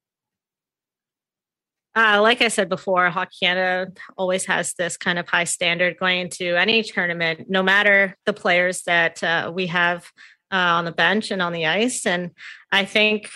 Uh, 1.95 2.19
like 2.21 2.41
I 2.41 2.47
said 2.47 2.69
before, 2.69 3.09
Hockey 3.09 3.37
Canada 3.43 3.91
always 4.17 4.45
has 4.45 4.73
this 4.73 4.97
kind 4.97 5.19
of 5.19 5.27
high 5.27 5.43
standard 5.43 5.97
going 5.99 6.21
into 6.21 6.55
any 6.55 6.81
tournament, 6.81 7.49
no 7.49 7.61
matter 7.61 8.17
the 8.25 8.33
players 8.33 8.81
that 8.83 9.23
uh, 9.23 9.51
we 9.53 9.67
have 9.67 10.09
uh, 10.51 10.55
on 10.55 10.85
the 10.85 10.91
bench 10.91 11.29
and 11.29 11.41
on 11.41 11.53
the 11.53 11.67
ice. 11.67 12.05
And 12.05 12.31
I 12.71 12.85
think 12.85 13.29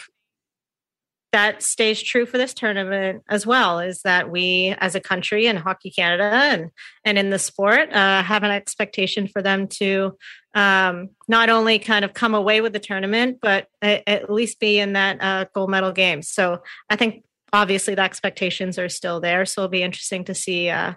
that 1.34 1.62
stays 1.62 2.02
true 2.02 2.26
for 2.26 2.38
this 2.38 2.54
tournament 2.54 3.22
as 3.30 3.46
well 3.46 3.80
is 3.80 4.02
that 4.04 4.32
we 4.32 4.74
as 4.80 4.96
a 4.96 5.02
country 5.02 5.46
and 5.46 5.60
hockey 5.60 5.92
canada 5.92 6.24
and 6.24 6.72
and 7.04 7.18
in 7.18 7.30
the 7.30 7.38
sport 7.38 7.92
uh, 7.94 8.24
have 8.24 8.44
an 8.44 8.52
expectation 8.52 9.28
for 9.28 9.42
them 9.42 9.68
to 9.68 10.18
um, 10.56 11.10
not 11.28 11.50
only 11.50 11.78
kind 11.80 12.06
of 12.06 12.14
come 12.14 12.34
away 12.34 12.62
with 12.62 12.72
the 12.72 12.80
tournament 12.80 13.40
but 13.42 13.68
a, 13.84 14.02
at 14.10 14.32
least 14.32 14.60
be 14.60 14.80
in 14.80 14.94
that 14.94 15.22
uh, 15.22 15.46
gold 15.54 15.70
medal 15.70 15.92
game 15.92 16.22
so 16.22 16.60
i 16.90 16.96
think 16.96 17.24
obviously 17.54 17.96
the 17.96 18.02
expectations 18.02 18.78
are 18.78 18.90
still 18.90 19.20
there 19.20 19.46
so 19.46 19.62
it'll 19.62 19.70
be 19.70 19.84
interesting 19.84 20.24
to 20.24 20.34
see 20.34 20.70
uh, 20.70 20.94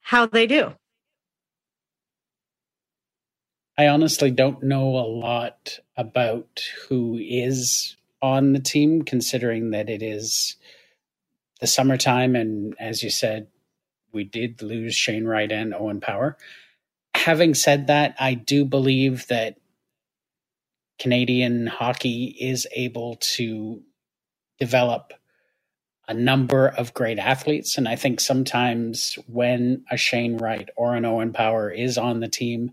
how 0.00 0.26
they 0.26 0.46
do 0.46 0.74
I 3.78 3.86
honestly 3.86 4.32
don't 4.32 4.64
know 4.64 4.96
a 4.96 5.06
lot 5.06 5.78
about 5.96 6.64
who 6.88 7.16
is 7.16 7.96
on 8.20 8.52
the 8.52 8.58
team, 8.58 9.02
considering 9.02 9.70
that 9.70 9.88
it 9.88 10.02
is 10.02 10.56
the 11.60 11.68
summertime. 11.68 12.34
And 12.34 12.74
as 12.80 13.04
you 13.04 13.10
said, 13.10 13.46
we 14.12 14.24
did 14.24 14.62
lose 14.62 14.96
Shane 14.96 15.26
Wright 15.26 15.52
and 15.52 15.72
Owen 15.72 16.00
Power. 16.00 16.36
Having 17.14 17.54
said 17.54 17.86
that, 17.86 18.16
I 18.18 18.34
do 18.34 18.64
believe 18.64 19.28
that 19.28 19.58
Canadian 20.98 21.68
hockey 21.68 22.36
is 22.40 22.66
able 22.72 23.14
to 23.20 23.80
develop 24.58 25.12
a 26.08 26.14
number 26.14 26.68
of 26.68 26.94
great 26.94 27.18
athletes. 27.18 27.78
And 27.78 27.86
I 27.86 27.96
think 27.96 28.20
sometimes 28.20 29.18
when 29.28 29.84
a 29.90 29.96
Shane 29.96 30.38
Wright 30.38 30.68
or 30.76 30.96
an 30.96 31.04
Owen 31.04 31.32
Power 31.32 31.70
is 31.70 31.98
on 31.98 32.20
the 32.20 32.28
team, 32.28 32.72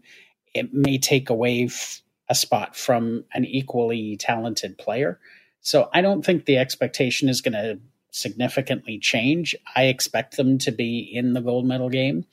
it 0.53 0.73
may 0.73 0.97
take 0.97 1.29
away 1.29 1.65
f- 1.65 2.01
a 2.29 2.35
spot 2.35 2.75
from 2.75 3.25
an 3.33 3.45
equally 3.45 4.17
talented 4.17 4.77
player. 4.77 5.19
So 5.61 5.89
I 5.93 6.01
don't 6.01 6.25
think 6.25 6.45
the 6.45 6.57
expectation 6.57 7.27
is 7.27 7.41
going 7.41 7.53
to 7.53 7.79
significantly 8.11 8.99
change. 8.99 9.53
I 9.75 9.85
expect 9.85 10.37
them 10.37 10.57
to 10.59 10.71
be 10.71 10.99
in 10.99 11.33
the 11.33 11.41
gold 11.41 11.65
medal 11.65 11.89
game. 11.89 12.25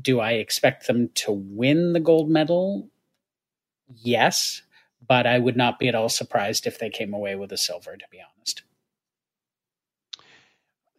Do 0.00 0.20
I 0.20 0.32
expect 0.32 0.86
them 0.86 1.08
to 1.16 1.32
win 1.32 1.94
the 1.94 2.00
gold 2.00 2.30
medal? 2.30 2.90
Yes, 4.02 4.62
but 5.06 5.26
I 5.26 5.38
would 5.38 5.56
not 5.56 5.78
be 5.78 5.88
at 5.88 5.94
all 5.94 6.08
surprised 6.08 6.66
if 6.66 6.78
they 6.78 6.90
came 6.90 7.14
away 7.14 7.34
with 7.34 7.52
a 7.52 7.58
silver, 7.58 7.96
to 7.96 8.04
be 8.10 8.18
honest. 8.20 8.62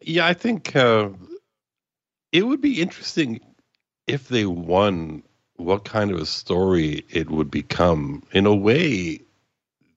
Yeah, 0.06 0.26
I 0.26 0.34
think 0.34 0.76
uh, 0.76 1.08
it 2.30 2.46
would 2.46 2.60
be 2.60 2.82
interesting 2.82 3.40
if 4.06 4.28
they 4.28 4.44
won 4.44 5.22
what 5.56 5.84
kind 5.84 6.10
of 6.10 6.20
a 6.20 6.26
story 6.26 7.06
it 7.08 7.30
would 7.30 7.50
become. 7.50 8.22
In 8.32 8.44
a 8.44 8.54
way, 8.54 9.20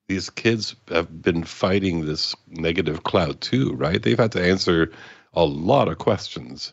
these 0.07 0.29
kids 0.29 0.77
have 0.87 1.21
been 1.21 1.43
fighting 1.43 2.05
this 2.05 2.35
negative 2.47 3.03
cloud 3.03 3.41
too, 3.41 3.73
right? 3.73 4.01
They've 4.01 4.17
had 4.17 4.31
to 4.33 4.41
answer 4.43 4.91
a 5.33 5.43
lot 5.43 5.89
of 5.89 5.97
questions, 5.97 6.71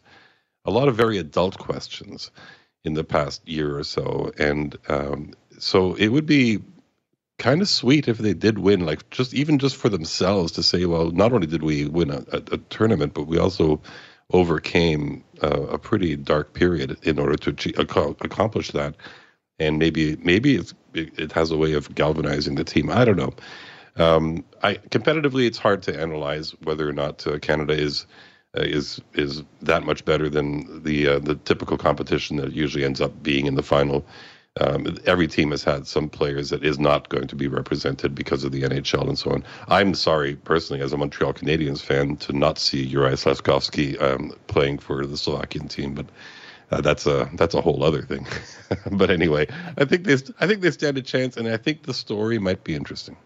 a 0.64 0.70
lot 0.70 0.86
of 0.86 0.94
very 0.94 1.18
adult 1.18 1.58
questions 1.58 2.30
in 2.84 2.94
the 2.94 3.02
past 3.02 3.48
year 3.48 3.76
or 3.76 3.82
so. 3.82 4.30
And 4.38 4.76
um, 4.88 5.32
so 5.58 5.94
it 5.94 6.08
would 6.08 6.26
be 6.26 6.60
kind 7.38 7.60
of 7.60 7.68
sweet 7.68 8.08
if 8.08 8.18
they 8.18 8.34
did 8.34 8.58
win, 8.58 8.86
like 8.86 9.08
just 9.10 9.34
even 9.34 9.58
just 9.58 9.76
for 9.76 9.88
themselves 9.88 10.52
to 10.52 10.62
say, 10.62 10.84
well, 10.86 11.10
not 11.10 11.32
only 11.32 11.46
did 11.46 11.62
we 11.62 11.86
win 11.86 12.10
a, 12.10 12.24
a, 12.32 12.42
a 12.52 12.58
tournament, 12.70 13.14
but 13.14 13.26
we 13.26 13.38
also 13.38 13.80
overcame 14.32 15.22
uh, 15.42 15.62
a 15.62 15.78
pretty 15.78 16.16
dark 16.16 16.54
period 16.54 16.96
in 17.02 17.18
order 17.18 17.36
to 17.36 17.50
achieve, 17.50 17.78
accomplish 17.78 18.70
that. 18.70 18.94
And 19.58 19.78
maybe 19.78 20.16
maybe 20.16 20.56
it, 20.56 20.72
it 20.94 21.32
has 21.32 21.50
a 21.50 21.56
way 21.56 21.74
of 21.74 21.94
galvanizing 21.94 22.56
the 22.56 22.64
team. 22.64 22.90
I 22.90 23.04
don't 23.04 23.16
know. 23.16 23.34
Um, 23.96 24.44
I 24.62 24.74
competitively, 24.74 25.46
it's 25.46 25.58
hard 25.58 25.82
to 25.84 25.98
analyze 25.98 26.50
whether 26.62 26.88
or 26.88 26.92
not 26.92 27.24
uh, 27.26 27.38
Canada 27.38 27.74
is 27.74 28.06
uh, 28.56 28.62
is 28.62 29.00
is 29.14 29.42
that 29.62 29.84
much 29.84 30.04
better 30.04 30.28
than 30.28 30.82
the 30.82 31.06
uh, 31.06 31.18
the 31.20 31.36
typical 31.36 31.76
competition 31.76 32.36
that 32.38 32.52
usually 32.52 32.84
ends 32.84 33.00
up 33.00 33.22
being 33.22 33.46
in 33.46 33.54
the 33.54 33.62
final. 33.62 34.04
Um, 34.60 34.96
every 35.04 35.26
team 35.26 35.50
has 35.50 35.64
had 35.64 35.86
some 35.86 36.08
players 36.08 36.50
that 36.50 36.62
is 36.62 36.78
not 36.78 37.08
going 37.08 37.26
to 37.26 37.34
be 37.34 37.48
represented 37.48 38.14
because 38.14 38.44
of 38.44 38.52
the 38.52 38.62
NHL 38.62 39.08
and 39.08 39.18
so 39.18 39.32
on. 39.32 39.44
I'm 39.66 39.94
sorry 39.94 40.36
personally, 40.36 40.80
as 40.80 40.92
a 40.92 40.96
Montreal 40.96 41.34
Canadiens 41.34 41.82
fan, 41.82 42.16
to 42.18 42.32
not 42.32 42.58
see 42.58 42.88
Juraj 42.88 43.14
Slafkovsky 43.14 44.00
um, 44.00 44.32
playing 44.46 44.78
for 44.78 45.06
the 45.06 45.16
Slovakian 45.16 45.66
team, 45.66 45.94
but 45.94 46.06
uh, 46.70 46.80
that's 46.80 47.04
a 47.04 47.28
that's 47.34 47.54
a 47.54 47.60
whole 47.60 47.82
other 47.82 48.02
thing. 48.02 48.28
but 48.92 49.10
anyway, 49.10 49.48
I 49.76 49.84
think 49.86 50.04
they 50.04 50.14
I 50.38 50.46
think 50.46 50.60
they 50.60 50.70
stand 50.70 50.98
a 50.98 51.02
chance, 51.02 51.36
and 51.36 51.48
I 51.48 51.56
think 51.56 51.82
the 51.82 51.94
story 51.94 52.38
might 52.38 52.62
be 52.62 52.76
interesting. 52.76 53.16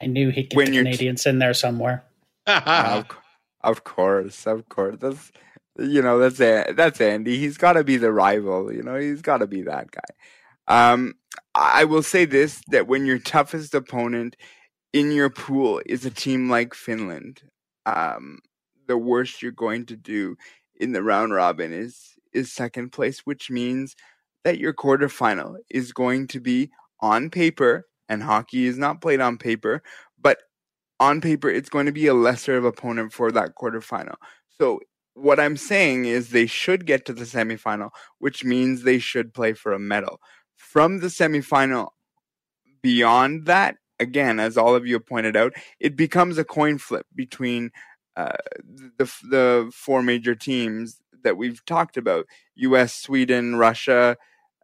I 0.00 0.06
knew 0.06 0.30
he'd 0.30 0.50
get 0.50 0.56
when 0.56 0.70
the 0.70 0.78
Canadiens 0.78 1.24
t- 1.24 1.30
in 1.30 1.38
there 1.38 1.54
somewhere. 1.54 2.04
of, 2.46 3.06
of 3.62 3.84
course, 3.84 4.46
of 4.46 4.68
course. 4.70 4.96
That's 5.00 5.32
you 5.78 6.02
know, 6.02 6.18
that's 6.18 6.40
a, 6.40 6.72
that's 6.74 7.00
Andy. 7.00 7.38
He's 7.38 7.56
got 7.56 7.74
to 7.74 7.84
be 7.84 7.96
the 7.96 8.12
rival. 8.12 8.72
You 8.72 8.82
know, 8.82 8.96
he's 8.96 9.22
got 9.22 9.38
to 9.38 9.46
be 9.46 9.62
that 9.62 9.90
guy. 9.90 10.00
Um, 10.66 11.14
I 11.54 11.84
will 11.84 12.02
say 12.02 12.24
this: 12.24 12.60
that 12.68 12.88
when 12.88 13.06
your 13.06 13.18
toughest 13.18 13.74
opponent 13.74 14.36
in 14.92 15.12
your 15.12 15.30
pool 15.30 15.80
is 15.86 16.04
a 16.04 16.10
team 16.10 16.50
like 16.50 16.74
Finland, 16.74 17.42
um, 17.86 18.40
the 18.86 18.98
worst 18.98 19.42
you're 19.42 19.52
going 19.52 19.86
to 19.86 19.96
do 19.96 20.36
in 20.80 20.92
the 20.92 21.02
round 21.02 21.32
robin 21.32 21.72
is 21.72 22.14
is 22.32 22.52
second 22.52 22.90
place, 22.90 23.20
which 23.20 23.50
means 23.50 23.96
that 24.44 24.58
your 24.58 24.72
quarterfinal 24.72 25.56
is 25.70 25.92
going 25.92 26.26
to 26.28 26.40
be 26.40 26.70
on 27.00 27.30
paper, 27.30 27.86
and 28.08 28.22
hockey 28.22 28.66
is 28.66 28.78
not 28.78 29.00
played 29.00 29.20
on 29.20 29.38
paper, 29.38 29.82
but 30.20 30.38
on 31.00 31.20
paper 31.20 31.48
it's 31.48 31.68
going 31.70 31.86
to 31.86 31.92
be 31.92 32.06
a 32.06 32.14
lesser 32.14 32.56
of 32.56 32.64
opponent 32.64 33.12
for 33.12 33.30
that 33.32 33.54
quarterfinal. 33.54 34.16
So 34.58 34.80
what 35.20 35.40
I'm 35.40 35.56
saying 35.56 36.04
is 36.04 36.30
they 36.30 36.46
should 36.46 36.86
get 36.86 37.04
to 37.06 37.12
the 37.12 37.24
semifinal, 37.24 37.90
which 38.18 38.44
means 38.44 38.82
they 38.82 38.98
should 38.98 39.34
play 39.34 39.52
for 39.52 39.72
a 39.72 39.78
medal. 39.78 40.20
From 40.56 41.00
the 41.00 41.08
semifinal 41.08 41.88
beyond 42.82 43.46
that, 43.46 43.76
again, 43.98 44.40
as 44.40 44.56
all 44.56 44.74
of 44.74 44.86
you 44.86 44.98
pointed 45.00 45.36
out, 45.36 45.52
it 45.80 45.96
becomes 45.96 46.38
a 46.38 46.44
coin 46.44 46.78
flip 46.78 47.06
between 47.14 47.70
uh, 48.16 48.36
the 48.98 49.12
the 49.30 49.70
four 49.72 50.02
major 50.02 50.34
teams 50.34 51.00
that 51.22 51.36
we've 51.36 51.64
talked 51.64 51.96
about: 51.96 52.26
U.S., 52.56 52.94
Sweden, 52.94 53.56
Russia, 53.56 54.16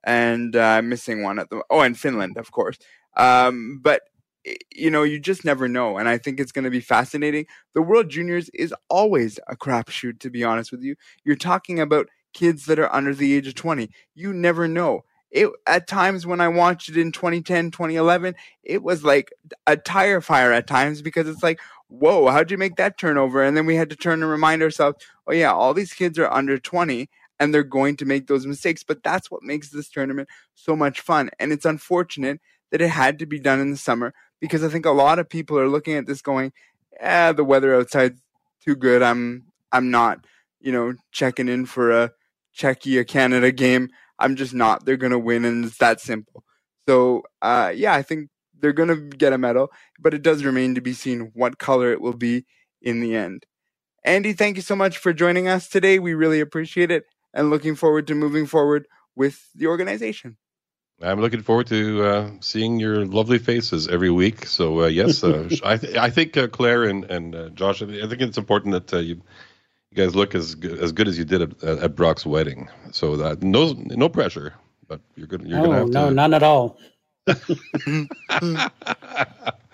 and 0.03 0.57
uh, 0.57 0.83
missing 0.83 1.23
one 1.23 1.39
at 1.39 1.51
the 1.51 1.63
oh, 1.71 1.81
and 1.81 1.99
Finland, 1.99 2.37
of 2.37 2.51
course. 2.51 2.79
Um, 3.17 3.81
but 3.83 4.03
Eh, 4.47 4.55
you 4.75 4.91
know, 4.91 5.03
you 5.03 5.19
just 5.19 5.45
never 5.45 5.69
know. 5.69 5.99
And 5.99 6.09
I 6.09 6.19
think 6.19 6.41
it's 6.41 6.53
going 6.53 6.65
to 6.65 6.71
be 6.71 6.81
fascinating. 6.81 7.47
The 7.75 7.83
World 7.83 8.09
Juniors 8.09 8.49
is 8.55 8.75
always 8.89 9.39
a 9.49 9.57
crapshoot, 9.57 10.21
to 10.21 10.31
be 10.31 10.45
honest 10.45 10.73
with 10.73 10.83
you. 10.83 10.97
You're 11.25 11.37
talking 11.37 11.81
about 11.81 12.09
kids 12.33 12.67
that 12.67 12.79
are 12.79 12.93
under 12.93 13.15
the 13.15 13.35
age 13.35 13.47
of 13.47 13.55
20. 13.55 13.91
You 14.15 14.33
never 14.33 14.69
know. 14.69 15.05
It, 15.31 15.51
at 15.67 15.89
times 15.89 16.27
when 16.27 16.41
I 16.41 16.47
watched 16.49 16.89
it 16.89 16.97
in 16.97 17.11
2010, 17.11 17.73
2011, 17.73 18.37
it 18.63 18.85
was 18.85 19.03
like 19.03 19.33
a 19.67 19.77
tire 19.77 20.21
fire 20.21 20.53
at 20.53 20.69
times 20.69 21.03
because 21.03 21.27
it's 21.29 21.43
like, 21.43 21.59
whoa, 21.89 22.29
how'd 22.29 22.53
you 22.53 22.59
make 22.59 22.77
that 22.77 22.99
turnover? 22.99 23.43
And 23.43 23.57
then 23.57 23.67
we 23.67 23.75
had 23.75 23.91
to 23.91 23.97
turn 23.97 24.23
and 24.23 24.31
remind 24.31 24.63
ourselves, 24.63 25.05
oh, 25.27 25.33
yeah, 25.33 25.53
all 25.53 25.75
these 25.75 25.93
kids 25.93 26.19
are 26.21 26.33
under 26.33 26.59
20 26.59 27.09
and 27.41 27.53
they're 27.53 27.65
going 27.65 27.97
to 27.97 28.05
make 28.05 28.29
those 28.29 28.47
mistakes. 28.47 28.85
But 28.85 29.03
that's 29.03 29.29
what 29.29 29.43
makes 29.43 29.71
this 29.71 29.89
tournament 29.89 30.29
so 30.55 30.77
much 30.77 31.01
fun. 31.01 31.31
And 31.41 31.53
it's 31.53 31.65
unfortunate 31.65 32.41
that 32.71 32.81
it 32.81 32.89
had 32.89 33.19
to 33.19 33.27
be 33.27 33.41
done 33.41 33.61
in 33.61 33.71
the 33.71 33.77
summer 33.77 34.15
because 34.45 34.63
I 34.63 34.69
think 34.69 34.85
a 34.85 34.91
lot 34.91 35.19
of 35.19 35.27
people 35.27 35.59
are 35.59 35.69
looking 35.69 35.95
at 35.95 36.05
this 36.07 36.21
going, 36.21 36.53
"Yeah, 37.01 37.33
the 37.33 37.45
weather 37.45 37.75
outside's 37.75 38.21
too 38.63 38.77
good. 38.77 39.01
I'm 39.03 39.45
I'm 39.73 39.91
not, 39.91 40.27
you 40.61 40.71
know, 40.71 40.93
checking 41.13 41.49
in 41.49 41.65
for 41.65 41.91
a 41.91 42.11
Czechia 42.55 43.07
Canada 43.09 43.51
game. 43.53 43.89
I'm 44.19 44.37
just 44.37 44.53
not. 44.53 44.85
They're 44.85 44.99
gonna 44.99 45.19
win, 45.19 45.47
and 45.47 45.65
it's 45.65 45.79
that 45.79 45.99
simple. 45.99 46.45
So, 46.87 47.23
uh, 47.41 47.73
yeah, 47.75 47.95
I 47.95 48.03
think 48.03 48.29
they're 48.61 48.75
gonna 48.75 48.97
get 48.97 49.33
a 49.33 49.39
medal, 49.39 49.69
but 49.99 50.13
it 50.13 50.21
does 50.21 50.45
remain 50.45 50.75
to 50.75 50.83
be 50.83 50.93
seen 50.93 51.31
what 51.33 51.57
color 51.59 51.91
it 51.91 52.03
will 52.03 52.13
be 52.13 52.45
in 52.83 53.01
the 53.01 53.17
end. 53.17 53.47
Andy, 54.05 54.35
thank 54.35 54.57
you 54.57 54.63
so 54.63 54.77
much 54.77 54.99
for 54.99 55.15
joining 55.15 55.49
us 55.49 55.69
today. 55.71 55.99
We 55.99 56.13
really 56.13 56.41
appreciate 56.41 56.91
it, 56.91 57.05
and 57.33 57.49
looking 57.49 57.77
forward 57.77 58.07
to 58.09 58.15
moving 58.15 58.45
forward 58.47 58.89
with 59.17 59.49
the 59.55 59.69
organization. 59.69 60.37
I'm 61.05 61.21
looking 61.21 61.43
forward 61.43 61.67
to 61.69 62.05
uh, 62.05 62.31
seeing 62.41 62.81
your 62.81 63.05
lovely 63.05 63.39
faces 63.39 63.89
every 63.89 64.11
week. 64.11 64.47
So 64.47 64.83
uh, 64.83 64.87
yes, 64.87 65.23
uh, 65.23 65.49
I 65.65 65.77
th- 65.77 65.97
I 65.97 66.11
think 66.11 66.37
uh, 66.37 66.49
Claire 66.49 66.85
and 66.85 67.05
and 67.05 67.35
uh, 67.35 67.49
Josh, 67.51 67.83
I 67.83 67.87
think 67.87 68.21
it's 68.21 68.39
important 68.39 68.73
that 68.73 68.95
uh, 68.95 68.99
you 68.99 69.21
you 69.91 69.97
guys 69.97 70.15
look 70.17 70.35
as 70.35 70.55
good, 70.55 70.79
as 70.79 70.93
good 70.93 71.09
as 71.09 71.19
you 71.19 71.25
did 71.25 71.43
at, 71.43 71.63
at 71.63 71.95
Brock's 71.95 72.25
wedding. 72.25 72.69
So 72.93 73.17
that 73.17 73.43
no 73.43 73.73
no 73.73 74.09
pressure, 74.09 74.55
but 74.89 75.01
you're 75.15 75.27
good. 75.27 75.43
You're 75.43 75.59
no, 75.59 75.65
gonna 75.67 75.79
have 75.79 75.87
to 75.87 75.93
no, 75.93 76.09
to... 76.09 76.15
none 76.15 76.35
at 76.35 76.43
all. 76.43 76.79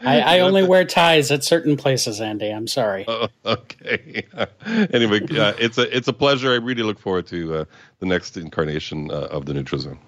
I, 0.03 0.21
I, 0.21 0.39
only 0.39 0.63
wear 0.63 0.85
ties 0.85 1.33
at 1.33 1.43
certain 1.43 1.77
places, 1.77 2.21
Andy. 2.21 2.49
I'm 2.49 2.69
sorry. 2.69 3.05
Oh, 3.09 3.27
okay. 3.45 4.25
anyway, 4.93 5.21
it's 5.29 5.77
a 5.77 5.97
it's 5.97 6.07
a 6.07 6.13
pleasure. 6.13 6.53
I 6.53 6.57
really 6.57 6.85
look 6.85 7.01
forward 7.01 7.27
to 7.29 7.67
the 7.99 8.07
next 8.07 8.37
incarnation 8.37 9.11
of 9.11 9.47
the 9.47 9.55
Neutral 9.55 9.81
Zone 9.81 9.99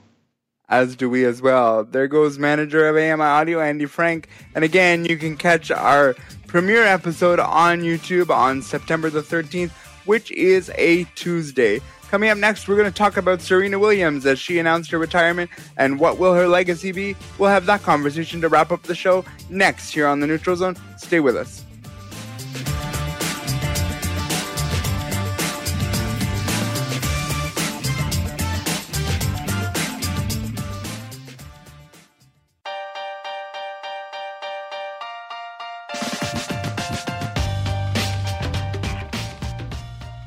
as 0.73 0.97
do 0.97 1.09
we 1.11 1.27
as 1.27 1.43
well. 1.43 1.85
There 1.85 2.09
goes 2.09 2.39
manager 2.39 2.89
of 2.89 2.97
AMI 2.97 3.23
Audio, 3.23 3.61
Andy 3.61 3.85
Frank. 3.85 4.29
And 4.55 4.65
again, 4.65 5.05
you 5.05 5.19
can 5.19 5.37
catch 5.37 5.71
our 5.71 6.17
premiere 6.47 6.85
episode 6.85 7.39
on 7.39 7.83
YouTube 7.83 8.31
on 8.31 8.63
September 8.63 9.11
the 9.11 9.21
13th, 9.21 9.71
which 10.07 10.31
is 10.33 10.73
a 10.77 11.05
Tuesday. 11.15 11.81
Coming 12.11 12.31
up 12.31 12.39
next, 12.39 12.69
we're 12.69 12.77
going 12.77 12.91
to 12.91 12.97
talk 12.97 13.19
about 13.19 13.43
Serena 13.43 13.79
Williams 13.79 14.25
as 14.25 14.39
she 14.39 14.59
announced 14.59 14.91
her 14.91 14.99
retirement 14.99 15.51
and 15.77 16.01
what 16.01 16.19
will 16.19 16.33
her 16.33 16.49
legacy 16.49 16.91
be. 16.91 17.17
We'll 17.39 17.51
have 17.51 17.67
that 17.67 17.83
conversation 17.83 18.41
to 18.41 18.49
wrap 18.49 18.73
up 18.73 18.83
the 18.85 18.95
show 18.95 19.27
next 19.51 19.91
here 19.91 20.07
on 20.07 20.21
the 20.21 20.27
Neutral 20.27 20.57
Zone. 20.57 20.77
Stay 20.97 21.21
with 21.21 21.37
us. 21.37 21.65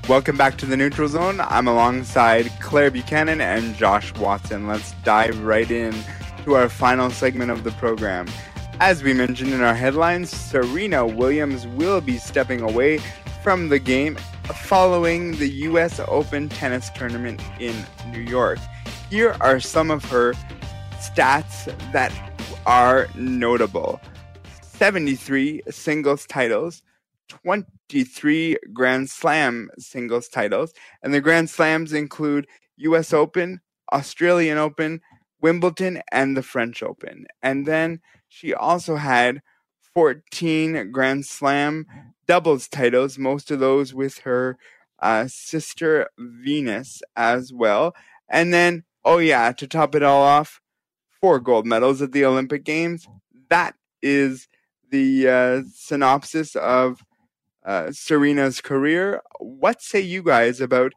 Welcome 0.08 0.38
back 0.38 0.58
to 0.58 0.68
the 0.68 0.78
Neutral 0.78 1.08
Zone. 1.08 1.40
I'm 1.40 1.68
alongside 1.68 2.52
Claire 2.60 2.92
Buchanan 2.92 3.42
and 3.42 3.74
Josh 3.76 4.14
Watson. 4.18 4.68
Let's 4.68 4.92
dive 5.04 5.40
right 5.40 5.70
in 5.72 5.96
to 6.44 6.54
our 6.54 6.70
final 6.70 7.10
segment 7.10 7.50
of 7.50 7.64
the 7.64 7.72
program. 7.72 8.28
As 8.80 9.02
we 9.02 9.16
mentioned 9.16 9.52
in 9.52 9.62
our 9.62 9.74
headlines, 9.74 10.30
Serena 10.30 11.08
Williams 11.08 11.66
will 11.66 12.02
be 12.02 12.20
stepping 12.20 12.62
away 12.62 13.00
from 13.42 13.70
the 13.70 13.80
game 13.80 14.16
following 14.66 15.38
the 15.38 15.50
US 15.50 16.00
Open 16.08 16.50
tennis 16.50 16.92
tournament 16.92 17.42
in 17.60 17.76
New 18.12 18.22
York. 18.22 18.60
Here 19.10 19.36
are 19.42 19.60
some 19.60 19.90
of 19.90 20.06
her 20.06 20.34
stats 21.00 21.66
that 21.94 22.14
are 22.68 23.08
notable 23.16 24.00
73 24.62 25.64
singles 25.72 26.28
titles, 26.28 26.84
23 27.28 28.58
Grand 28.74 29.10
Slam 29.10 29.70
singles 29.78 30.28
titles, 30.28 30.74
and 31.02 31.14
the 31.14 31.22
Grand 31.22 31.50
Slams 31.50 31.94
include 31.94 32.48
US 32.78 33.14
Open, 33.14 33.62
Australian 33.92 34.58
Open, 34.58 35.02
Wimbledon, 35.42 36.02
and 36.12 36.36
the 36.36 36.44
French 36.44 36.82
Open. 36.82 37.26
And 37.42 37.66
then 37.66 38.02
she 38.28 38.54
also 38.54 38.96
had 38.96 39.42
14 39.94 40.92
Grand 40.92 41.26
Slam 41.26 41.86
doubles 42.28 42.68
titles, 42.68 43.18
most 43.18 43.52
of 43.52 43.60
those 43.60 43.94
with 43.94 44.20
her 44.20 44.58
uh, 45.00 45.28
sister 45.28 46.10
Venus 46.18 47.02
as 47.16 47.54
well. 47.54 47.96
And 48.30 48.54
then, 48.54 48.84
oh 49.04 49.20
yeah, 49.20 49.52
to 49.54 49.68
top 49.68 49.96
it 49.96 50.04
all 50.04 50.22
off, 50.22 50.62
four 51.22 51.40
gold 51.40 51.66
medals 51.66 52.02
at 52.02 52.12
the 52.12 52.26
Olympic 52.26 52.64
Games. 52.64 53.08
That 53.50 53.76
is 54.02 54.48
the 54.90 55.28
uh, 55.28 55.62
synopsis 55.74 56.56
of 56.56 57.04
uh, 57.66 57.92
Serena's 57.92 58.62
career. 58.62 59.22
What 59.40 59.82
say 59.82 60.02
you 60.02 60.24
guys 60.24 60.62
about 60.62 60.94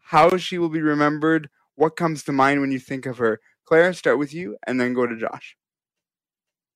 how 0.00 0.36
she 0.36 0.58
will 0.58 0.68
be 0.68 0.82
remembered? 0.82 1.48
What 1.74 1.96
comes 1.96 2.22
to 2.24 2.32
mind 2.32 2.60
when 2.60 2.70
you 2.70 2.78
think 2.78 3.06
of 3.06 3.18
her? 3.18 3.40
Claire, 3.64 3.92
start 3.94 4.18
with 4.18 4.34
you 4.34 4.56
and 4.66 4.80
then 4.80 4.92
go 4.92 5.06
to 5.06 5.16
Josh. 5.16 5.56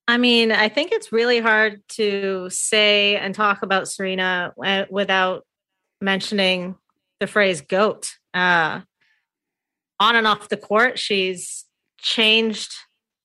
I 0.09 0.17
mean, 0.17 0.51
I 0.51 0.71
think 0.71 0.93
it's 0.93 1.13
really 1.13 1.39
hard 1.39 1.83
to 1.91 2.49
say 2.49 3.17
and 3.17 3.35
talk 3.35 3.63
about 3.63 3.89
Serena 3.89 4.55
uh, 4.65 4.85
without 4.89 5.45
mentioning 6.01 6.77
the 7.21 7.27
phrase 7.27 7.61
GOAT. 7.61 8.17
Uh, 8.33 8.81
on 10.01 10.17
and 10.17 10.27
off 10.27 10.49
the 10.49 10.57
court, 10.57 10.99
she's 10.99 11.67
changed 11.99 12.73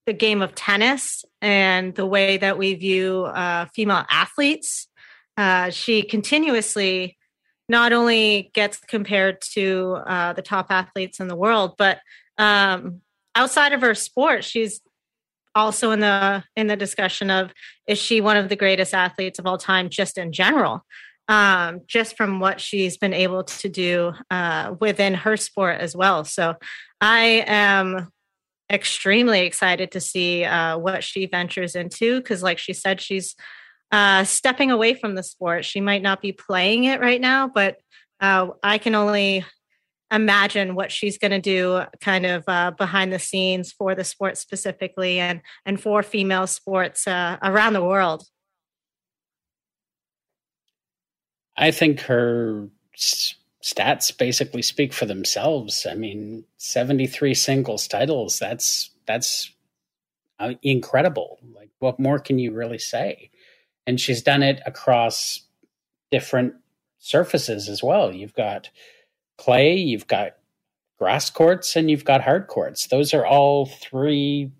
the 0.05 0.13
game 0.13 0.41
of 0.41 0.55
tennis 0.55 1.23
and 1.41 1.95
the 1.95 2.05
way 2.05 2.35
that 2.35 2.57
we 2.57 2.73
view 2.73 3.23
uh, 3.23 3.65
female 3.73 4.05
athletes. 4.09 4.87
Uh, 5.37 5.69
she 5.69 6.03
continuously 6.03 7.17
not 7.69 7.93
only 7.93 8.51
gets 8.53 8.79
compared 8.79 9.41
to 9.41 9.97
uh, 10.05 10.33
the 10.33 10.41
top 10.41 10.67
athletes 10.69 11.19
in 11.19 11.27
the 11.27 11.35
world, 11.35 11.73
but 11.77 11.99
um, 12.37 13.01
outside 13.35 13.73
of 13.73 13.81
her 13.81 13.95
sport, 13.95 14.43
she's 14.43 14.81
also 15.55 15.91
in 15.91 15.99
the 15.99 16.43
in 16.55 16.67
the 16.67 16.75
discussion 16.75 17.29
of 17.29 17.53
is 17.87 17.99
she 17.99 18.21
one 18.21 18.37
of 18.37 18.49
the 18.49 18.55
greatest 18.55 18.93
athletes 18.93 19.39
of 19.39 19.45
all 19.45 19.57
time, 19.57 19.89
just 19.89 20.17
in 20.17 20.31
general, 20.31 20.85
um, 21.27 21.81
just 21.87 22.17
from 22.17 22.39
what 22.39 22.59
she's 22.59 22.97
been 22.97 23.13
able 23.13 23.43
to 23.43 23.69
do 23.69 24.13
uh, 24.31 24.73
within 24.79 25.13
her 25.13 25.37
sport 25.37 25.79
as 25.79 25.95
well. 25.95 26.23
So, 26.25 26.55
I 27.01 27.43
am 27.47 28.09
extremely 28.71 29.41
excited 29.41 29.91
to 29.91 29.99
see 29.99 30.43
uh, 30.43 30.77
what 30.77 31.03
she 31.03 31.27
ventures 31.27 31.75
into 31.75 32.19
because, 32.19 32.41
like 32.41 32.57
she 32.57 32.73
said, 32.73 32.99
she's 32.99 33.35
uh, 33.93 34.23
stepping 34.23 34.71
away 34.71 34.95
from 34.95 35.13
the 35.13 35.21
sport. 35.21 35.63
She 35.63 35.79
might 35.79 36.01
not 36.01 36.19
be 36.19 36.31
playing 36.31 36.85
it 36.85 36.99
right 36.99 37.21
now, 37.21 37.47
but 37.47 37.77
uh, 38.19 38.47
I 38.63 38.79
can 38.79 38.95
only 38.95 39.45
imagine 40.11 40.73
what 40.73 40.91
she's 40.91 41.19
going 41.19 41.31
to 41.31 41.39
do 41.39 41.83
kind 42.01 42.25
of 42.25 42.43
uh, 42.47 42.71
behind 42.71 43.13
the 43.13 43.19
scenes 43.19 43.71
for 43.71 43.93
the 43.93 44.03
sport 44.03 44.37
specifically 44.39 45.19
and 45.19 45.41
and 45.65 45.79
for 45.79 46.01
female 46.01 46.47
sports 46.47 47.07
uh, 47.07 47.37
around 47.43 47.73
the 47.73 47.83
world. 47.83 48.23
I 51.55 51.69
think 51.69 51.99
her 52.01 52.69
stats 52.97 54.17
basically 54.17 54.63
speak 54.63 54.91
for 54.91 55.05
themselves. 55.05 55.85
I 55.89 55.93
mean 55.93 56.45
73 56.57 57.35
singles 57.35 57.87
titles 57.87 58.39
that's 58.39 58.89
that's 59.05 59.51
uh, 60.39 60.53
incredible. 60.63 61.37
Like 61.53 61.69
what 61.77 61.99
more 61.99 62.17
can 62.17 62.39
you 62.39 62.53
really 62.53 62.79
say 62.79 63.29
and 63.85 63.99
she's 63.99 64.21
done 64.21 64.43
it 64.43 64.61
across 64.65 65.41
different 66.11 66.55
surfaces 66.99 67.67
as 67.67 67.83
well. 67.83 68.13
You've 68.13 68.33
got 68.33 68.69
clay, 69.37 69.75
you've 69.75 70.07
got 70.07 70.35
grass 70.97 71.29
courts, 71.29 71.75
and 71.75 71.89
you've 71.89 72.05
got 72.05 72.21
hard 72.21 72.47
courts. 72.47 72.87
Those 72.87 73.13
are 73.13 73.25
all 73.25 73.65
three 73.65 74.51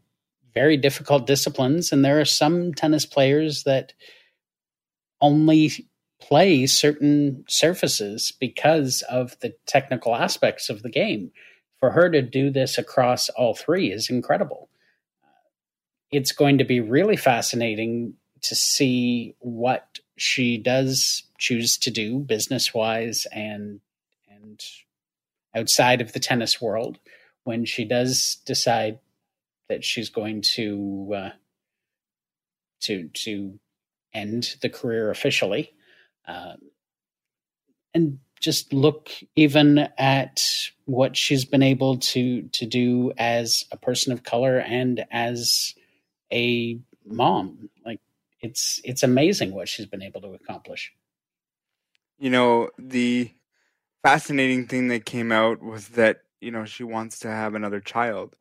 very 0.54 0.78
difficult 0.78 1.26
disciplines, 1.26 1.92
and 1.92 2.04
there 2.04 2.20
are 2.20 2.26
some 2.26 2.74
tennis 2.74 3.06
players 3.06 3.64
that 3.64 3.94
only 5.22 5.72
play 6.22 6.66
certain 6.66 7.44
surfaces 7.48 8.32
because 8.40 9.02
of 9.04 9.38
the 9.40 9.56
technical 9.66 10.16
aspects 10.16 10.70
of 10.70 10.84
the 10.84 10.90
game. 10.90 11.32
For 11.80 11.92
her 11.92 12.10
to 12.10 12.22
do 12.22 12.50
this 12.50 12.78
across 12.78 13.30
all 13.30 13.56
three 13.56 13.92
is 13.92 14.10
incredible. 14.10 14.70
It's 16.12 16.32
going 16.32 16.60
to 16.60 16.64
be 16.64 16.80
really 16.80 17.18
fascinating 17.18 18.14
to 18.44 18.56
see 18.56 19.36
what 19.40 20.00
she 20.18 20.58
does 20.58 21.24
choose 21.38 21.78
to 21.78 21.92
do 21.92 22.20
business 22.20 22.74
wise 22.74 23.26
and 23.32 23.80
and 24.30 24.62
outside 25.56 26.02
of 26.02 26.14
the 26.14 26.20
tennis 26.20 26.62
world 26.62 27.00
when 27.44 27.66
she 27.66 27.86
does 27.86 28.38
decide 28.46 29.00
that 29.70 29.84
she's 29.84 30.10
going 30.10 30.42
to 30.42 31.14
uh, 31.16 31.30
to 32.82 33.08
to 33.10 33.60
end 34.14 34.56
the 34.62 34.70
career 34.70 35.10
officially. 35.10 35.74
Uh, 36.28 36.54
and 37.94 38.20
just 38.40 38.74
look 38.74 39.10
even 39.36 39.90
at 39.98 40.44
what 40.86 41.16
she's 41.16 41.46
been 41.46 41.64
able 41.64 41.98
to 41.98 42.44
to 42.50 42.66
do 42.66 43.12
as 43.18 43.66
a 43.72 43.78
person 43.78 44.12
of 44.12 44.24
color 44.24 44.60
and 44.60 45.06
as 45.12 45.74
a 46.32 46.80
mom. 47.06 47.70
Like 47.86 48.00
it's 48.44 48.82
it's 48.84 49.04
amazing 49.04 49.54
what 49.54 49.70
she's 49.70 49.86
been 49.88 50.04
able 50.04 50.22
to 50.22 50.34
accomplish. 50.34 50.92
You 52.20 52.30
know, 52.30 52.70
the 52.78 53.32
fascinating 54.04 54.68
thing 54.68 54.90
that 54.90 55.06
came 55.06 55.32
out 55.32 55.64
was 55.64 55.90
that, 55.90 56.18
you 56.42 56.52
know, 56.52 56.66
she 56.66 56.84
wants 56.84 57.20
to 57.20 57.30
have 57.30 57.56
another 57.56 57.80
child. 57.80 58.36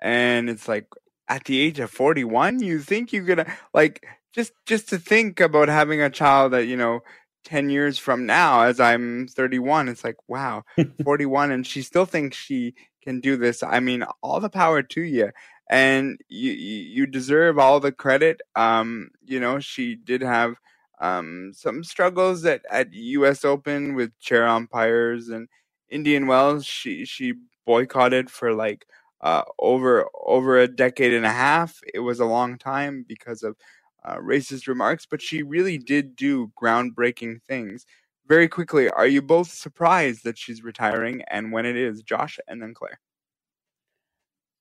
And 0.00 0.48
it's 0.48 0.68
like 0.68 0.86
at 1.28 1.44
the 1.44 1.60
age 1.60 1.80
of 1.80 1.90
41, 1.90 2.60
you 2.60 2.78
think 2.78 3.12
you're 3.12 3.24
going 3.24 3.44
to 3.44 3.52
like 3.74 4.06
just 4.32 4.52
just 4.66 4.88
to 4.90 4.98
think 4.98 5.40
about 5.40 5.68
having 5.68 6.00
a 6.00 6.08
child 6.08 6.52
that, 6.52 6.66
you 6.66 6.76
know, 6.76 7.00
10 7.44 7.70
years 7.70 7.98
from 7.98 8.26
now 8.26 8.62
as 8.62 8.78
I'm 8.78 9.26
31, 9.26 9.88
it's 9.88 10.04
like, 10.04 10.16
wow, 10.28 10.62
41 11.04 11.50
and 11.50 11.66
she 11.66 11.82
still 11.82 12.06
thinks 12.06 12.36
she 12.36 12.74
can 13.02 13.20
do 13.20 13.36
this. 13.36 13.62
I 13.64 13.80
mean, 13.80 14.04
all 14.22 14.38
the 14.38 14.50
power 14.50 14.82
to 14.82 15.00
you 15.00 15.30
and 15.70 16.20
you 16.28 16.50
you 16.50 17.06
deserve 17.06 17.58
all 17.58 17.78
the 17.80 17.92
credit. 17.92 18.42
Um, 18.56 19.10
you 19.24 19.38
know, 19.40 19.60
she 19.60 19.94
did 19.94 20.20
have 20.20 20.56
um, 21.00 21.52
some 21.54 21.84
struggles 21.84 22.44
at, 22.44 22.62
at 22.70 22.92
U.S. 22.92 23.44
Open 23.44 23.94
with 23.94 24.18
chair 24.18 24.46
umpires 24.46 25.28
and 25.28 25.48
Indian 25.88 26.26
Wells. 26.26 26.66
She 26.66 27.04
she 27.04 27.34
boycotted 27.66 28.30
for 28.30 28.52
like 28.52 28.84
uh, 29.20 29.42
over 29.60 30.06
over 30.26 30.58
a 30.58 30.66
decade 30.68 31.14
and 31.14 31.24
a 31.24 31.30
half. 31.30 31.78
It 31.94 32.00
was 32.00 32.18
a 32.18 32.26
long 32.26 32.58
time 32.58 33.04
because 33.06 33.44
of 33.44 33.56
uh, 34.04 34.16
racist 34.16 34.66
remarks, 34.66 35.06
but 35.08 35.22
she 35.22 35.44
really 35.44 35.78
did 35.78 36.16
do 36.16 36.50
groundbreaking 36.60 37.42
things. 37.42 37.86
Very 38.26 38.48
quickly, 38.48 38.90
are 38.90 39.06
you 39.06 39.22
both 39.22 39.50
surprised 39.50 40.24
that 40.24 40.38
she's 40.38 40.64
retiring, 40.64 41.22
and 41.30 41.52
when 41.52 41.64
it 41.64 41.76
is, 41.76 42.02
Josh 42.02 42.40
and 42.48 42.60
then 42.60 42.74
Claire? 42.74 42.98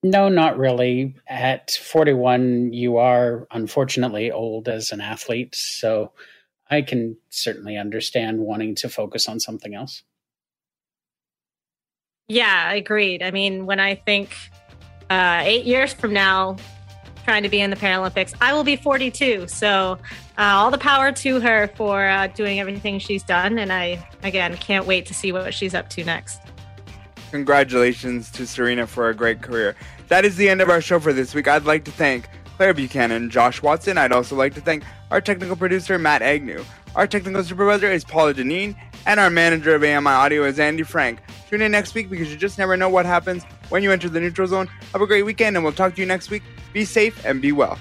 No, 0.02 0.30
not 0.30 0.58
really. 0.58 1.16
At 1.28 1.72
41, 1.72 2.72
you 2.72 2.98
are 2.98 3.48
unfortunately 3.52 4.32
old 4.32 4.70
as 4.70 4.92
an 4.92 5.02
athlete. 5.02 5.56
So 5.56 6.14
I 6.70 6.82
can 6.82 7.18
certainly 7.30 7.78
understand 7.78 8.40
wanting 8.40 8.76
to 8.76 8.90
focus 8.90 9.28
on 9.28 9.40
something 9.40 9.76
else. 9.76 10.04
Yeah, 12.28 12.72
agreed. 12.72 13.24
I 13.24 13.32
mean, 13.32 13.66
when 13.66 13.80
I 13.80 13.96
think 13.96 14.36
uh, 15.10 15.42
eight 15.44 15.66
years 15.66 15.92
from 15.94 16.14
now, 16.14 16.58
trying 17.26 17.44
to 17.44 17.50
be 17.50 17.60
in 17.60 17.70
the 17.70 17.76
Paralympics, 17.76 18.34
I 18.40 18.54
will 18.54 18.64
be 18.64 18.76
42. 18.76 19.48
So 19.48 19.98
uh, 20.38 20.42
all 20.42 20.72
the 20.72 20.78
power 20.78 21.12
to 21.12 21.40
her 21.42 21.68
for 21.76 22.08
uh, 22.08 22.28
doing 22.28 22.60
everything 22.60 23.00
she's 23.00 23.24
done. 23.24 23.60
And 23.60 23.74
I, 23.74 24.08
again, 24.24 24.56
can't 24.58 24.86
wait 24.86 25.08
to 25.08 25.14
see 25.14 25.32
what 25.32 25.54
she's 25.54 25.74
up 25.74 25.90
to 25.90 26.04
next. 26.04 26.40
Congratulations 27.32 28.32
to 28.32 28.48
Serena 28.48 28.88
for 28.88 29.10
a 29.10 29.14
great 29.14 29.42
career. 29.42 29.76
That 30.08 30.26
is 30.26 30.36
the 30.36 30.50
end 30.50 30.62
of 30.62 30.70
our 30.70 30.82
show 30.82 31.00
for 31.00 31.14
this 31.14 31.36
week. 31.36 31.48
I'd 31.48 31.66
like 31.66 31.84
to 31.86 31.92
thank 31.92 32.28
Claire 32.58 32.74
Buchanan, 32.74 33.30
Josh 33.30 33.62
Watson. 33.62 33.98
I'd 33.98 34.12
also 34.12 34.36
like 34.36 34.56
to 34.56 34.62
thank 34.62 34.84
our 35.12 35.22
technical 35.22 35.56
producer, 35.56 36.00
Matt 36.00 36.22
Agnew. 36.22 36.64
Our 36.96 37.06
technical 37.06 37.44
supervisor 37.44 37.90
is 37.92 38.04
Paula 38.04 38.34
Deneen, 38.34 38.76
and 39.06 39.20
our 39.20 39.30
manager 39.30 39.76
of 39.76 39.84
AMI 39.84 40.10
Audio 40.10 40.44
is 40.44 40.60
Andy 40.60 40.84
Frank. 40.84 41.20
Tune 41.50 41.62
in 41.62 41.72
next 41.72 41.94
week 41.94 42.10
because 42.10 42.32
you 42.32 42.36
just 42.36 42.58
never 42.58 42.76
know 42.76 42.90
what 42.90 43.06
happens 43.06 43.44
when 43.70 43.84
you 43.84 43.92
enter 43.92 44.10
the 44.10 44.20
neutral 44.20 44.48
zone. 44.48 44.68
Have 44.92 45.02
a 45.02 45.08
great 45.08 45.24
weekend, 45.24 45.56
and 45.56 45.64
we'll 45.64 45.74
talk 45.74 45.96
to 45.96 46.02
you 46.02 46.08
next 46.08 46.32
week. 46.32 46.44
Be 46.74 46.84
safe 46.84 47.24
and 47.26 47.42
be 47.42 47.52
well. 47.52 47.78